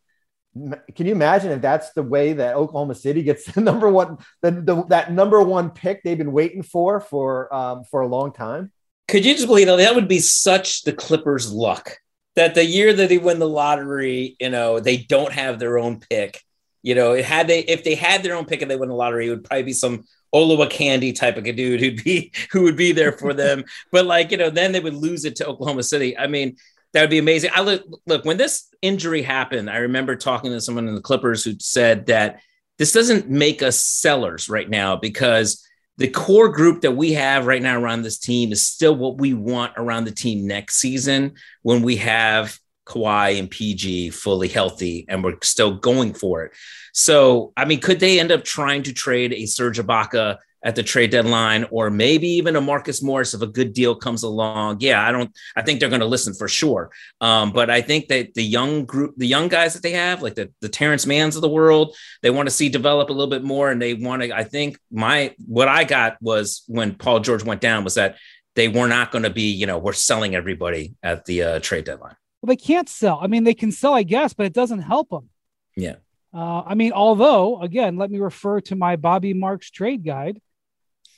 can 0.95 1.07
you 1.07 1.13
imagine 1.13 1.51
if 1.51 1.61
that's 1.61 1.93
the 1.93 2.03
way 2.03 2.33
that 2.35 2.55
Oklahoma 2.55 2.95
City 2.95 3.23
gets 3.23 3.45
the 3.53 3.61
number 3.61 3.91
one, 3.91 4.19
the, 4.41 4.51
the 4.53 4.85
that 4.87 5.13
number 5.13 5.43
one 5.43 5.71
pick 5.71 6.03
they've 6.03 6.17
been 6.17 6.33
waiting 6.33 6.63
for 6.63 7.01
for 7.01 7.55
um, 7.55 7.85
for 7.91 8.01
a 8.01 8.07
long 8.07 8.33
time? 8.33 8.73
Could 9.09 9.25
you 9.25 9.35
just 9.35 9.47
believe 9.47 9.67
that 9.67 9.77
that 9.77 9.95
would 9.95 10.09
be 10.09 10.21
such 10.21 10.83
the 10.83 10.93
Clippers' 10.93 11.53
luck 11.53 11.99
that 12.37 12.55
the 12.55 12.65
year 12.65 12.93
that 12.93 13.09
they 13.09 13.19
win 13.19 13.39
the 13.39 13.49
lottery, 13.49 14.37
you 14.41 14.51
know, 14.51 14.81
they 14.81 14.97
don't 14.97 15.33
have 15.33 15.59
their 15.59 15.79
own 15.79 16.01
pick 16.01 16.41
you 16.85 16.95
know, 16.95 17.13
it 17.13 17.25
had 17.25 17.49
they 17.49 17.61
if 17.61 17.83
they 17.83 17.95
had 17.95 18.23
their 18.23 18.37
own 18.37 18.45
pick 18.45 18.61
and 18.61 18.71
they 18.71 18.77
win 18.77 18.91
the 18.91 18.95
lottery, 18.95 19.27
it 19.27 19.31
would 19.31 19.45
probably 19.45 19.63
be 19.63 19.73
some 19.73 20.05
Olowokandi 20.35 21.15
type 21.15 21.39
of 21.39 21.47
a 21.47 21.53
dude 21.53 21.81
who'd 21.81 22.05
be 22.05 22.31
who 22.53 22.63
would 22.63 22.77
be 22.77 22.93
there 22.93 23.13
for 23.13 23.33
them. 23.33 23.65
but 23.91 24.05
like 24.05 24.31
you 24.31 24.37
know, 24.37 24.51
then 24.51 24.71
they 24.71 24.81
would 24.81 24.95
lose 24.95 25.25
it 25.25 25.35
to 25.37 25.47
Oklahoma 25.47 25.83
City. 25.83 26.17
I 26.17 26.27
mean, 26.27 26.57
that 26.93 27.01
would 27.01 27.11
be 27.11 27.19
amazing. 27.19 27.51
I 27.55 27.63
look 27.63 27.83
look 28.07 28.27
when 28.27 28.37
this 28.37 28.69
injury 28.83 29.23
happened. 29.23 29.71
I 29.71 29.79
remember 29.79 30.15
talking 30.15 30.53
to 30.53 30.61
someone 30.61 30.87
in 30.87 30.95
the 30.95 31.01
Clippers 31.01 31.43
who 31.43 31.55
said 31.59 32.07
that 32.07 32.41
this 32.77 32.93
doesn't 32.93 33.31
make 33.31 33.63
us 33.63 33.81
sellers 33.81 34.51
right 34.51 34.69
now 34.69 34.95
because 34.95 35.67
the 35.97 36.09
core 36.09 36.49
group 36.49 36.81
that 36.81 36.93
we 36.93 37.13
have 37.13 37.47
right 37.47 37.63
now 37.63 37.79
around 37.79 38.03
this 38.03 38.19
team 38.19 38.53
is 38.53 38.67
still 38.67 38.97
what 38.97 39.19
we 39.19 39.33
want 39.33 39.73
around 39.77 40.05
the 40.05 40.11
team 40.11 40.47
next 40.47 40.77
season 40.77 41.35
when 41.63 41.83
we 41.83 41.97
have 41.97 42.59
Kawhi 42.87 43.39
and 43.39 43.51
PG 43.51 44.11
fully 44.11 44.49
healthy 44.49 45.05
and 45.09 45.25
we're 45.25 45.37
still 45.43 45.75
going 45.75 46.15
for 46.15 46.45
it. 46.45 46.53
So, 46.93 47.53
I 47.57 47.65
mean, 47.65 47.81
could 47.81 48.01
they 48.01 48.21
end 48.21 48.33
up 48.33 48.45
trying 48.45 48.83
to 48.85 48.93
trade 48.93 49.33
a 49.33 49.47
Serge 49.47 49.79
Ibaka 49.79 50.39
at 50.65 50.77
the 50.77 50.83
trade 50.83 51.11
deadline 51.11 51.67
or 51.71 51.91
maybe 51.91 52.27
even 52.27 52.57
a 52.57 52.61
Marcus 52.61 53.03
Morris 53.03 53.35
if 53.35 53.43
a 53.43 53.47
good 53.47 53.73
deal 53.73 53.95
comes 53.95 54.23
along? 54.23 54.79
Yeah, 54.81 55.07
I 55.07 55.13
don't, 55.13 55.31
I 55.57 55.63
think 55.63 55.81
they're 55.81 55.89
going 55.89 56.01
to 56.01 56.07
listen 56.07 56.35
for 56.35 56.49
sure. 56.49 56.91
Um, 57.21 57.53
but 57.53 57.69
I 57.69 57.81
think 57.81 58.09
that 58.09 58.35
the 58.35 58.45
young 58.45 58.85
group, 58.85 59.15
the 59.17 59.27
young 59.27 59.49
guys 59.49 59.75
that 59.75 59.83
they 59.83 59.93
have, 59.93 60.23
like 60.23 60.35
the, 60.35 60.53
the 60.61 60.69
Terrence 60.69 61.05
Manns 61.05 61.37
of 61.37 61.43
the 61.43 61.49
world, 61.49 61.97
they 62.23 62.31
want 62.31 62.49
to 62.49 62.55
see 62.55 62.69
develop 62.69 63.11
a 63.11 63.13
little 63.13 63.31
bit 63.31 63.45
more. 63.45 63.71
And 63.71 63.81
they 63.81 63.95
want 63.95 64.23
to, 64.23 64.35
I 64.35 64.45
think 64.45 64.79
my, 64.91 65.35
what 65.47 65.69
I 65.69 65.85
got 65.85 66.17
was 66.21 66.65
when 66.67 66.95
Paul 66.95 67.21
George 67.21 67.45
went 67.45 67.61
down 67.61 67.85
was 67.85 67.95
that 67.95 68.17
they 68.55 68.69
were 68.69 68.89
not 68.89 69.11
going 69.11 69.25
to 69.25 69.31
be, 69.31 69.51
you 69.51 69.67
know, 69.67 69.79
we're 69.79 69.93
selling 69.93 70.35
everybody 70.35 70.95
at 71.03 71.25
the 71.25 71.43
uh, 71.43 71.59
trade 71.61 71.85
deadline. 71.85 72.15
Well, 72.45 72.55
they 72.55 72.63
can't 72.63 72.91
sell. 72.91 73.21
I 73.23 73.27
mean, 73.27 73.45
they 73.45 73.55
can 73.55 73.73
sell, 73.73 73.95
I 73.95 74.03
guess, 74.03 74.35
but 74.35 74.45
it 74.45 74.53
doesn't 74.53 74.83
help 74.83 75.09
them. 75.09 75.31
Yeah. 75.79 75.95
Uh, 76.35 76.61
I 76.67 76.75
mean, 76.75 76.93
although, 76.93 77.59
again, 77.63 77.97
let 77.97 78.11
me 78.11 78.19
refer 78.19 78.61
to 78.61 78.77
my 78.77 78.97
Bobby 78.97 79.33
Marks 79.33 79.71
trade 79.71 80.05
guide. 80.05 80.43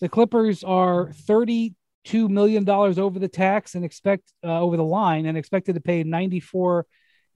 The 0.00 0.08
Clippers 0.08 0.62
are 0.62 1.08
$32 1.08 1.74
million 2.12 2.70
over 2.70 3.18
the 3.18 3.26
tax 3.26 3.74
and 3.74 3.84
expect 3.84 4.32
uh, 4.44 4.60
over 4.60 4.76
the 4.76 4.84
line 4.84 5.26
and 5.26 5.36
expected 5.36 5.74
to 5.74 5.80
pay 5.80 6.04
$94 6.04 6.84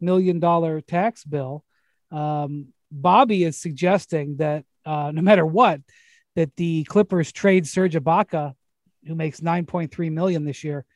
million 0.00 0.40
tax 0.82 1.24
bill. 1.24 1.64
Um, 2.12 2.68
Bobby 2.92 3.42
is 3.42 3.60
suggesting 3.60 4.36
that 4.36 4.64
uh, 4.86 5.10
no 5.12 5.20
matter 5.20 5.44
what, 5.44 5.80
that 6.36 6.54
the 6.54 6.84
Clippers 6.84 7.32
trade 7.32 7.66
Serge 7.66 7.94
Ibaka, 7.94 8.54
who 9.04 9.16
makes 9.16 9.40
9.3 9.40 10.12
million 10.12 10.44
this 10.44 10.62
year, 10.62 10.86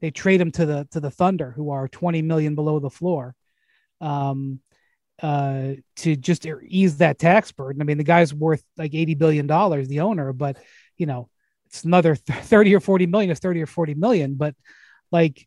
they 0.00 0.10
trade 0.10 0.40
him 0.40 0.50
to 0.52 0.66
the 0.66 0.88
to 0.92 1.00
the 1.00 1.10
Thunder, 1.10 1.52
who 1.52 1.70
are 1.70 1.88
20 1.88 2.22
million 2.22 2.54
below 2.54 2.78
the 2.78 2.90
floor, 2.90 3.34
um, 4.00 4.60
uh, 5.22 5.72
to 5.96 6.16
just 6.16 6.46
ease 6.66 6.98
that 6.98 7.18
tax 7.18 7.52
burden. 7.52 7.82
I 7.82 7.84
mean, 7.84 7.98
the 7.98 8.04
guy's 8.04 8.32
worth 8.32 8.62
like 8.76 8.94
80 8.94 9.14
billion 9.14 9.46
dollars, 9.46 9.88
the 9.88 10.00
owner, 10.00 10.32
but 10.32 10.58
you 10.96 11.06
know, 11.06 11.28
it's 11.66 11.84
another 11.84 12.14
30 12.14 12.74
or 12.74 12.80
40 12.80 13.06
million 13.06 13.30
is 13.30 13.38
30 13.38 13.62
or 13.62 13.66
40 13.66 13.94
million, 13.94 14.34
but 14.34 14.54
like 15.10 15.46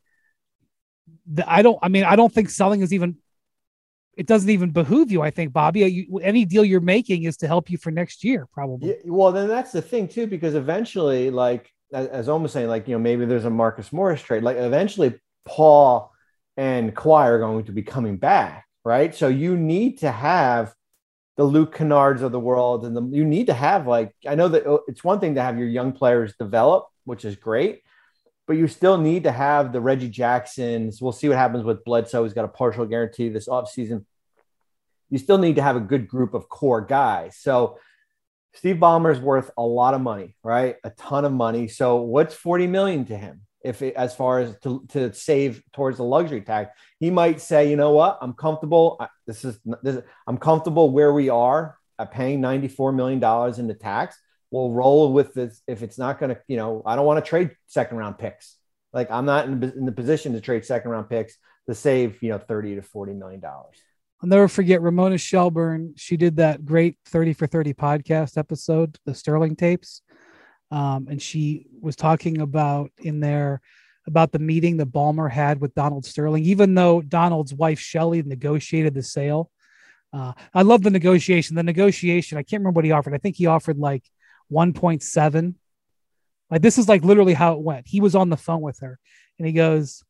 the, 1.26 1.49
I 1.52 1.62
don't. 1.62 1.80
I 1.82 1.89
mean, 1.89 2.04
I 2.04 2.16
don't 2.16 2.34
think 2.34 2.49
selling 2.49 2.82
is 2.82 2.93
even. 2.93 3.18
It 4.18 4.28
doesn't 4.28 4.49
even 4.49 4.72
behoove 4.72 5.12
you. 5.12 5.22
I 5.22 5.32
think, 5.32 5.54
Bobby. 5.54 5.80
You, 5.82 6.20
any 6.20 6.45
deal 6.45 6.66
you're 6.66 6.82
making 6.82 7.24
is 7.24 7.38
to 7.38 7.47
help 7.47 7.70
you 7.70 7.78
for 7.78 7.91
next 7.91 8.24
year, 8.24 8.47
probably. 8.52 8.89
Yeah, 8.89 8.95
well, 9.06 9.32
then 9.32 9.47
that's 9.47 9.72
the 9.72 9.82
thing 9.82 10.08
too, 10.08 10.28
because 10.28 10.54
eventually, 10.54 11.30
like 11.30 11.72
as 11.94 12.30
almost 12.30 12.54
saying, 12.54 12.70
like, 12.70 12.88
you 12.88 12.96
know, 12.96 13.00
maybe 13.00 13.26
there's 13.26 13.46
a 13.46 13.50
Marcus 13.50 13.92
Morris 13.92 14.22
trade. 14.22 14.44
Like 14.44 14.58
eventually 14.58 15.20
Paul 15.46 16.12
and 16.58 16.96
Kawhi 16.96 17.26
are 17.26 17.39
going 17.39 17.66
to 17.66 17.72
be 17.72 17.84
coming 17.84 18.18
back, 18.18 18.66
right? 18.84 19.14
So 19.14 19.28
you 19.28 19.58
need 19.58 20.00
to 20.00 20.12
have 20.12 20.74
the 21.38 21.44
Luke 21.44 21.76
Kennards 21.76 22.22
of 22.22 22.32
the 22.32 22.39
world, 22.39 22.86
and 22.86 22.96
the, 22.96 23.02
you 23.04 23.26
need 23.26 23.48
to 23.48 23.54
have 23.54 23.88
like 23.88 24.14
I 24.28 24.36
know 24.36 24.48
that 24.50 24.68
oh, 24.68 24.84
it's 24.88 25.04
one 25.04 25.20
thing 25.20 25.36
to 25.36 25.42
have 25.42 25.58
your 25.58 25.68
young 25.68 25.92
players 25.94 26.34
develop, 26.38 26.88
which 27.06 27.26
is 27.26 27.36
great, 27.36 27.82
but 28.48 28.58
you 28.58 28.68
still 28.68 28.98
need 28.98 29.24
to 29.24 29.32
have 29.32 29.72
the 29.72 29.82
Reggie 29.82 30.10
Jacksons. 30.10 31.02
We'll 31.02 31.14
see 31.14 31.30
what 31.30 31.38
happens 31.38 31.64
with 31.64 31.84
Bledsoe. 31.84 32.24
He's 32.24 32.34
got 32.34 32.46
a 32.46 32.50
partial 32.50 32.86
guarantee 32.86 33.30
this 33.30 33.48
offseason. 33.48 34.06
You 35.10 35.18
still 35.18 35.38
need 35.38 35.56
to 35.56 35.62
have 35.62 35.76
a 35.76 35.82
good 35.82 36.08
group 36.08 36.34
of 36.34 36.48
core 36.48 36.82
guys. 36.82 37.38
So 37.38 37.80
Steve 38.54 38.78
Ballmer's 38.78 39.20
worth 39.20 39.49
a 39.58 39.62
lot 39.64 39.93
of 39.93 40.02
money, 40.02 40.36
right? 40.43 40.76
A 40.84 40.89
ton 40.91 41.26
of 41.26 41.32
money. 41.32 41.68
So 41.68 41.97
what's 42.02 42.36
40 42.36 42.68
million 42.68 43.06
to 43.06 43.18
him? 43.18 43.41
If 43.64 43.82
it, 43.84 43.95
as 43.95 44.16
far 44.16 44.39
as 44.39 44.58
to, 44.64 44.84
to 44.89 45.14
save 45.14 45.64
towards 45.72 45.97
the 45.97 46.04
luxury 46.04 46.41
tax, 46.41 46.76
he 46.99 47.12
might 47.12 47.39
say, 47.39 47.70
you 47.70 47.76
know 47.76 47.91
what, 47.91 48.18
I'm 48.22 48.34
comfortable. 48.34 48.97
I, 48.99 49.08
This 49.28 49.45
is 49.45 49.60
this. 49.84 50.02
I'm 50.28 50.38
comfortable 50.38 50.89
where 50.89 51.14
we 51.14 51.30
are 51.30 51.78
at 51.99 52.12
paying 52.12 52.41
94 52.41 52.91
million 52.91 53.20
dollars 53.20 53.60
in 53.60 53.68
the 53.68 53.76
tax. 53.76 54.18
we'll 54.49 54.72
roll 54.72 55.14
with 55.14 55.34
this. 55.36 55.62
If 55.68 55.84
it's 55.84 55.99
not 55.99 56.20
going 56.20 56.34
to, 56.34 56.41
you 56.47 56.58
know, 56.58 56.82
I 56.86 56.95
don't 56.95 57.06
want 57.06 57.24
to 57.24 57.30
trade 57.30 57.52
second 57.68 57.97
round 57.97 58.18
picks. 58.18 58.58
Like 58.93 59.12
I'm 59.12 59.26
not 59.26 59.45
in, 59.45 59.64
in 59.64 59.86
the 59.86 59.91
position 59.91 60.34
to 60.34 60.41
trade 60.41 60.66
second 60.66 60.89
round 60.89 61.08
picks 61.10 61.38
to 61.70 61.76
save, 61.76 62.22
you 62.24 62.30
know, 62.30 62.39
30 62.39 62.76
to 62.76 62.82
40 62.82 63.14
million 63.14 63.39
dollars. 63.39 63.78
I'll 64.22 64.30
never 64.30 64.47
forget 64.47 64.82
Ramona 64.82 65.17
Shelburne. 65.17 65.95
She 65.97 66.15
did 66.15 66.36
that 66.36 66.63
great 66.63 66.97
30 67.05 67.34
for 67.34 67.47
30 67.47 67.74
podcast 67.74 68.38
episode, 68.38 68.99
the 69.05 69.15
Sterling 69.15 69.55
tapes. 69.55 70.03
Um, 70.69 71.07
and 71.09 71.19
she 71.22 71.65
was 71.82 71.95
talking 71.95 72.39
about 72.39 72.91
in 72.99 73.19
there 73.19 73.61
about 74.07 74.32
the 74.32 74.39
meeting 74.39 74.78
that 74.78 74.91
Ballmer 74.91 75.30
had 75.30 75.59
with 75.59 75.74
Donald 75.74 76.05
Sterling, 76.05 76.43
even 76.45 76.76
though 76.76 77.01
Donald's 77.01 77.53
wife 77.53 77.80
Shelly 77.80 78.22
negotiated 78.22 78.93
the 78.93 79.03
sale. 79.03 79.49
Uh, 80.13 80.34
I 80.53 80.61
love 80.61 80.84
the 80.84 80.89
negotiation. 80.91 81.55
The 81.55 81.63
negotiation, 81.63 82.38
I 82.38 82.43
can't 82.43 82.61
remember 82.61 82.78
what 82.78 82.86
he 82.86 82.91
offered. 82.91 83.13
I 83.13 83.17
think 83.17 83.38
he 83.38 83.47
offered 83.47 83.78
like 83.78 84.03
1.7. 84.51 85.55
Like 86.49 86.61
this 86.61 86.78
is 86.78 86.88
like 86.88 87.03
literally 87.03 87.34
how 87.34 87.53
it 87.53 87.61
went. 87.61 87.88
He 87.88 88.01
was 88.01 88.15
on 88.15 88.30
the 88.30 88.38
phone 88.38 88.61
with 88.61 88.80
her 88.82 88.99
and 89.39 89.47
he 89.47 89.53
goes, 89.53 90.03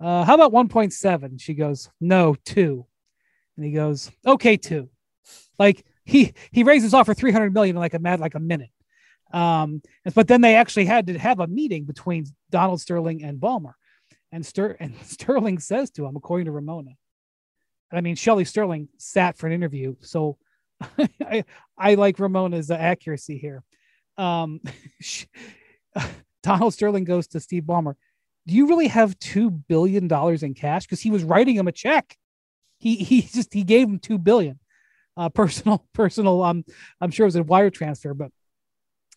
uh, 0.00 0.24
how 0.24 0.34
about 0.34 0.52
1.7? 0.52 1.40
She 1.40 1.54
goes, 1.54 1.90
no, 2.00 2.36
two. 2.44 2.86
And 3.58 3.66
he 3.66 3.72
goes, 3.72 4.10
okay, 4.24 4.56
two. 4.56 4.88
Like 5.58 5.84
he 6.04 6.32
he 6.52 6.62
raises 6.62 6.94
offer 6.94 7.12
300 7.12 7.52
million 7.52 7.74
in 7.74 7.80
like 7.80 7.94
a 7.94 7.98
mad 7.98 8.20
like 8.20 8.36
a 8.36 8.40
minute. 8.40 8.70
Um, 9.32 9.82
but 10.14 10.28
then 10.28 10.40
they 10.40 10.54
actually 10.54 10.86
had 10.86 11.08
to 11.08 11.18
have 11.18 11.40
a 11.40 11.48
meeting 11.48 11.84
between 11.84 12.26
Donald 12.50 12.80
Sterling 12.80 13.24
and 13.24 13.40
Ballmer. 13.40 13.72
And, 14.30 14.46
Ster- 14.46 14.76
and 14.80 14.94
Sterling 15.02 15.58
says 15.58 15.90
to 15.92 16.06
him, 16.06 16.16
according 16.16 16.46
to 16.46 16.52
Ramona, 16.52 16.92
I 17.92 18.00
mean, 18.00 18.14
Shelly 18.14 18.44
Sterling 18.44 18.88
sat 18.96 19.36
for 19.36 19.48
an 19.48 19.52
interview. 19.52 19.96
So 20.00 20.38
I, 21.20 21.44
I 21.76 21.94
like 21.94 22.18
Ramona's 22.20 22.70
accuracy 22.70 23.36
here. 23.36 23.64
Um, 24.16 24.60
Donald 26.42 26.74
Sterling 26.74 27.04
goes 27.04 27.26
to 27.28 27.40
Steve 27.40 27.64
Ballmer. 27.64 27.94
Do 28.46 28.54
you 28.54 28.68
really 28.68 28.88
have 28.88 29.18
two 29.18 29.50
billion 29.50 30.08
dollars 30.08 30.44
in 30.44 30.54
cash? 30.54 30.84
Because 30.84 31.00
he 31.00 31.10
was 31.10 31.24
writing 31.24 31.56
him 31.56 31.68
a 31.68 31.72
check. 31.72 32.16
He 32.78 32.96
he 32.96 33.22
just 33.22 33.52
he 33.52 33.64
gave 33.64 33.88
him 33.88 33.98
two 33.98 34.18
billion, 34.18 34.58
uh, 35.16 35.28
personal 35.28 35.86
personal. 35.92 36.42
Um, 36.42 36.64
I'm 37.00 37.10
sure 37.10 37.24
it 37.24 37.28
was 37.28 37.36
a 37.36 37.42
wire 37.42 37.70
transfer, 37.70 38.14
but 38.14 38.30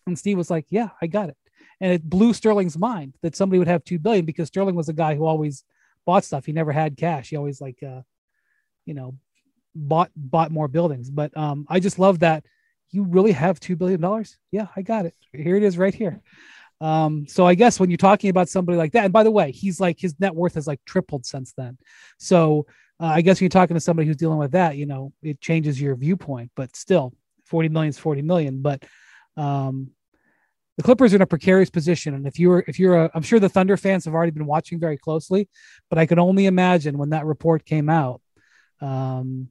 and 0.06 0.18
Steve 0.18 0.36
was 0.36 0.50
like, 0.50 0.66
"Yeah, 0.68 0.90
I 1.00 1.06
got 1.06 1.28
it," 1.28 1.36
and 1.80 1.92
it 1.92 2.08
blew 2.08 2.34
Sterling's 2.34 2.76
mind 2.76 3.14
that 3.22 3.36
somebody 3.36 3.58
would 3.58 3.68
have 3.68 3.84
two 3.84 3.98
billion 3.98 4.24
because 4.24 4.48
Sterling 4.48 4.74
was 4.74 4.88
a 4.88 4.94
guy 4.94 5.14
who 5.14 5.24
always 5.24 5.64
bought 6.04 6.24
stuff. 6.24 6.46
He 6.46 6.52
never 6.52 6.72
had 6.72 6.96
cash. 6.96 7.30
He 7.30 7.36
always 7.36 7.60
like, 7.60 7.82
uh, 7.82 8.02
you 8.84 8.94
know, 8.94 9.16
bought 9.74 10.10
bought 10.16 10.50
more 10.50 10.68
buildings. 10.68 11.10
But 11.10 11.36
um, 11.36 11.66
I 11.68 11.80
just 11.80 11.98
love 11.98 12.20
that 12.20 12.44
you 12.90 13.04
really 13.04 13.32
have 13.32 13.60
two 13.60 13.76
billion 13.76 14.00
dollars. 14.00 14.38
Yeah, 14.50 14.68
I 14.76 14.82
got 14.82 15.06
it. 15.06 15.14
Here 15.32 15.56
it 15.56 15.62
is, 15.62 15.78
right 15.78 15.94
here. 15.94 16.20
Um, 16.80 17.26
so 17.28 17.46
I 17.46 17.54
guess 17.54 17.78
when 17.78 17.90
you're 17.90 17.96
talking 17.96 18.28
about 18.28 18.48
somebody 18.48 18.76
like 18.76 18.92
that, 18.92 19.04
and 19.04 19.12
by 19.12 19.22
the 19.22 19.30
way, 19.30 19.52
he's 19.52 19.80
like 19.80 20.00
his 20.00 20.18
net 20.18 20.34
worth 20.34 20.54
has 20.54 20.66
like 20.66 20.80
tripled 20.84 21.24
since 21.24 21.52
then. 21.56 21.78
So 22.18 22.66
uh, 23.00 23.06
I 23.06 23.20
guess 23.22 23.40
you're 23.40 23.50
talking 23.50 23.74
to 23.74 23.80
somebody 23.80 24.06
who's 24.06 24.16
dealing 24.16 24.38
with 24.38 24.52
that, 24.52 24.76
you 24.76 24.86
know, 24.86 25.12
it 25.22 25.40
changes 25.40 25.80
your 25.80 25.96
viewpoint. 25.96 26.50
But 26.54 26.76
still, 26.76 27.12
40 27.46 27.68
million 27.68 27.90
is 27.90 27.98
40 27.98 28.22
million. 28.22 28.62
But 28.62 28.84
um, 29.36 29.90
the 30.76 30.82
Clippers 30.82 31.12
are 31.12 31.16
in 31.16 31.22
a 31.22 31.26
precarious 31.26 31.70
position, 31.70 32.14
and 32.14 32.26
if 32.26 32.38
you're 32.38 32.64
if 32.66 32.78
you're 32.78 33.04
a, 33.04 33.10
I'm 33.14 33.22
sure 33.22 33.38
the 33.38 33.48
Thunder 33.48 33.76
fans 33.76 34.06
have 34.06 34.14
already 34.14 34.32
been 34.32 34.46
watching 34.46 34.80
very 34.80 34.96
closely, 34.96 35.48
but 35.90 35.98
I 35.98 36.06
can 36.06 36.18
only 36.18 36.46
imagine 36.46 36.96
when 36.96 37.10
that 37.10 37.26
report 37.26 37.66
came 37.66 37.90
out. 37.90 38.22
Um, 38.80 39.50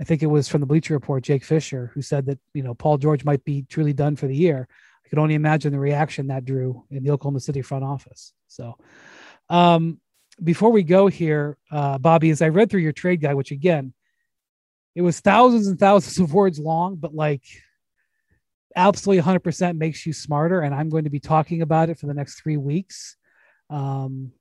I 0.00 0.04
think 0.04 0.22
it 0.22 0.26
was 0.26 0.48
from 0.48 0.60
the 0.60 0.66
Bleacher 0.66 0.94
Report, 0.94 1.22
Jake 1.22 1.44
Fisher, 1.44 1.90
who 1.94 2.00
said 2.00 2.26
that 2.26 2.38
you 2.54 2.62
know 2.62 2.74
Paul 2.74 2.96
George 2.96 3.24
might 3.24 3.44
be 3.44 3.66
truly 3.68 3.92
done 3.92 4.16
for 4.16 4.26
the 4.26 4.36
year. 4.36 4.66
I 5.04 5.08
could 5.08 5.18
only 5.18 5.34
imagine 5.34 5.72
the 5.72 5.78
reaction 5.78 6.28
that 6.28 6.46
drew 6.46 6.84
in 6.90 7.04
the 7.04 7.10
Oklahoma 7.10 7.40
City 7.40 7.60
front 7.60 7.84
office. 7.84 8.32
So, 8.48 8.78
um, 9.50 10.00
before 10.42 10.70
we 10.70 10.82
go 10.82 11.06
here, 11.06 11.56
uh, 11.70 11.98
Bobby, 11.98 12.30
as 12.30 12.42
I 12.42 12.48
read 12.48 12.70
through 12.70 12.80
your 12.80 12.92
trade 12.92 13.20
guide, 13.20 13.34
which 13.34 13.50
again, 13.50 13.94
it 14.94 15.02
was 15.02 15.20
thousands 15.20 15.66
and 15.66 15.78
thousands 15.78 16.18
of 16.18 16.34
words 16.34 16.58
long, 16.58 16.96
but 16.96 17.14
like 17.14 17.42
absolutely 18.76 19.22
100% 19.22 19.76
makes 19.76 20.06
you 20.06 20.12
smarter. 20.12 20.60
And 20.60 20.74
I'm 20.74 20.88
going 20.88 21.04
to 21.04 21.10
be 21.10 21.20
talking 21.20 21.62
about 21.62 21.90
it 21.90 21.98
for 21.98 22.06
the 22.06 22.14
next 22.14 22.40
three 22.40 22.56
weeks. 22.56 23.16
Um, 23.70 24.32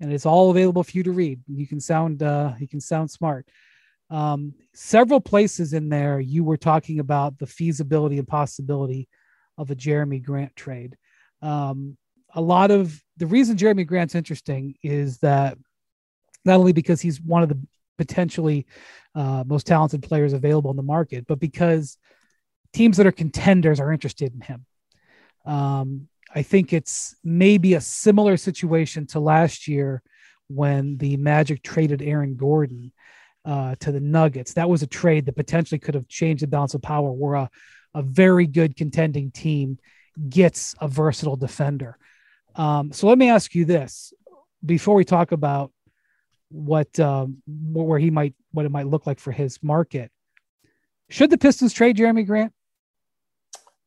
and 0.00 0.12
it's 0.12 0.26
all 0.26 0.50
available 0.50 0.82
for 0.82 0.92
you 0.92 1.02
to 1.04 1.12
read. 1.12 1.40
You 1.46 1.66
can 1.66 1.80
sound, 1.80 2.22
uh, 2.22 2.54
you 2.58 2.68
can 2.68 2.80
sound 2.80 3.10
smart. 3.10 3.46
Um, 4.08 4.54
several 4.74 5.20
places 5.20 5.72
in 5.72 5.88
there, 5.88 6.18
you 6.18 6.42
were 6.42 6.56
talking 6.56 6.98
about 6.98 7.38
the 7.38 7.46
feasibility 7.46 8.18
and 8.18 8.26
possibility 8.26 9.08
of 9.58 9.70
a 9.70 9.76
Jerami 9.76 10.22
Grant 10.22 10.56
trade. 10.56 10.96
Um, 11.42 11.96
a 12.34 12.40
lot 12.40 12.70
of 12.70 13.02
the 13.16 13.26
reason 13.26 13.56
Jerami 13.56 13.86
Grant's 13.86 14.14
interesting 14.14 14.74
is 14.82 15.18
that 15.18 15.58
not 16.44 16.58
only 16.58 16.72
because 16.72 17.00
he's 17.00 17.20
one 17.20 17.42
of 17.42 17.48
the 17.48 17.58
potentially 17.98 18.66
uh, 19.14 19.44
most 19.46 19.66
talented 19.66 20.02
players 20.02 20.32
available 20.32 20.70
in 20.70 20.76
the 20.76 20.82
market, 20.82 21.26
but 21.26 21.38
because 21.38 21.98
teams 22.72 22.96
that 22.96 23.06
are 23.06 23.12
contenders 23.12 23.80
are 23.80 23.92
interested 23.92 24.32
in 24.32 24.40
him. 24.40 24.66
Um, 25.44 26.08
I 26.34 26.42
think 26.42 26.72
it's 26.72 27.16
maybe 27.24 27.74
a 27.74 27.80
similar 27.80 28.36
situation 28.36 29.06
to 29.08 29.20
last 29.20 29.66
year 29.66 30.02
when 30.48 30.96
the 30.98 31.16
Magic 31.16 31.62
traded 31.62 32.02
Aaron 32.02 32.36
Gordon 32.36 32.92
uh, 33.44 33.74
to 33.80 33.92
the 33.92 34.00
Nuggets. 34.00 34.54
That 34.54 34.68
was 34.68 34.82
a 34.82 34.86
trade 34.86 35.26
that 35.26 35.36
potentially 35.36 35.78
could 35.78 35.94
have 35.94 36.08
changed 36.08 36.42
the 36.42 36.46
balance 36.46 36.74
of 36.74 36.82
power, 36.82 37.10
where 37.10 37.34
a, 37.34 37.50
a 37.94 38.02
very 38.02 38.46
good 38.46 38.76
contending 38.76 39.30
team 39.30 39.78
gets 40.28 40.74
a 40.80 40.88
versatile 40.88 41.36
defender. 41.36 41.98
Um, 42.60 42.92
so 42.92 43.06
let 43.06 43.16
me 43.16 43.30
ask 43.30 43.54
you 43.54 43.64
this 43.64 44.12
before 44.62 44.94
we 44.94 45.06
talk 45.06 45.32
about 45.32 45.72
what 46.50 47.00
um, 47.00 47.42
where 47.46 47.98
he 47.98 48.10
might 48.10 48.34
what 48.52 48.66
it 48.66 48.70
might 48.70 48.86
look 48.86 49.06
like 49.06 49.18
for 49.18 49.32
his 49.32 49.62
market. 49.62 50.10
Should 51.08 51.30
the 51.30 51.38
Pistons 51.38 51.72
trade 51.72 51.96
Jerami 51.96 52.26
Grant? 52.26 52.52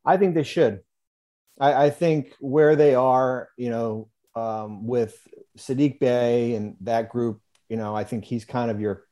I 0.04 0.18
think 0.18 0.34
they 0.34 0.44
should. 0.44 0.80
I, 1.60 1.86
I 1.86 1.90
think 1.92 2.34
where 2.40 2.76
they 2.76 2.96
are, 2.96 3.50
you 3.58 3.70
know, 3.70 4.10
um, 4.36 4.88
with 4.88 5.16
Sadiq 5.56 6.00
Bey 6.00 6.56
and 6.56 6.76
that 6.82 7.10
group, 7.10 7.42
you 7.70 7.78
know, 7.78 7.96
I 7.96 8.06
think 8.06 8.26
he's 8.26 8.44
kind 8.44 8.72
of 8.72 8.82
your 8.82 9.04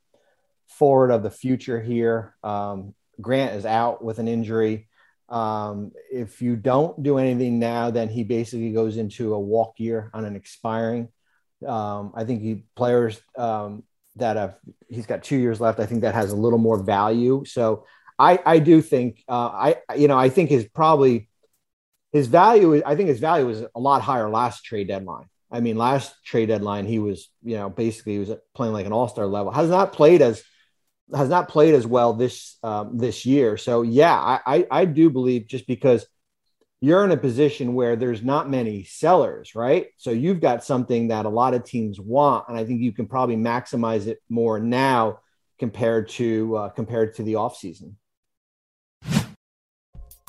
forward 0.69 1.11
of 1.11 1.21
the 1.21 1.29
future 1.29 1.79
here. 1.79 2.35
Um, 2.43 2.95
Grant 3.21 3.55
is 3.55 3.67
out 3.67 4.03
with 4.03 4.17
an 4.17 4.27
injury. 4.27 4.87
Um, 5.31 5.93
if 6.11 6.41
you 6.41 6.57
don't 6.57 7.01
do 7.01 7.17
anything 7.17 7.57
now, 7.57 7.89
then 7.89 8.09
he 8.09 8.23
basically 8.23 8.73
goes 8.73 8.97
into 8.97 9.33
a 9.33 9.39
walk 9.39 9.75
year 9.77 10.11
on 10.13 10.25
an 10.25 10.35
expiring. 10.35 11.07
Um, 11.65 12.11
I 12.13 12.25
think 12.25 12.41
he 12.41 12.65
players 12.75 13.19
um, 13.37 13.83
that 14.17 14.35
have 14.35 14.57
he's 14.89 15.05
got 15.05 15.23
two 15.23 15.37
years 15.37 15.61
left. 15.61 15.79
I 15.79 15.85
think 15.85 16.01
that 16.01 16.15
has 16.15 16.31
a 16.31 16.35
little 16.35 16.59
more 16.59 16.83
value. 16.83 17.43
So 17.45 17.85
I 18.19 18.39
I 18.45 18.59
do 18.59 18.81
think 18.81 19.23
uh, 19.29 19.75
I 19.89 19.95
you 19.95 20.09
know 20.09 20.17
I 20.17 20.27
think 20.29 20.49
his 20.49 20.67
probably 20.67 21.29
his 22.11 22.27
value 22.27 22.81
I 22.85 22.95
think 22.95 23.07
his 23.07 23.21
value 23.21 23.47
was 23.47 23.63
a 23.73 23.79
lot 23.79 24.01
higher 24.01 24.29
last 24.29 24.65
trade 24.65 24.89
deadline. 24.89 25.27
I 25.49 25.61
mean, 25.61 25.77
last 25.77 26.13
trade 26.25 26.47
deadline 26.47 26.85
he 26.85 26.99
was 26.99 27.29
you 27.41 27.55
know 27.55 27.69
basically 27.69 28.13
he 28.13 28.19
was 28.19 28.31
playing 28.53 28.73
like 28.73 28.85
an 28.85 28.91
all 28.91 29.07
star 29.07 29.27
level. 29.27 29.53
Has 29.53 29.69
not 29.69 29.93
played 29.93 30.21
as 30.21 30.43
has 31.13 31.29
not 31.29 31.47
played 31.47 31.73
as 31.73 31.85
well 31.85 32.13
this 32.13 32.57
um, 32.63 32.97
this 32.97 33.25
year. 33.25 33.57
So 33.57 33.81
yeah, 33.81 34.15
I, 34.15 34.39
I, 34.45 34.67
I 34.71 34.85
do 34.85 35.09
believe 35.09 35.47
just 35.47 35.67
because 35.67 36.05
you're 36.81 37.05
in 37.05 37.11
a 37.11 37.17
position 37.17 37.75
where 37.75 37.95
there's 37.95 38.23
not 38.23 38.49
many 38.49 38.83
sellers, 38.83 39.53
right? 39.53 39.87
So 39.97 40.09
you've 40.09 40.41
got 40.41 40.63
something 40.63 41.09
that 41.09 41.25
a 41.25 41.29
lot 41.29 41.53
of 41.53 41.63
teams 41.63 41.99
want, 41.99 42.45
and 42.49 42.57
I 42.57 42.65
think 42.65 42.81
you 42.81 42.91
can 42.91 43.05
probably 43.05 43.37
maximize 43.37 44.07
it 44.07 44.19
more 44.29 44.59
now 44.59 45.19
compared 45.59 46.09
to 46.09 46.55
uh, 46.55 46.69
compared 46.69 47.15
to 47.15 47.23
the 47.23 47.35
off 47.35 47.55
season. 47.55 47.97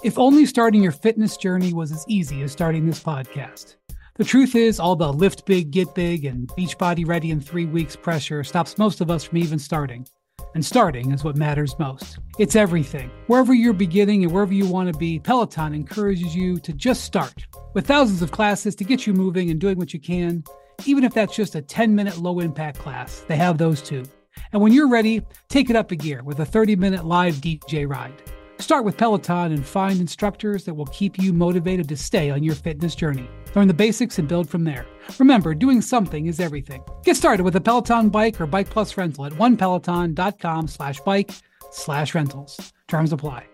If 0.02 0.18
only 0.18 0.46
starting 0.46 0.82
your 0.82 0.92
fitness 0.92 1.36
journey 1.36 1.72
was 1.72 1.92
as 1.92 2.04
easy 2.08 2.42
as 2.42 2.52
starting 2.52 2.86
this 2.86 3.02
podcast. 3.02 3.76
The 4.16 4.24
truth 4.24 4.54
is, 4.54 4.78
all 4.78 4.94
the 4.94 5.10
lift 5.10 5.46
big, 5.46 5.70
get 5.70 5.94
big, 5.94 6.26
and 6.26 6.48
Beachbody 6.48 7.06
ready 7.06 7.30
in 7.30 7.40
three 7.40 7.64
weeks 7.64 7.96
pressure 7.96 8.44
stops 8.44 8.76
most 8.76 9.00
of 9.00 9.10
us 9.10 9.24
from 9.24 9.38
even 9.38 9.58
starting. 9.58 10.06
And 10.54 10.64
starting 10.64 11.12
is 11.12 11.24
what 11.24 11.36
matters 11.36 11.78
most. 11.78 12.18
It's 12.38 12.56
everything. 12.56 13.10
Wherever 13.26 13.54
you're 13.54 13.72
beginning 13.72 14.22
and 14.22 14.32
wherever 14.32 14.52
you 14.52 14.66
want 14.66 14.92
to 14.92 14.98
be, 14.98 15.18
Peloton 15.18 15.74
encourages 15.74 16.36
you 16.36 16.58
to 16.60 16.72
just 16.72 17.04
start. 17.04 17.46
With 17.74 17.86
thousands 17.86 18.20
of 18.20 18.32
classes 18.32 18.74
to 18.76 18.84
get 18.84 19.06
you 19.06 19.14
moving 19.14 19.50
and 19.50 19.60
doing 19.60 19.78
what 19.78 19.94
you 19.94 20.00
can, 20.00 20.44
even 20.84 21.04
if 21.04 21.14
that's 21.14 21.34
just 21.34 21.54
a 21.54 21.62
10 21.62 21.94
minute 21.94 22.18
low 22.18 22.40
impact 22.40 22.78
class, 22.78 23.24
they 23.28 23.36
have 23.36 23.56
those 23.56 23.80
too. 23.80 24.04
And 24.52 24.60
when 24.60 24.72
you're 24.72 24.88
ready, 24.88 25.22
take 25.48 25.70
it 25.70 25.76
up 25.76 25.90
a 25.90 25.96
gear 25.96 26.22
with 26.22 26.40
a 26.40 26.44
30 26.44 26.76
minute 26.76 27.04
live 27.04 27.36
DJ 27.36 27.88
ride. 27.88 28.22
Start 28.58 28.84
with 28.84 28.96
Peloton 28.96 29.52
and 29.52 29.66
find 29.66 30.00
instructors 30.00 30.64
that 30.64 30.74
will 30.74 30.86
keep 30.86 31.18
you 31.18 31.32
motivated 31.32 31.88
to 31.88 31.96
stay 31.96 32.30
on 32.30 32.42
your 32.42 32.54
fitness 32.54 32.94
journey. 32.94 33.28
Learn 33.54 33.68
the 33.68 33.74
basics 33.74 34.18
and 34.18 34.28
build 34.28 34.48
from 34.48 34.64
there. 34.64 34.86
Remember, 35.18 35.54
doing 35.54 35.82
something 35.82 36.26
is 36.26 36.40
everything. 36.40 36.82
Get 37.04 37.16
started 37.16 37.42
with 37.42 37.56
a 37.56 37.60
Peloton 37.60 38.08
bike 38.08 38.40
or 38.40 38.46
bike 38.46 38.70
plus 38.70 38.96
rental 38.96 39.26
at 39.26 39.32
onepeloton.com 39.32 40.68
slash 40.68 41.00
bike 41.00 41.32
slash 41.70 42.14
rentals. 42.14 42.72
Terms 42.88 43.12
apply. 43.12 43.46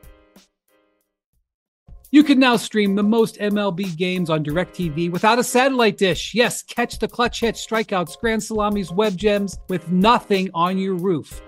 You 2.11 2.25
can 2.25 2.39
now 2.39 2.57
stream 2.57 2.95
the 2.95 3.03
most 3.03 3.37
MLB 3.37 3.95
games 3.95 4.31
on 4.31 4.43
DirecTV 4.43 5.11
without 5.13 5.39
a 5.39 5.45
satellite 5.45 5.99
dish. 5.99 6.35
Yes, 6.35 6.63
catch 6.63 6.99
the 6.99 7.07
clutch 7.07 7.41
hits, 7.41 7.67
strikeouts, 7.67 8.19
grand 8.19 8.43
salamis, 8.43 8.91
web 8.91 9.15
gems 9.15 9.59
with 9.69 9.91
nothing 9.91 10.51
on 10.55 10.79
your 10.79 10.95
roof. 10.95 11.43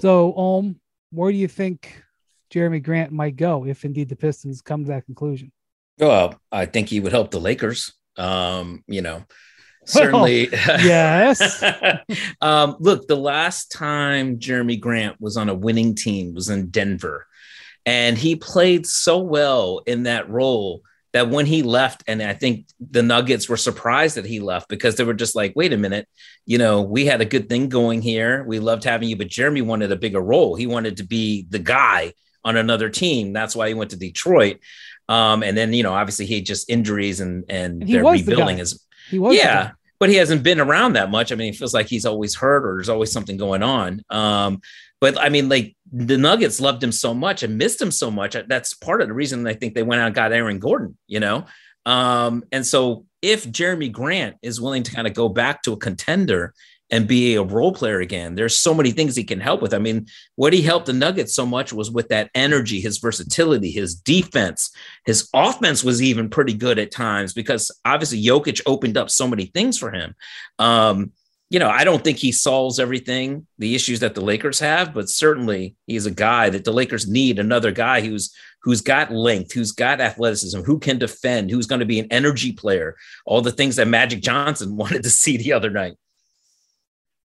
So, 0.00 0.34
Ohm, 0.34 0.80
where 1.10 1.30
do 1.30 1.38
you 1.38 1.48
think 1.48 2.02
Jerami 2.52 2.82
Grant 2.82 3.12
might 3.12 3.36
go 3.36 3.66
if 3.66 3.84
indeed 3.84 4.08
the 4.08 4.16
Pistons 4.16 4.62
come 4.62 4.84
to 4.84 4.88
that 4.88 5.06
conclusion? 5.06 5.52
Well, 5.98 6.40
I 6.50 6.66
think 6.66 6.88
he 6.88 7.00
would 7.00 7.12
help 7.12 7.30
the 7.30 7.40
Lakers. 7.40 7.92
Um, 8.16 8.82
you 8.86 9.02
know, 9.02 9.24
certainly. 9.84 10.48
Yes. 10.52 11.62
um, 12.40 12.76
look, 12.80 13.06
the 13.06 13.16
last 13.16 13.70
time 13.70 14.38
Jerami 14.38 14.80
Grant 14.80 15.20
was 15.20 15.36
on 15.36 15.48
a 15.48 15.54
winning 15.54 15.94
team 15.94 16.34
was 16.34 16.48
in 16.48 16.70
Denver, 16.70 17.26
and 17.84 18.16
he 18.16 18.36
played 18.36 18.86
so 18.86 19.18
well 19.18 19.82
in 19.86 20.04
that 20.04 20.28
role 20.28 20.82
that 21.12 21.28
when 21.28 21.46
he 21.46 21.62
left, 21.62 22.04
and 22.06 22.22
I 22.22 22.34
think 22.34 22.66
the 22.78 23.02
Nuggets 23.02 23.48
were 23.48 23.56
surprised 23.56 24.16
that 24.16 24.26
he 24.26 24.40
left 24.40 24.68
because 24.68 24.96
they 24.96 25.04
were 25.04 25.14
just 25.14 25.34
like, 25.34 25.54
wait 25.56 25.72
a 25.72 25.76
minute, 25.76 26.08
you 26.46 26.58
know, 26.58 26.82
we 26.82 27.06
had 27.06 27.20
a 27.20 27.24
good 27.24 27.48
thing 27.48 27.68
going 27.68 28.00
here. 28.00 28.44
We 28.44 28.60
loved 28.60 28.84
having 28.84 29.08
you, 29.08 29.16
but 29.16 29.28
Jerami 29.28 29.62
wanted 29.62 29.90
a 29.90 29.96
bigger 29.96 30.20
role. 30.20 30.54
He 30.54 30.66
wanted 30.66 30.98
to 30.98 31.04
be 31.04 31.46
the 31.48 31.58
guy 31.58 32.12
on 32.44 32.56
another 32.56 32.88
team. 32.88 33.32
That's 33.32 33.56
why 33.56 33.68
he 33.68 33.74
went 33.74 33.90
to 33.90 33.96
Detroit. 33.96 34.58
Um, 35.08 35.42
and 35.42 35.56
then, 35.56 35.72
you 35.72 35.82
know, 35.82 35.92
obviously 35.92 36.26
he 36.26 36.40
just 36.40 36.70
injuries 36.70 37.20
and, 37.20 37.44
and, 37.48 37.82
And 37.82 37.88
he 37.88 37.94
they're 37.94 38.04
the 38.04 38.10
rebuilding 38.10 38.56
guy. 38.56 38.60
his 38.60 38.86
He 39.10 39.18
was. 39.18 39.34
the 39.34 39.42
yeah, 39.42 39.72
but 39.98 40.08
he 40.08 40.14
hasn't 40.14 40.44
been 40.44 40.60
around 40.60 40.92
that 40.92 41.10
much. 41.10 41.32
I 41.32 41.34
mean, 41.34 41.52
it 41.52 41.56
feels 41.56 41.74
like 41.74 41.88
he's 41.88 42.06
always 42.06 42.36
hurt 42.36 42.64
or 42.64 42.76
there's 42.76 42.88
always 42.88 43.10
something 43.10 43.36
going 43.36 43.64
on. 43.64 44.02
Um, 44.10 44.60
but 45.00 45.18
I 45.18 45.28
mean, 45.28 45.48
like 45.48 45.76
the 45.92 46.18
Nuggets 46.18 46.60
loved 46.60 46.82
him 46.82 46.92
so 46.92 47.12
much 47.12 47.42
and 47.42 47.58
missed 47.58 47.80
him 47.82 47.90
so 47.90 48.10
much. 48.10 48.36
That's 48.48 48.74
part 48.74 49.02
of 49.02 49.08
the 49.08 49.14
reason 49.14 49.46
I 49.46 49.54
think 49.54 49.74
they 49.74 49.82
went 49.82 50.00
out 50.00 50.06
and 50.06 50.14
got 50.14 50.32
Aaron 50.32 50.58
Gordon, 50.58 50.96
you 51.06 51.20
know? 51.20 51.46
Um, 51.86 52.44
and 52.52 52.66
so 52.66 53.06
if 53.22 53.46
Jerami 53.46 53.90
Grant 53.90 54.36
is 54.42 54.60
willing 54.60 54.82
to 54.84 54.92
kind 54.92 55.06
of 55.06 55.14
go 55.14 55.28
back 55.28 55.62
to 55.62 55.72
a 55.72 55.76
contender 55.76 56.54
and 56.92 57.06
be 57.06 57.34
a 57.34 57.42
role 57.42 57.72
player 57.72 58.00
again, 58.00 58.34
there's 58.34 58.58
so 58.58 58.74
many 58.74 58.90
things 58.90 59.14
he 59.14 59.24
can 59.24 59.40
help 59.40 59.62
with. 59.62 59.72
I 59.72 59.78
mean, 59.78 60.06
what 60.36 60.52
he 60.52 60.62
helped 60.62 60.86
the 60.86 60.92
Nuggets 60.92 61.34
so 61.34 61.46
much 61.46 61.72
was 61.72 61.90
with 61.90 62.08
that 62.08 62.30
energy, 62.34 62.80
his 62.80 62.98
versatility, 62.98 63.70
his 63.70 63.94
defense, 63.94 64.70
his 65.06 65.28
offense 65.34 65.82
was 65.84 66.02
even 66.02 66.28
pretty 66.28 66.54
good 66.54 66.78
at 66.78 66.90
times 66.90 67.32
because 67.32 67.70
obviously 67.84 68.22
Jokic 68.22 68.60
opened 68.66 68.96
up 68.96 69.10
so 69.10 69.26
many 69.26 69.46
things 69.46 69.78
for 69.78 69.92
him. 69.92 70.14
Um, 70.58 71.12
you 71.50 71.58
know, 71.58 71.68
I 71.68 71.82
don't 71.82 72.02
think 72.02 72.18
he 72.18 72.30
solves 72.30 72.78
everything, 72.78 73.46
the 73.58 73.74
issues 73.74 74.00
that 74.00 74.14
the 74.14 74.20
Lakers 74.20 74.60
have, 74.60 74.94
but 74.94 75.08
certainly 75.08 75.74
he's 75.88 76.06
a 76.06 76.12
guy 76.12 76.48
that 76.48 76.64
the 76.64 76.72
Lakers 76.72 77.08
need 77.08 77.40
another 77.40 77.72
guy 77.72 78.00
who's 78.00 78.32
who's 78.62 78.80
got 78.80 79.10
length, 79.10 79.52
who's 79.52 79.72
got 79.72 80.00
athleticism, 80.00 80.60
who 80.62 80.78
can 80.78 80.98
defend, 80.98 81.50
who's 81.50 81.66
going 81.66 81.80
to 81.80 81.86
be 81.86 81.98
an 81.98 82.06
energy 82.10 82.52
player, 82.52 82.94
all 83.26 83.40
the 83.40 83.50
things 83.50 83.76
that 83.76 83.88
Magic 83.88 84.22
Johnson 84.22 84.76
wanted 84.76 85.02
to 85.02 85.10
see 85.10 85.36
the 85.36 85.52
other 85.52 85.70
night. 85.70 85.96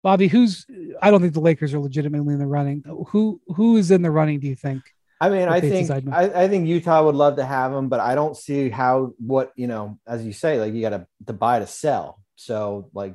Bobby, 0.04 0.28
who's? 0.28 0.64
I 1.02 1.10
don't 1.10 1.20
think 1.20 1.34
the 1.34 1.40
Lakers 1.40 1.74
are 1.74 1.80
legitimately 1.80 2.34
in 2.34 2.38
the 2.38 2.46
running. 2.46 2.84
Who 3.08 3.40
who 3.48 3.78
is 3.78 3.90
in 3.90 4.02
the 4.02 4.12
running? 4.12 4.38
Do 4.38 4.46
you 4.46 4.54
think? 4.54 4.82
I 5.20 5.28
mean, 5.28 5.48
I 5.48 5.60
think 5.60 5.90
I, 5.90 6.44
I 6.44 6.48
think 6.48 6.68
Utah 6.68 7.04
would 7.04 7.14
love 7.14 7.36
to 7.36 7.44
have 7.44 7.72
him, 7.72 7.88
but 7.88 7.98
I 7.98 8.14
don't 8.14 8.36
see 8.36 8.68
how 8.68 9.14
what 9.18 9.52
you 9.56 9.66
know, 9.66 9.98
as 10.06 10.24
you 10.24 10.32
say, 10.32 10.60
like 10.60 10.72
you 10.72 10.82
got 10.82 10.90
to 10.90 11.06
to 11.26 11.32
buy 11.32 11.58
to 11.58 11.66
sell. 11.66 12.20
So 12.36 12.90
like 12.92 13.14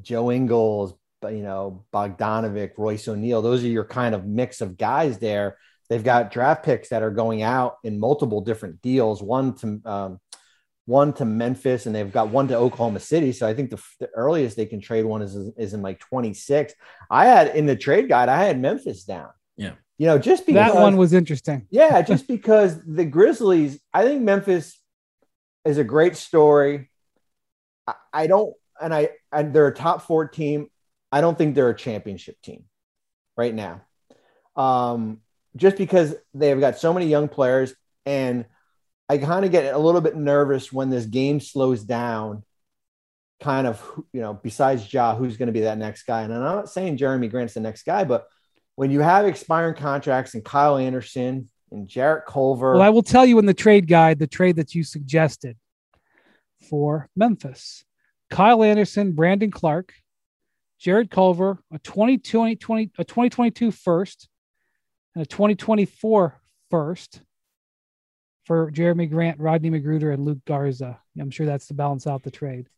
Joe 0.00 0.30
Ingles, 0.30 0.94
you 1.22 1.42
know 1.42 1.84
Bogdanovic, 1.92 2.72
Royce 2.76 3.08
O'Neale, 3.08 3.42
those 3.42 3.64
are 3.64 3.68
your 3.68 3.84
kind 3.84 4.14
of 4.14 4.26
mix 4.26 4.60
of 4.60 4.76
guys 4.76 5.18
there. 5.18 5.58
They've 5.88 6.04
got 6.04 6.30
draft 6.32 6.64
picks 6.64 6.88
that 6.88 7.02
are 7.02 7.10
going 7.10 7.42
out 7.42 7.76
in 7.84 8.00
multiple 8.00 8.40
different 8.40 8.82
deals. 8.82 9.22
One 9.22 9.54
to 9.56 9.80
um, 9.84 10.20
one 10.86 11.12
to 11.14 11.24
Memphis, 11.24 11.86
and 11.86 11.94
they've 11.94 12.12
got 12.12 12.28
one 12.28 12.48
to 12.48 12.56
Oklahoma 12.56 13.00
City. 13.00 13.32
So 13.32 13.46
I 13.46 13.54
think 13.54 13.70
the, 13.70 13.82
the 14.00 14.08
earliest 14.14 14.56
they 14.56 14.66
can 14.66 14.80
trade 14.80 15.04
one 15.04 15.22
is 15.22 15.36
is 15.56 15.74
in 15.74 15.82
like 15.82 16.00
26. 16.00 16.74
I 17.10 17.26
had 17.26 17.54
in 17.54 17.66
the 17.66 17.76
trade 17.76 18.08
guide, 18.08 18.28
I 18.28 18.44
had 18.44 18.60
Memphis 18.60 19.04
down. 19.04 19.30
Yeah. 19.56 19.72
You 19.98 20.06
know, 20.06 20.18
just 20.18 20.46
because 20.46 20.72
that 20.72 20.80
one 20.80 20.96
was 20.96 21.12
interesting. 21.12 21.66
yeah, 21.70 22.02
just 22.02 22.28
because 22.28 22.78
the 22.84 23.04
Grizzlies, 23.04 23.80
I 23.94 24.04
think 24.04 24.22
Memphis 24.22 24.78
is 25.64 25.78
a 25.78 25.84
great 25.84 26.16
story. 26.16 26.90
I, 27.86 27.94
I 28.12 28.26
don't, 28.26 28.54
and 28.80 28.94
I, 28.94 29.10
and 29.32 29.52
they're 29.52 29.68
a 29.68 29.74
top 29.74 30.02
four 30.02 30.28
team. 30.28 30.68
I 31.12 31.20
don't 31.20 31.36
think 31.36 31.54
they're 31.54 31.70
a 31.70 31.76
championship 31.76 32.40
team 32.42 32.64
right 33.36 33.54
now. 33.54 33.82
Um, 34.56 35.20
just 35.56 35.76
because 35.76 36.14
they've 36.34 36.60
got 36.60 36.78
so 36.78 36.92
many 36.92 37.06
young 37.06 37.28
players, 37.28 37.74
and 38.04 38.44
I 39.08 39.18
kind 39.18 39.44
of 39.44 39.50
get 39.52 39.74
a 39.74 39.78
little 39.78 40.00
bit 40.00 40.16
nervous 40.16 40.72
when 40.72 40.90
this 40.90 41.06
game 41.06 41.40
slows 41.40 41.82
down. 41.82 42.42
Kind 43.40 43.66
of, 43.66 43.82
you 44.12 44.20
know, 44.20 44.34
besides 44.34 44.92
Ja, 44.92 45.14
who's 45.14 45.36
going 45.36 45.48
to 45.48 45.52
be 45.52 45.60
that 45.60 45.78
next 45.78 46.04
guy? 46.04 46.22
And 46.22 46.32
I'm 46.32 46.40
not 46.40 46.70
saying 46.70 46.96
Jerami 46.96 47.30
Grant's 47.30 47.54
the 47.54 47.60
next 47.60 47.84
guy, 47.84 48.04
but 48.04 48.26
when 48.76 48.90
you 48.90 49.00
have 49.00 49.26
expiring 49.26 49.74
contracts 49.74 50.34
and 50.34 50.44
Kyle 50.44 50.76
Anderson 50.78 51.48
and 51.70 51.86
Jarrett 51.86 52.26
Culver, 52.26 52.74
Well, 52.74 52.82
I 52.82 52.90
will 52.90 53.02
tell 53.02 53.26
you 53.26 53.38
in 53.38 53.46
the 53.46 53.54
trade 53.54 53.88
guide 53.88 54.18
the 54.18 54.26
trade 54.26 54.56
that 54.56 54.74
you 54.74 54.84
suggested 54.84 55.56
for 56.70 57.08
Memphis: 57.14 57.84
Kyle 58.30 58.62
Anderson, 58.62 59.12
Brandon 59.12 59.50
Clarke, 59.50 59.92
Jarrett 60.78 61.10
Culver, 61.10 61.58
a 61.72 61.78
2020, 61.78 62.56
20, 62.56 62.90
a 62.98 63.04
2022 63.04 63.70
first, 63.70 64.28
and 65.14 65.22
a 65.22 65.26
2024 65.26 66.40
first 66.70 67.22
for 68.44 68.70
Jerami 68.70 69.10
Grant, 69.10 69.40
Rodney 69.40 69.70
McGruder, 69.70 70.12
and 70.12 70.24
Luka 70.24 70.42
Garza. 70.46 70.98
I'm 71.18 71.30
sure 71.30 71.46
that's 71.46 71.66
to 71.68 71.74
balance 71.74 72.06
out 72.06 72.22
the 72.22 72.30
trade. 72.30 72.68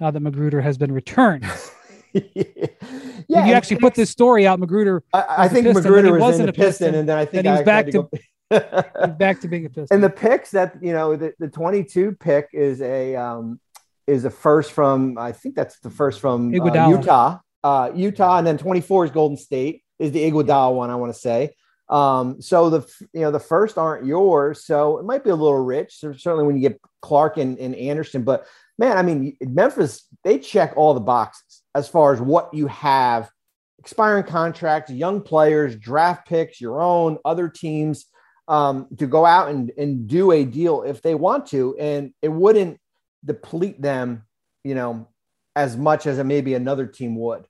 Now 0.00 0.10
that 0.10 0.22
McGruder 0.22 0.62
has 0.62 0.76
been 0.76 0.92
returned. 0.92 1.44
yeah, 2.12 3.46
you 3.46 3.52
actually 3.54 3.78
put 3.78 3.94
this 3.94 4.10
story 4.10 4.46
out, 4.46 4.60
McGruder 4.60 5.00
I, 5.12 5.24
I 5.38 5.48
think 5.48 5.66
McGruder 5.66 6.04
he 6.04 6.12
was 6.12 6.20
wasn't 6.20 6.42
in 6.44 6.48
a 6.50 6.52
Piston, 6.52 6.66
Piston, 6.66 6.94
and 6.96 7.08
then 7.08 7.18
I 7.18 7.24
think 7.24 7.44
then 7.44 7.44
he 7.44 7.50
was 7.50 7.60
I 7.60 7.64
back 7.64 7.84
had 7.86 7.92
to 7.92 8.02
go- 8.02 9.06
back 9.18 9.40
to 9.40 9.48
being 9.48 9.66
a 9.66 9.70
Piston. 9.70 9.88
and 9.90 10.04
the 10.04 10.10
picks 10.10 10.50
that 10.52 10.76
you 10.82 10.92
know 10.92 11.16
the, 11.16 11.34
the 11.38 11.48
22 11.48 12.12
pick 12.12 12.48
is 12.52 12.80
a 12.80 13.16
um 13.16 13.58
is 14.06 14.22
the 14.22 14.30
first 14.30 14.72
from 14.72 15.16
i 15.18 15.32
think 15.32 15.54
that's 15.54 15.78
the 15.80 15.90
first 15.90 16.20
from 16.20 16.52
uh, 16.54 16.88
utah. 16.88 17.38
Uh 17.64 17.90
utah 17.94 18.38
and 18.38 18.46
then 18.46 18.58
24 18.58 19.06
is 19.06 19.10
golden 19.10 19.36
state 19.36 19.82
is 19.98 20.12
the 20.12 20.30
Iguodala 20.30 20.74
one 20.74 20.90
i 20.90 20.94
want 20.94 21.12
to 21.12 21.18
say. 21.18 21.54
Um 21.88 22.40
so 22.42 22.70
the 22.70 22.80
you 23.12 23.20
know 23.20 23.30
the 23.30 23.40
first 23.40 23.78
aren't 23.78 24.06
yours 24.06 24.64
so 24.64 24.98
it 24.98 25.04
might 25.04 25.24
be 25.24 25.30
a 25.30 25.36
little 25.36 25.62
rich 25.64 25.98
so 25.98 26.12
certainly 26.12 26.44
when 26.44 26.56
you 26.56 26.68
get 26.68 26.80
clarke 27.00 27.36
and, 27.36 27.58
and 27.58 27.74
anderson 27.76 28.24
but 28.24 28.46
man 28.78 28.98
i 28.98 29.02
mean 29.02 29.36
memphis 29.40 30.08
they 30.24 30.38
check 30.40 30.72
all 30.76 30.94
the 30.94 31.00
boxes 31.00 31.62
as 31.76 31.88
far 31.88 32.14
as 32.14 32.20
what 32.20 32.52
you 32.54 32.66
have. 32.68 33.30
Expiring 33.78 34.24
contracts 34.24 34.90
young 34.90 35.20
players 35.20 35.76
draft 35.76 36.26
picks 36.26 36.60
your 36.60 36.80
own 36.80 37.18
other 37.24 37.48
teams 37.48 38.06
um, 38.48 38.88
to 38.98 39.06
go 39.06 39.26
out 39.26 39.50
and, 39.50 39.70
and 39.76 40.08
do 40.08 40.32
a 40.32 40.44
deal 40.44 40.82
if 40.82 41.02
they 41.02 41.14
want 41.14 41.46
to, 41.48 41.76
and 41.78 42.12
it 42.22 42.30
wouldn't 42.30 42.80
deplete 43.24 43.80
them, 43.80 44.24
you 44.64 44.74
know, 44.74 45.08
as 45.54 45.76
much 45.76 46.06
as 46.06 46.22
maybe 46.22 46.54
another 46.54 46.86
team 46.86 47.16
would. 47.16 47.44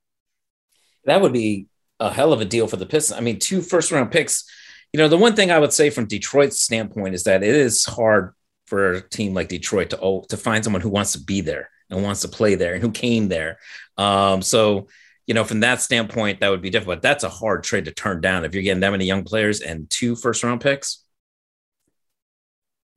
That 1.04 1.20
would 1.20 1.32
be 1.32 1.68
a 2.00 2.10
hell 2.10 2.32
of 2.32 2.40
a 2.40 2.44
deal 2.44 2.66
for 2.66 2.76
the 2.76 2.86
Pistons. 2.86 3.18
I 3.18 3.20
mean, 3.22 3.38
two 3.38 3.62
first 3.62 3.92
round 3.92 4.10
picks. 4.10 4.44
You 4.92 4.98
know, 4.98 5.08
the 5.08 5.16
one 5.16 5.34
thing 5.34 5.50
I 5.50 5.58
would 5.58 5.72
say 5.72 5.90
from 5.90 6.06
Detroit's 6.06 6.60
standpoint 6.60 7.14
is 7.14 7.24
that 7.24 7.42
it 7.42 7.54
is 7.54 7.84
hard 7.84 8.34
for 8.66 8.92
a 8.92 9.08
team 9.08 9.34
like 9.34 9.48
Detroit 9.48 9.90
to 9.90 10.22
to 10.28 10.36
find 10.36 10.64
someone 10.64 10.82
who 10.82 10.88
wants 10.88 11.12
to 11.12 11.20
be 11.20 11.40
there 11.40 11.70
and 11.90 12.02
wants 12.02 12.22
to 12.22 12.28
play 12.28 12.54
there 12.54 12.74
and 12.74 12.82
who 12.82 12.90
came 12.90 13.28
there. 13.28 13.58
Um, 13.96 14.42
so 14.42 14.88
you 15.26 15.34
know, 15.34 15.44
from 15.44 15.60
that 15.60 15.80
standpoint, 15.82 16.40
that 16.40 16.50
would 16.50 16.62
be 16.62 16.70
difficult. 16.70 16.98
But 16.98 17.02
that's 17.02 17.24
a 17.24 17.28
hard 17.28 17.64
trade 17.64 17.86
to 17.86 17.92
turn 17.92 18.20
down 18.20 18.44
if 18.44 18.54
you're 18.54 18.62
getting 18.62 18.80
that 18.80 18.90
many 18.90 19.06
young 19.06 19.24
players 19.24 19.60
and 19.60 19.90
two 19.90 20.14
first 20.14 20.44
round 20.44 20.60
picks. 20.60 21.04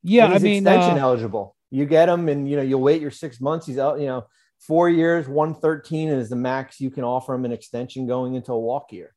yeah, 0.02 0.26
And 0.26 0.34
I 0.34 0.38
mean, 0.38 0.66
extension 0.66 0.98
uh, 0.98 1.02
eligible. 1.02 1.56
You 1.70 1.86
get 1.86 2.08
him, 2.08 2.28
and 2.28 2.48
you 2.48 2.56
know 2.56 2.62
you'll 2.62 2.80
wait 2.80 3.00
your 3.00 3.10
six 3.10 3.40
months. 3.40 3.66
He's 3.66 3.78
out. 3.78 4.00
You 4.00 4.06
know, 4.06 4.26
four 4.58 4.88
years, 4.88 5.28
one 5.28 5.54
thirteen 5.54 6.08
is 6.08 6.28
the 6.28 6.36
max 6.36 6.80
you 6.80 6.90
can 6.90 7.04
offer 7.04 7.34
him 7.34 7.44
an 7.44 7.52
extension 7.52 8.06
going 8.06 8.34
into 8.34 8.52
a 8.52 8.58
walk 8.58 8.92
year. 8.92 9.14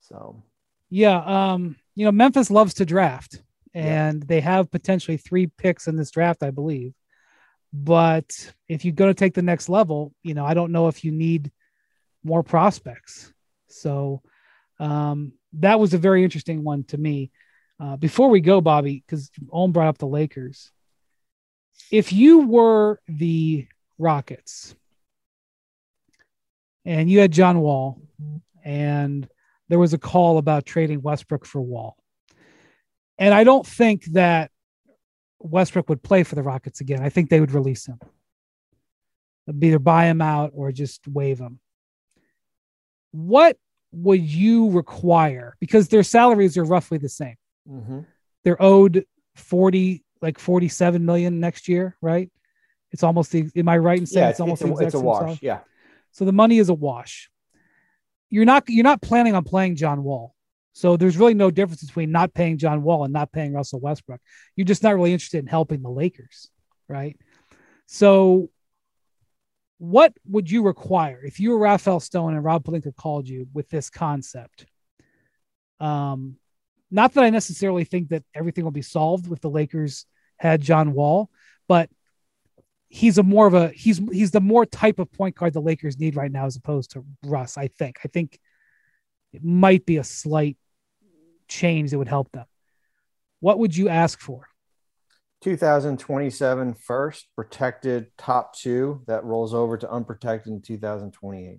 So, 0.00 0.42
yeah, 0.90 1.22
um, 1.24 1.76
you 1.94 2.04
know, 2.04 2.12
Memphis 2.12 2.50
loves 2.50 2.74
to 2.74 2.84
draft, 2.84 3.42
and 3.72 4.20
yeah. 4.20 4.26
they 4.26 4.40
have 4.40 4.70
potentially 4.70 5.16
three 5.16 5.46
picks 5.46 5.86
in 5.86 5.96
this 5.96 6.10
draft, 6.10 6.42
I 6.42 6.50
believe. 6.50 6.92
But 7.72 8.52
if 8.68 8.84
you're 8.84 8.92
going 8.92 9.10
to 9.10 9.18
take 9.18 9.32
the 9.32 9.42
next 9.42 9.68
level, 9.68 10.12
you 10.22 10.34
know, 10.34 10.44
I 10.44 10.54
don't 10.54 10.72
know 10.72 10.88
if 10.88 11.04
you 11.04 11.12
need 11.12 11.50
more 12.22 12.42
prospects. 12.42 13.32
So 13.68 14.20
um, 14.78 15.32
that 15.54 15.80
was 15.80 15.94
a 15.94 15.98
very 15.98 16.24
interesting 16.24 16.62
one 16.64 16.84
to 16.84 16.98
me. 16.98 17.30
Uh, 17.80 17.96
before 17.96 18.28
we 18.28 18.40
go, 18.40 18.60
Bobby, 18.60 19.02
because 19.06 19.30
Ohm 19.50 19.72
brought 19.72 19.88
up 19.88 19.98
the 19.98 20.06
Lakers. 20.06 20.70
If 21.90 22.12
you 22.12 22.46
were 22.46 23.00
the 23.06 23.66
Rockets 23.98 24.74
and 26.84 27.10
you 27.10 27.20
had 27.20 27.32
John 27.32 27.60
Wall 27.60 28.00
and 28.64 29.28
there 29.68 29.78
was 29.78 29.92
a 29.92 29.98
call 29.98 30.38
about 30.38 30.66
trading 30.66 31.02
Westbrook 31.02 31.44
for 31.44 31.60
Wall, 31.60 31.96
and 33.18 33.34
I 33.34 33.44
don't 33.44 33.66
think 33.66 34.04
that 34.12 34.50
Westbrook 35.38 35.88
would 35.88 36.02
play 36.02 36.22
for 36.22 36.34
the 36.34 36.42
Rockets 36.42 36.80
again. 36.80 37.02
I 37.02 37.08
think 37.08 37.28
they 37.28 37.40
would 37.40 37.52
release 37.52 37.86
him. 37.86 37.98
Either 39.48 39.78
buy 39.78 40.06
him 40.06 40.22
out 40.22 40.52
or 40.54 40.72
just 40.72 41.06
waive 41.08 41.38
him. 41.38 41.58
What 43.10 43.58
would 43.92 44.22
you 44.22 44.70
require? 44.70 45.56
Because 45.60 45.88
their 45.88 46.02
salaries 46.02 46.56
are 46.56 46.64
roughly 46.64 46.98
the 46.98 47.08
same. 47.08 47.36
Mm-hmm. 47.68 48.00
They're 48.44 48.62
owed 48.62 49.04
40, 49.34 50.04
like 50.22 50.38
47 50.38 51.04
million 51.04 51.40
next 51.40 51.68
year, 51.68 51.96
right? 52.00 52.30
It's 52.92 53.02
almost 53.02 53.32
the, 53.32 53.50
am 53.56 53.68
I 53.68 53.78
right 53.78 53.98
in 53.98 54.06
saying 54.06 54.24
yeah, 54.24 54.30
it's, 54.30 54.34
it's 54.36 54.40
almost 54.40 54.62
it's 54.62 54.80
a, 54.80 54.84
it's 54.84 54.94
a 54.94 55.00
wash. 55.00 55.42
Yeah. 55.42 55.60
So 56.12 56.24
the 56.24 56.32
money 56.32 56.58
is 56.58 56.68
a 56.68 56.74
wash. 56.74 57.30
You're 58.30 58.44
not, 58.44 58.64
you're 58.68 58.84
not 58.84 59.02
planning 59.02 59.34
on 59.34 59.44
playing 59.44 59.76
John 59.76 60.04
Wall. 60.04 60.34
So 60.74 60.96
there's 60.96 61.18
really 61.18 61.34
no 61.34 61.50
difference 61.50 61.82
between 61.84 62.12
not 62.12 62.32
paying 62.32 62.56
John 62.56 62.82
Wall 62.82 63.04
and 63.04 63.12
not 63.12 63.32
paying 63.32 63.52
Russell 63.52 63.80
Westbrook. 63.80 64.20
You're 64.56 64.64
just 64.64 64.82
not 64.82 64.94
really 64.94 65.12
interested 65.12 65.38
in 65.38 65.46
helping 65.46 65.82
the 65.82 65.90
Lakers, 65.90 66.48
right? 66.88 67.18
So 67.86 68.48
what 69.78 70.14
would 70.26 70.50
you 70.50 70.62
require 70.62 71.20
if 71.24 71.40
you 71.40 71.50
were 71.50 71.58
Rafael 71.58 72.00
Stone 72.00 72.34
and 72.34 72.44
Rob 72.44 72.64
Pelinka 72.64 72.94
called 72.94 73.28
you 73.28 73.48
with 73.52 73.68
this 73.68 73.90
concept? 73.90 74.64
Um, 75.80 76.36
not 76.92 77.14
that 77.14 77.24
I 77.24 77.30
necessarily 77.30 77.84
think 77.84 78.10
that 78.10 78.22
everything 78.34 78.64
will 78.64 78.70
be 78.70 78.82
solved 78.82 79.26
with 79.26 79.40
the 79.40 79.50
Lakers 79.50 80.06
had 80.36 80.60
John 80.60 80.92
Wall, 80.92 81.30
but 81.66 81.88
he's 82.88 83.16
a 83.16 83.22
more 83.22 83.46
of 83.46 83.54
a 83.54 83.70
he's 83.70 83.98
he's 84.12 84.30
the 84.30 84.40
more 84.40 84.66
type 84.66 84.98
of 84.98 85.10
point 85.10 85.34
guard 85.34 85.54
the 85.54 85.60
Lakers 85.60 85.98
need 85.98 86.14
right 86.14 86.30
now 86.30 86.44
as 86.44 86.56
opposed 86.56 86.92
to 86.92 87.04
Russ. 87.24 87.56
I 87.56 87.68
think. 87.68 87.98
I 88.04 88.08
think 88.08 88.38
it 89.32 89.42
might 89.42 89.86
be 89.86 89.96
a 89.96 90.04
slight 90.04 90.58
change 91.48 91.90
that 91.90 91.98
would 91.98 92.08
help 92.08 92.30
them. 92.32 92.44
What 93.40 93.58
would 93.58 93.74
you 93.74 93.88
ask 93.88 94.20
for? 94.20 94.46
2027 95.42 96.74
first, 96.74 97.26
protected 97.34 98.06
top 98.16 98.54
two 98.54 99.02
that 99.06 99.24
rolls 99.24 99.54
over 99.54 99.76
to 99.76 99.90
unprotected 99.90 100.52
in 100.52 100.62
2028. 100.62 101.58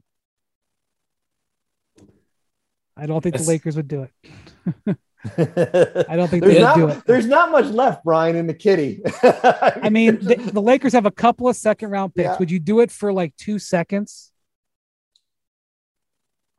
I 2.95 3.05
don't 3.05 3.21
think 3.21 3.33
That's... 3.33 3.45
the 3.45 3.51
Lakers 3.51 3.75
would 3.75 3.87
do 3.87 4.03
it. 4.03 4.97
I 5.25 6.15
don't 6.15 6.27
think 6.27 6.43
they 6.43 6.61
would 6.61 6.75
do 6.75 6.89
it. 6.89 7.03
There's 7.05 7.27
not 7.27 7.51
much 7.51 7.65
left, 7.65 8.03
Brian, 8.03 8.35
in 8.35 8.47
the 8.47 8.53
kitty. 8.53 9.01
I 9.23 9.89
mean, 9.89 10.19
the, 10.19 10.35
the, 10.35 10.61
Lakers 10.61 10.93
have 10.93 11.05
a 11.05 11.11
couple 11.11 11.47
of 11.47 11.55
second 11.55 11.91
round 11.91 12.13
picks. 12.13 12.25
Yeah. 12.25 12.37
Would 12.39 12.51
you 12.51 12.59
do 12.59 12.81
it 12.81 12.91
for 12.91 13.13
like 13.13 13.35
two 13.37 13.57
seconds? 13.57 14.31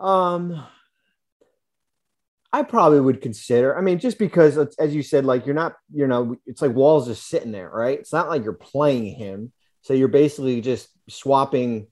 Um, 0.01 0.65
I 2.53 2.63
probably 2.63 3.01
would 3.01 3.21
consider. 3.21 3.77
I 3.77 3.83
mean, 3.83 3.99
just 3.99 4.19
because, 4.19 4.57
as 4.79 4.95
you 4.95 5.03
said, 5.03 5.25
like 5.27 5.45
you're 5.45 5.55
not, 5.55 5.75
you 5.93 6.07
know, 6.07 6.37
it's 6.47 6.63
like 6.63 6.73
Wall's 6.73 7.07
just 7.07 7.27
sitting 7.27 7.53
there, 7.53 7.69
right? 7.69 7.99
It's 7.99 8.13
not 8.13 8.29
like 8.29 8.45
you're 8.45 8.55
playing 8.55 9.15
him, 9.15 9.53
so 9.83 9.93
you're 9.93 10.09
basically 10.09 10.63
just 10.63 10.89
swapping 11.11 11.89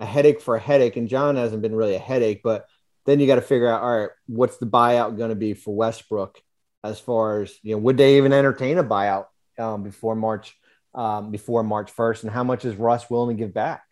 a 0.00 0.06
headache 0.06 0.40
for 0.40 0.56
a 0.56 0.60
headache. 0.60 0.96
And 0.96 1.08
John 1.08 1.36
hasn't 1.36 1.62
been 1.62 1.74
really 1.74 1.94
a 1.94 2.00
headache, 2.00 2.40
but 2.42 2.66
then 3.06 3.20
you 3.20 3.26
got 3.26 3.36
to 3.36 3.42
figure 3.42 3.68
out, 3.68 3.82
all 3.82 3.98
right, 3.98 4.10
what's 4.26 4.58
the 4.58 4.66
buyout 4.66 5.16
going 5.16 5.30
to 5.30 5.36
be 5.36 5.54
for 5.54 5.74
Westbrook? 5.74 6.40
As 6.82 6.98
far 6.98 7.42
as 7.42 7.54
you 7.62 7.72
know, 7.72 7.78
would 7.78 7.98
they 7.98 8.16
even 8.16 8.32
entertain 8.32 8.78
a 8.78 8.84
buyout 8.84 9.26
um, 9.58 9.82
before 9.82 10.14
March, 10.14 10.56
um, 10.94 11.30
before 11.30 11.62
March 11.62 11.90
first, 11.90 12.22
and 12.22 12.32
how 12.32 12.42
much 12.42 12.64
is 12.64 12.74
Russ 12.76 13.10
willing 13.10 13.36
to 13.36 13.44
give 13.44 13.52
back? 13.52 13.82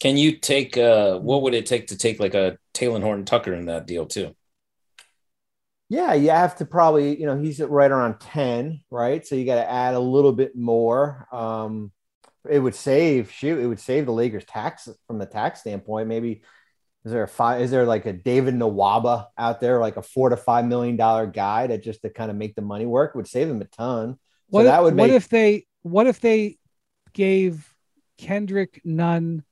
Can 0.00 0.18
you 0.18 0.36
take? 0.36 0.76
Uh, 0.76 1.18
what 1.18 1.42
would 1.42 1.54
it 1.54 1.66
take 1.66 1.88
to 1.88 1.96
take 1.96 2.20
like 2.20 2.34
a 2.34 2.58
Talen 2.74 3.02
Horton 3.02 3.24
Tucker 3.24 3.54
in 3.54 3.66
that 3.66 3.86
deal 3.86 4.04
too? 4.04 4.34
Yeah, 5.90 6.14
you 6.14 6.30
have 6.30 6.54
to 6.56 6.64
probably, 6.64 7.18
you 7.18 7.26
know, 7.26 7.36
he's 7.36 7.60
at 7.60 7.68
right 7.68 7.90
around 7.90 8.20
10, 8.20 8.80
right? 8.92 9.26
So 9.26 9.34
you 9.34 9.44
got 9.44 9.56
to 9.56 9.68
add 9.68 9.94
a 9.94 10.00
little 10.00 10.32
bit 10.32 10.54
more. 10.54 11.26
Um, 11.32 11.90
it 12.48 12.60
would 12.60 12.76
save, 12.76 13.32
shoot, 13.32 13.58
it 13.58 13.66
would 13.66 13.80
save 13.80 14.06
the 14.06 14.12
Lakers 14.12 14.44
tax 14.44 14.88
from 15.08 15.18
the 15.18 15.26
tax 15.26 15.60
standpoint. 15.60 16.06
Maybe 16.06 16.42
is 17.04 17.12
there 17.12 17.22
a 17.22 17.28
five, 17.28 17.62
is 17.62 17.70
there 17.70 17.86
like 17.86 18.06
a 18.06 18.12
David 18.12 18.54
Nwaba 18.54 19.26
out 19.38 19.60
there, 19.60 19.80
like 19.80 19.96
a 19.96 20.02
four 20.02 20.28
to 20.28 20.36
five 20.36 20.66
million 20.66 20.96
dollar 20.96 21.26
guy 21.26 21.66
that 21.66 21.82
just 21.82 22.02
to 22.02 22.10
kind 22.10 22.30
of 22.30 22.36
make 22.36 22.54
the 22.54 22.62
money 22.62 22.86
work 22.86 23.14
would 23.14 23.26
save 23.26 23.48
them 23.48 23.62
a 23.62 23.66
ton. 23.66 24.14
So 24.14 24.18
what 24.48 24.62
that 24.64 24.82
would 24.82 24.94
make, 24.94 25.04
what 25.04 25.10
if 25.10 25.28
they, 25.28 25.66
what 25.82 26.06
if 26.06 26.20
they 26.20 26.58
gave 27.12 27.74
Kendrick 28.18 28.80
Nunn, 28.84 29.44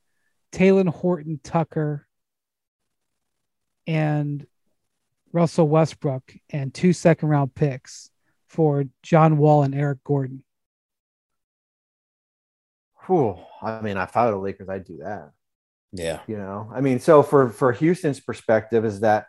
Talen 0.52 0.88
Horton 0.88 1.40
Tucker, 1.42 2.06
and 3.86 4.46
Russell 5.32 5.68
Westbrook 5.68 6.34
and 6.50 6.72
two 6.72 6.92
second 6.92 7.28
round 7.28 7.54
picks 7.54 8.10
for 8.48 8.84
John 9.02 9.38
Wall 9.38 9.62
and 9.62 9.74
Eric 9.74 10.02
Gordon. 10.04 10.42
Whew. 13.06 13.38
I 13.62 13.80
mean, 13.80 13.96
if 13.96 14.16
I 14.16 14.26
were 14.26 14.32
the 14.32 14.38
Lakers, 14.38 14.68
I'd 14.68 14.84
do 14.84 14.98
that. 14.98 15.32
Yeah. 15.92 16.20
You 16.26 16.36
know, 16.36 16.70
I 16.72 16.80
mean, 16.80 17.00
so 17.00 17.22
for 17.22 17.50
for 17.50 17.72
Houston's 17.72 18.20
perspective 18.20 18.84
is 18.84 19.00
that 19.00 19.26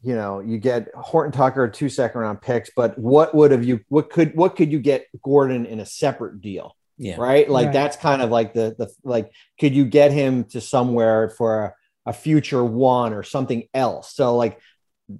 you 0.00 0.14
know, 0.14 0.38
you 0.38 0.58
get 0.58 0.94
Horton 0.94 1.32
Tucker 1.32 1.68
two 1.68 1.88
second 1.88 2.20
round 2.20 2.40
picks, 2.40 2.70
but 2.74 2.96
what 2.96 3.34
would 3.34 3.50
have 3.50 3.64
you 3.64 3.80
what 3.88 4.10
could 4.10 4.34
what 4.36 4.56
could 4.56 4.70
you 4.70 4.78
get 4.78 5.06
Gordon 5.22 5.66
in 5.66 5.80
a 5.80 5.86
separate 5.86 6.40
deal? 6.40 6.74
Yeah. 6.96 7.16
Right. 7.18 7.48
Like 7.48 7.66
right. 7.66 7.72
that's 7.72 7.96
kind 7.96 8.22
of 8.22 8.30
like 8.30 8.54
the 8.54 8.74
the 8.78 8.90
like 9.04 9.30
could 9.58 9.74
you 9.74 9.84
get 9.84 10.12
him 10.12 10.44
to 10.44 10.60
somewhere 10.60 11.30
for 11.30 11.64
a 11.64 11.74
a 12.08 12.12
future 12.12 12.64
one 12.64 13.12
or 13.12 13.22
something 13.22 13.68
else. 13.74 14.14
So 14.14 14.34
like 14.34 14.58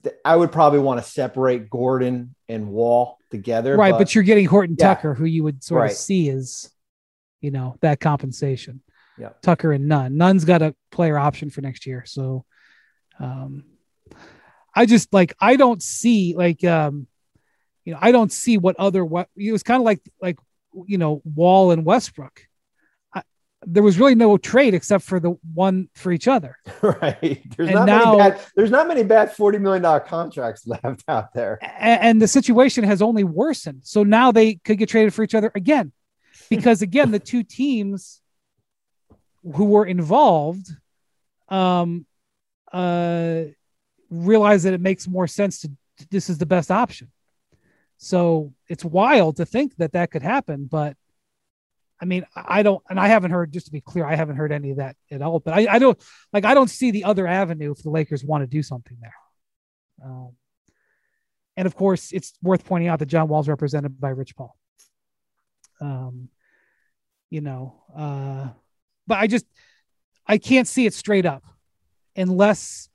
th- 0.03 0.17
I 0.25 0.35
would 0.35 0.51
probably 0.51 0.79
want 0.79 1.05
to 1.05 1.09
separate 1.09 1.69
Gordon 1.69 2.35
and 2.49 2.69
Wall 2.69 3.19
together. 3.31 3.77
Right, 3.77 3.91
but, 3.91 3.99
but 3.99 4.15
you're 4.15 4.25
getting 4.25 4.47
Horton 4.47 4.75
yeah. 4.79 4.95
Tucker, 4.95 5.13
who 5.13 5.27
you 5.27 5.45
would 5.45 5.63
sort 5.63 5.83
right. 5.83 5.91
of 5.91 5.97
see 5.97 6.31
as, 6.31 6.71
you 7.43 7.51
know, 7.51 7.77
that 7.83 8.01
compensation. 8.01 8.81
Yeah. 9.19 9.31
Tucker 9.43 9.73
and 9.73 9.89
Nunn. 9.89 10.17
Nunn's 10.17 10.45
got 10.45 10.63
a 10.63 10.75
player 10.91 11.19
option 11.19 11.51
for 11.51 11.61
next 11.61 11.87
year. 11.87 12.05
So 12.07 12.45
um 13.19 13.65
I 14.75 14.87
just 14.87 15.13
like 15.13 15.35
I 15.41 15.57
don't 15.57 15.83
see 15.83 16.35
like 16.37 16.65
um 16.65 17.07
you 17.85 17.95
know, 17.95 17.99
I 18.01 18.13
don't 18.13 18.33
see 18.33 18.59
what 18.59 18.77
other 18.77 19.05
what 19.05 19.29
it 19.37 19.53
was 19.53 19.63
kind 19.63 19.81
of 19.81 19.85
like 19.85 20.01
like 20.21 20.39
you 20.87 20.99
know, 20.99 21.23
Wall 21.25 21.71
and 21.71 21.85
Westbrook 21.85 22.43
there 23.67 23.83
was 23.83 23.99
really 23.99 24.15
no 24.15 24.37
trade 24.39 24.75
except 24.75 25.05
for 25.05 25.19
the 25.19 25.37
one 25.55 25.89
for 25.95 26.13
each 26.13 26.29
other. 26.29 26.57
Right. 26.81 27.43
There's 27.57 27.69
and 27.69 27.75
not 27.75 27.87
now, 27.87 28.17
many 28.17 28.31
bad, 28.31 28.41
there's 28.55 28.71
not 28.71 28.89
many 28.89 29.03
bad 29.03 29.35
$40 29.35 29.61
million 29.61 30.01
contracts 30.07 30.67
left 30.67 31.03
out 31.09 31.35
there. 31.35 31.59
And, 31.61 32.03
and 32.03 32.23
the 32.23 32.29
situation 32.29 32.85
has 32.85 33.03
only 33.03 33.25
worsened. 33.25 33.81
So 33.83 34.05
now 34.05 34.33
they 34.33 34.55
could 34.55 34.79
get 34.79 34.89
traded 34.89 35.13
for 35.13 35.23
each 35.23 35.35
other 35.35 35.51
again. 35.55 35.93
Because 36.49 36.83
again, 36.83 37.11
the 37.11 37.19
two 37.19 37.43
teams 37.43 38.21
who 39.43 39.65
were 39.65 39.87
involved 39.87 40.69
um 41.49 42.07
uh 42.73 43.43
realize 44.11 44.63
that 44.63 44.75
it 44.75 44.81
makes 44.81 45.07
more 45.09 45.27
sense 45.27 45.61
to 45.61 45.71
this 46.11 46.31
is 46.31 46.39
the 46.39 46.47
best 46.47 46.71
option. 46.71 47.11
So 47.97 48.55
it's 48.69 48.85
wild 48.85 49.37
to 49.37 49.47
think 49.47 49.77
that 49.77 49.93
that 49.93 50.11
could 50.11 50.23
happen, 50.23 50.69
but 50.71 50.97
I 52.01 52.05
mean, 52.05 52.25
I 52.37 52.63
don't, 52.63 52.83
and 52.89 53.01
I 53.01 53.09
haven't 53.09 53.33
heard, 53.33 53.53
just 53.53 53.67
to 53.67 53.73
be 53.73 53.81
clear, 53.81 54.05
I 54.05 54.15
haven't 54.15 54.37
heard 54.37 54.53
any 54.53 54.71
of 54.71 54.77
that 54.77 54.97
at 55.11 55.21
all. 55.21 55.41
But 55.41 55.55
I, 55.55 55.67
I 55.69 55.79
don't 55.81 56.01
like, 56.33 56.45
I 56.45 56.55
don't 56.55 56.71
see 56.71 56.93
the 56.93 57.05
other 57.05 57.27
avenue 57.27 57.73
if 57.73 57.83
the 57.83 57.91
Lakers 57.91 58.25
want 58.25 58.43
to 58.43 58.47
do 58.47 58.63
something 58.63 58.97
there. 59.01 59.15
Um, 60.05 60.33
and 61.57 61.67
of 61.67 61.75
course, 61.75 62.13
it's 62.13 62.35
worth 62.41 62.65
pointing 62.65 62.89
out 62.89 63.01
that 63.01 63.07
John 63.07 63.27
Wall's 63.27 63.49
represented 63.49 64.01
by 64.01 64.11
Rich 64.11 64.37
Paul. 64.37 64.57
Um, 65.81 66.29
you 67.31 67.41
know, 67.41 67.83
uh, 67.97 68.51
but 69.09 69.19
I 69.19 69.27
just, 69.27 69.47
I 70.27 70.39
can't 70.39 70.69
see 70.69 70.87
it 70.87 70.95
straight 70.95 71.27
up 71.27 71.45
unless 72.15 72.89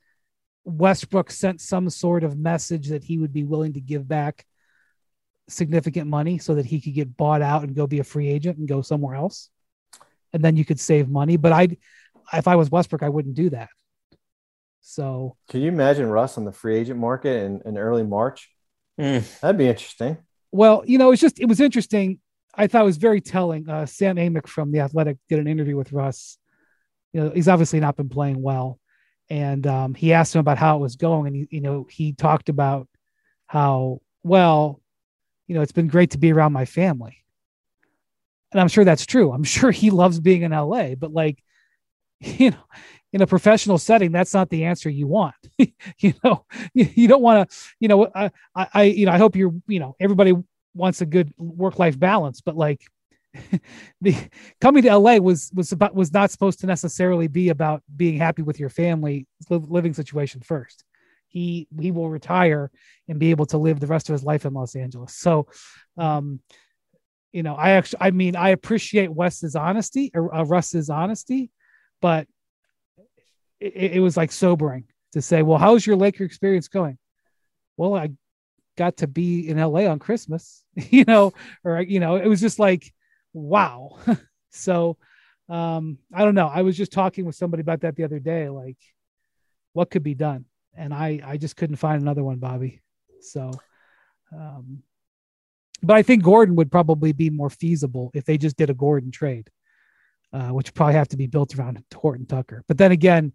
Westbrook 0.64 1.30
sent 1.30 1.60
some 1.60 1.90
sort 1.90 2.24
of 2.24 2.38
message 2.38 2.88
that 2.88 3.04
he 3.04 3.18
would 3.18 3.32
be 3.32 3.44
willing 3.44 3.74
to 3.74 3.80
give 3.80 4.08
back 4.08 4.46
significant 5.48 6.08
money 6.08 6.38
so 6.38 6.54
that 6.54 6.64
he 6.64 6.80
could 6.80 6.94
get 6.94 7.16
bought 7.16 7.42
out 7.42 7.64
and 7.64 7.74
go 7.74 7.86
be 7.86 7.98
a 7.98 8.04
free 8.04 8.28
agent 8.28 8.58
and 8.58 8.68
go 8.68 8.80
somewhere 8.80 9.14
else. 9.14 9.50
And 10.32 10.42
then 10.42 10.56
you 10.56 10.64
could 10.64 10.80
save 10.80 11.08
money. 11.08 11.36
But 11.36 11.52
I, 11.52 11.68
if 12.32 12.48
I 12.48 12.56
was 12.56 12.70
Westbrook, 12.70 13.02
I 13.02 13.08
wouldn't 13.08 13.34
do 13.34 13.50
that. 13.50 13.68
So, 14.80 15.36
can 15.48 15.62
you 15.62 15.68
imagine 15.68 16.06
Russ 16.06 16.36
on 16.36 16.44
the 16.44 16.52
free 16.52 16.76
agent 16.76 16.98
market 16.98 17.42
in, 17.42 17.62
in 17.64 17.78
early 17.78 18.02
March? 18.02 18.50
Mm. 19.00 19.40
That'd 19.40 19.58
be 19.58 19.68
interesting. 19.68 20.18
Well, 20.52 20.84
you 20.86 20.98
know, 20.98 21.10
it's 21.10 21.22
just 21.22 21.40
it 21.40 21.46
was 21.46 21.60
interesting. 21.60 22.20
I 22.56 22.66
thought 22.66 22.82
it 22.82 22.86
was 22.86 22.96
very 22.96 23.20
telling. 23.20 23.68
Uh, 23.68 23.86
Sam 23.86 24.16
Amick 24.16 24.46
from 24.46 24.72
the 24.72 24.80
Athletic 24.80 25.18
did 25.28 25.38
an 25.38 25.46
interview 25.48 25.76
with 25.76 25.92
Russ. 25.92 26.38
You 27.12 27.20
know, 27.20 27.30
he's 27.30 27.48
obviously 27.48 27.80
not 27.80 27.96
been 27.96 28.08
playing 28.08 28.40
well, 28.42 28.78
and 29.30 29.66
um, 29.66 29.94
he 29.94 30.12
asked 30.12 30.34
him 30.34 30.40
about 30.40 30.58
how 30.58 30.76
it 30.76 30.80
was 30.80 30.96
going, 30.96 31.28
and 31.28 31.36
he, 31.36 31.48
you 31.50 31.60
know, 31.60 31.86
he 31.88 32.12
talked 32.12 32.48
about 32.48 32.88
how 33.46 34.00
well, 34.22 34.80
you 35.46 35.54
know, 35.54 35.62
it's 35.62 35.72
been 35.72 35.88
great 35.88 36.10
to 36.10 36.18
be 36.18 36.32
around 36.32 36.52
my 36.52 36.64
family, 36.64 37.24
and 38.52 38.60
I'm 38.60 38.68
sure 38.68 38.84
that's 38.84 39.06
true. 39.06 39.32
I'm 39.32 39.44
sure 39.44 39.70
he 39.70 39.90
loves 39.90 40.20
being 40.20 40.42
in 40.42 40.52
LA, 40.52 40.94
but 40.94 41.12
like, 41.12 41.42
you 42.20 42.50
know, 42.50 42.64
in 43.12 43.22
a 43.22 43.26
professional 43.26 43.78
setting, 43.78 44.10
that's 44.10 44.34
not 44.34 44.50
the 44.50 44.64
answer 44.64 44.90
you 44.90 45.06
want. 45.06 45.34
you 45.58 46.14
know, 46.24 46.44
you, 46.74 46.88
you 46.94 47.08
don't 47.08 47.22
want 47.22 47.48
to, 47.48 47.56
you 47.78 47.86
know, 47.86 48.10
I, 48.12 48.30
I, 48.56 48.82
you 48.82 49.06
know, 49.06 49.12
I 49.12 49.18
hope 49.18 49.36
you're, 49.36 49.54
you 49.68 49.78
know, 49.78 49.94
everybody 50.00 50.34
wants 50.74 51.00
a 51.00 51.06
good 51.06 51.32
work 51.38 51.78
life 51.78 51.98
balance, 51.98 52.40
but 52.40 52.56
like 52.56 52.82
the 54.00 54.16
coming 54.60 54.82
to 54.82 54.96
LA 54.96 55.16
was, 55.16 55.50
was 55.54 55.72
about, 55.72 55.94
was 55.94 56.12
not 56.12 56.30
supposed 56.30 56.60
to 56.60 56.66
necessarily 56.66 57.28
be 57.28 57.48
about 57.48 57.82
being 57.94 58.18
happy 58.18 58.42
with 58.42 58.60
your 58.60 58.68
family 58.68 59.26
living 59.48 59.94
situation 59.94 60.40
first. 60.40 60.84
He, 61.28 61.66
he 61.80 61.90
will 61.90 62.08
retire 62.08 62.70
and 63.08 63.18
be 63.18 63.30
able 63.30 63.46
to 63.46 63.58
live 63.58 63.80
the 63.80 63.88
rest 63.88 64.08
of 64.08 64.12
his 64.12 64.22
life 64.22 64.44
in 64.44 64.54
Los 64.54 64.76
Angeles. 64.76 65.14
So, 65.14 65.48
um, 65.96 66.40
you 67.32 67.42
know, 67.42 67.56
I 67.56 67.70
actually, 67.70 67.98
I 68.00 68.12
mean, 68.12 68.36
I 68.36 68.50
appreciate 68.50 69.12
Wes's 69.12 69.56
honesty 69.56 70.12
or 70.14 70.32
uh, 70.32 70.44
Russ's 70.44 70.88
honesty, 70.88 71.50
but 72.00 72.28
it, 73.58 73.94
it 73.94 74.00
was 74.00 74.16
like 74.16 74.30
sobering 74.30 74.84
to 75.12 75.22
say, 75.22 75.42
well, 75.42 75.58
how's 75.58 75.84
your 75.84 75.96
Laker 75.96 76.22
experience 76.22 76.68
going? 76.68 76.98
Well, 77.76 77.96
I 77.96 78.10
got 78.76 78.98
to 78.98 79.06
be 79.06 79.48
in 79.48 79.58
LA 79.58 79.86
on 79.86 79.98
Christmas, 79.98 80.64
you 80.74 81.04
know, 81.04 81.32
or, 81.64 81.80
you 81.80 82.00
know, 82.00 82.16
it 82.16 82.26
was 82.26 82.40
just 82.40 82.58
like, 82.58 82.92
wow. 83.32 83.98
so, 84.50 84.96
um, 85.48 85.98
I 86.12 86.24
don't 86.24 86.34
know. 86.34 86.48
I 86.48 86.62
was 86.62 86.76
just 86.76 86.92
talking 86.92 87.26
with 87.26 87.36
somebody 87.36 87.60
about 87.60 87.82
that 87.82 87.96
the 87.96 88.04
other 88.04 88.18
day, 88.18 88.48
like 88.48 88.78
what 89.72 89.90
could 89.90 90.02
be 90.02 90.14
done. 90.14 90.46
And 90.76 90.92
I, 90.92 91.20
I 91.24 91.36
just 91.36 91.56
couldn't 91.56 91.76
find 91.76 92.00
another 92.00 92.24
one, 92.24 92.38
Bobby. 92.38 92.82
So, 93.20 93.50
um, 94.32 94.82
but 95.82 95.96
I 95.96 96.02
think 96.02 96.22
Gordon 96.22 96.56
would 96.56 96.72
probably 96.72 97.12
be 97.12 97.30
more 97.30 97.50
feasible 97.50 98.10
if 98.14 98.24
they 98.24 98.38
just 98.38 98.56
did 98.56 98.70
a 98.70 98.74
Gordon 98.74 99.10
trade, 99.10 99.50
uh, 100.32 100.48
which 100.48 100.74
probably 100.74 100.94
have 100.94 101.08
to 101.08 101.16
be 101.16 101.26
built 101.26 101.56
around 101.56 101.84
Horton 101.94 102.26
Tucker. 102.26 102.64
But 102.66 102.78
then 102.78 102.90
again, 102.90 103.32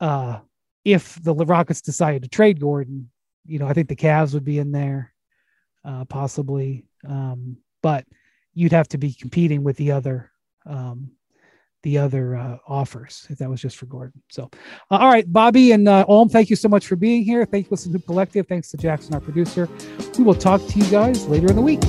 uh, 0.00 0.40
if 0.84 1.22
the 1.22 1.34
Rockets 1.34 1.82
decided 1.82 2.22
to 2.22 2.28
trade 2.28 2.58
Gordon, 2.58 3.10
you 3.44 3.58
know, 3.58 3.66
I 3.66 3.72
think 3.72 3.88
the 3.88 3.96
Cavs 3.96 4.34
would 4.34 4.44
be 4.44 4.58
in 4.58 4.72
there, 4.72 5.12
uh, 5.84 6.04
possibly. 6.04 6.86
Um, 7.08 7.56
but 7.82 8.04
you'd 8.54 8.72
have 8.72 8.88
to 8.88 8.98
be 8.98 9.12
competing 9.12 9.62
with 9.62 9.76
the 9.76 9.92
other, 9.92 10.30
um, 10.66 11.12
the 11.82 11.96
other 11.96 12.36
uh, 12.36 12.58
offers 12.68 13.26
if 13.30 13.38
that 13.38 13.48
was 13.48 13.60
just 13.60 13.78
for 13.78 13.86
Gordon. 13.86 14.22
So, 14.30 14.50
uh, 14.90 14.96
all 14.96 15.08
right, 15.08 15.30
Bobby 15.30 15.72
and 15.72 15.88
uh, 15.88 16.04
Ohm, 16.08 16.28
thank 16.28 16.50
you 16.50 16.56
so 16.56 16.68
much 16.68 16.86
for 16.86 16.96
being 16.96 17.24
here. 17.24 17.46
Thank 17.46 17.66
you, 17.66 17.70
Listen 17.70 17.92
to 17.92 17.98
Collective. 18.00 18.46
Thanks 18.46 18.70
to 18.72 18.76
Jackson, 18.76 19.14
our 19.14 19.20
producer. 19.20 19.68
We 20.18 20.24
will 20.24 20.34
talk 20.34 20.66
to 20.66 20.78
you 20.78 20.90
guys 20.90 21.26
later 21.26 21.48
in 21.48 21.56
the 21.56 21.62
week. 21.62 21.80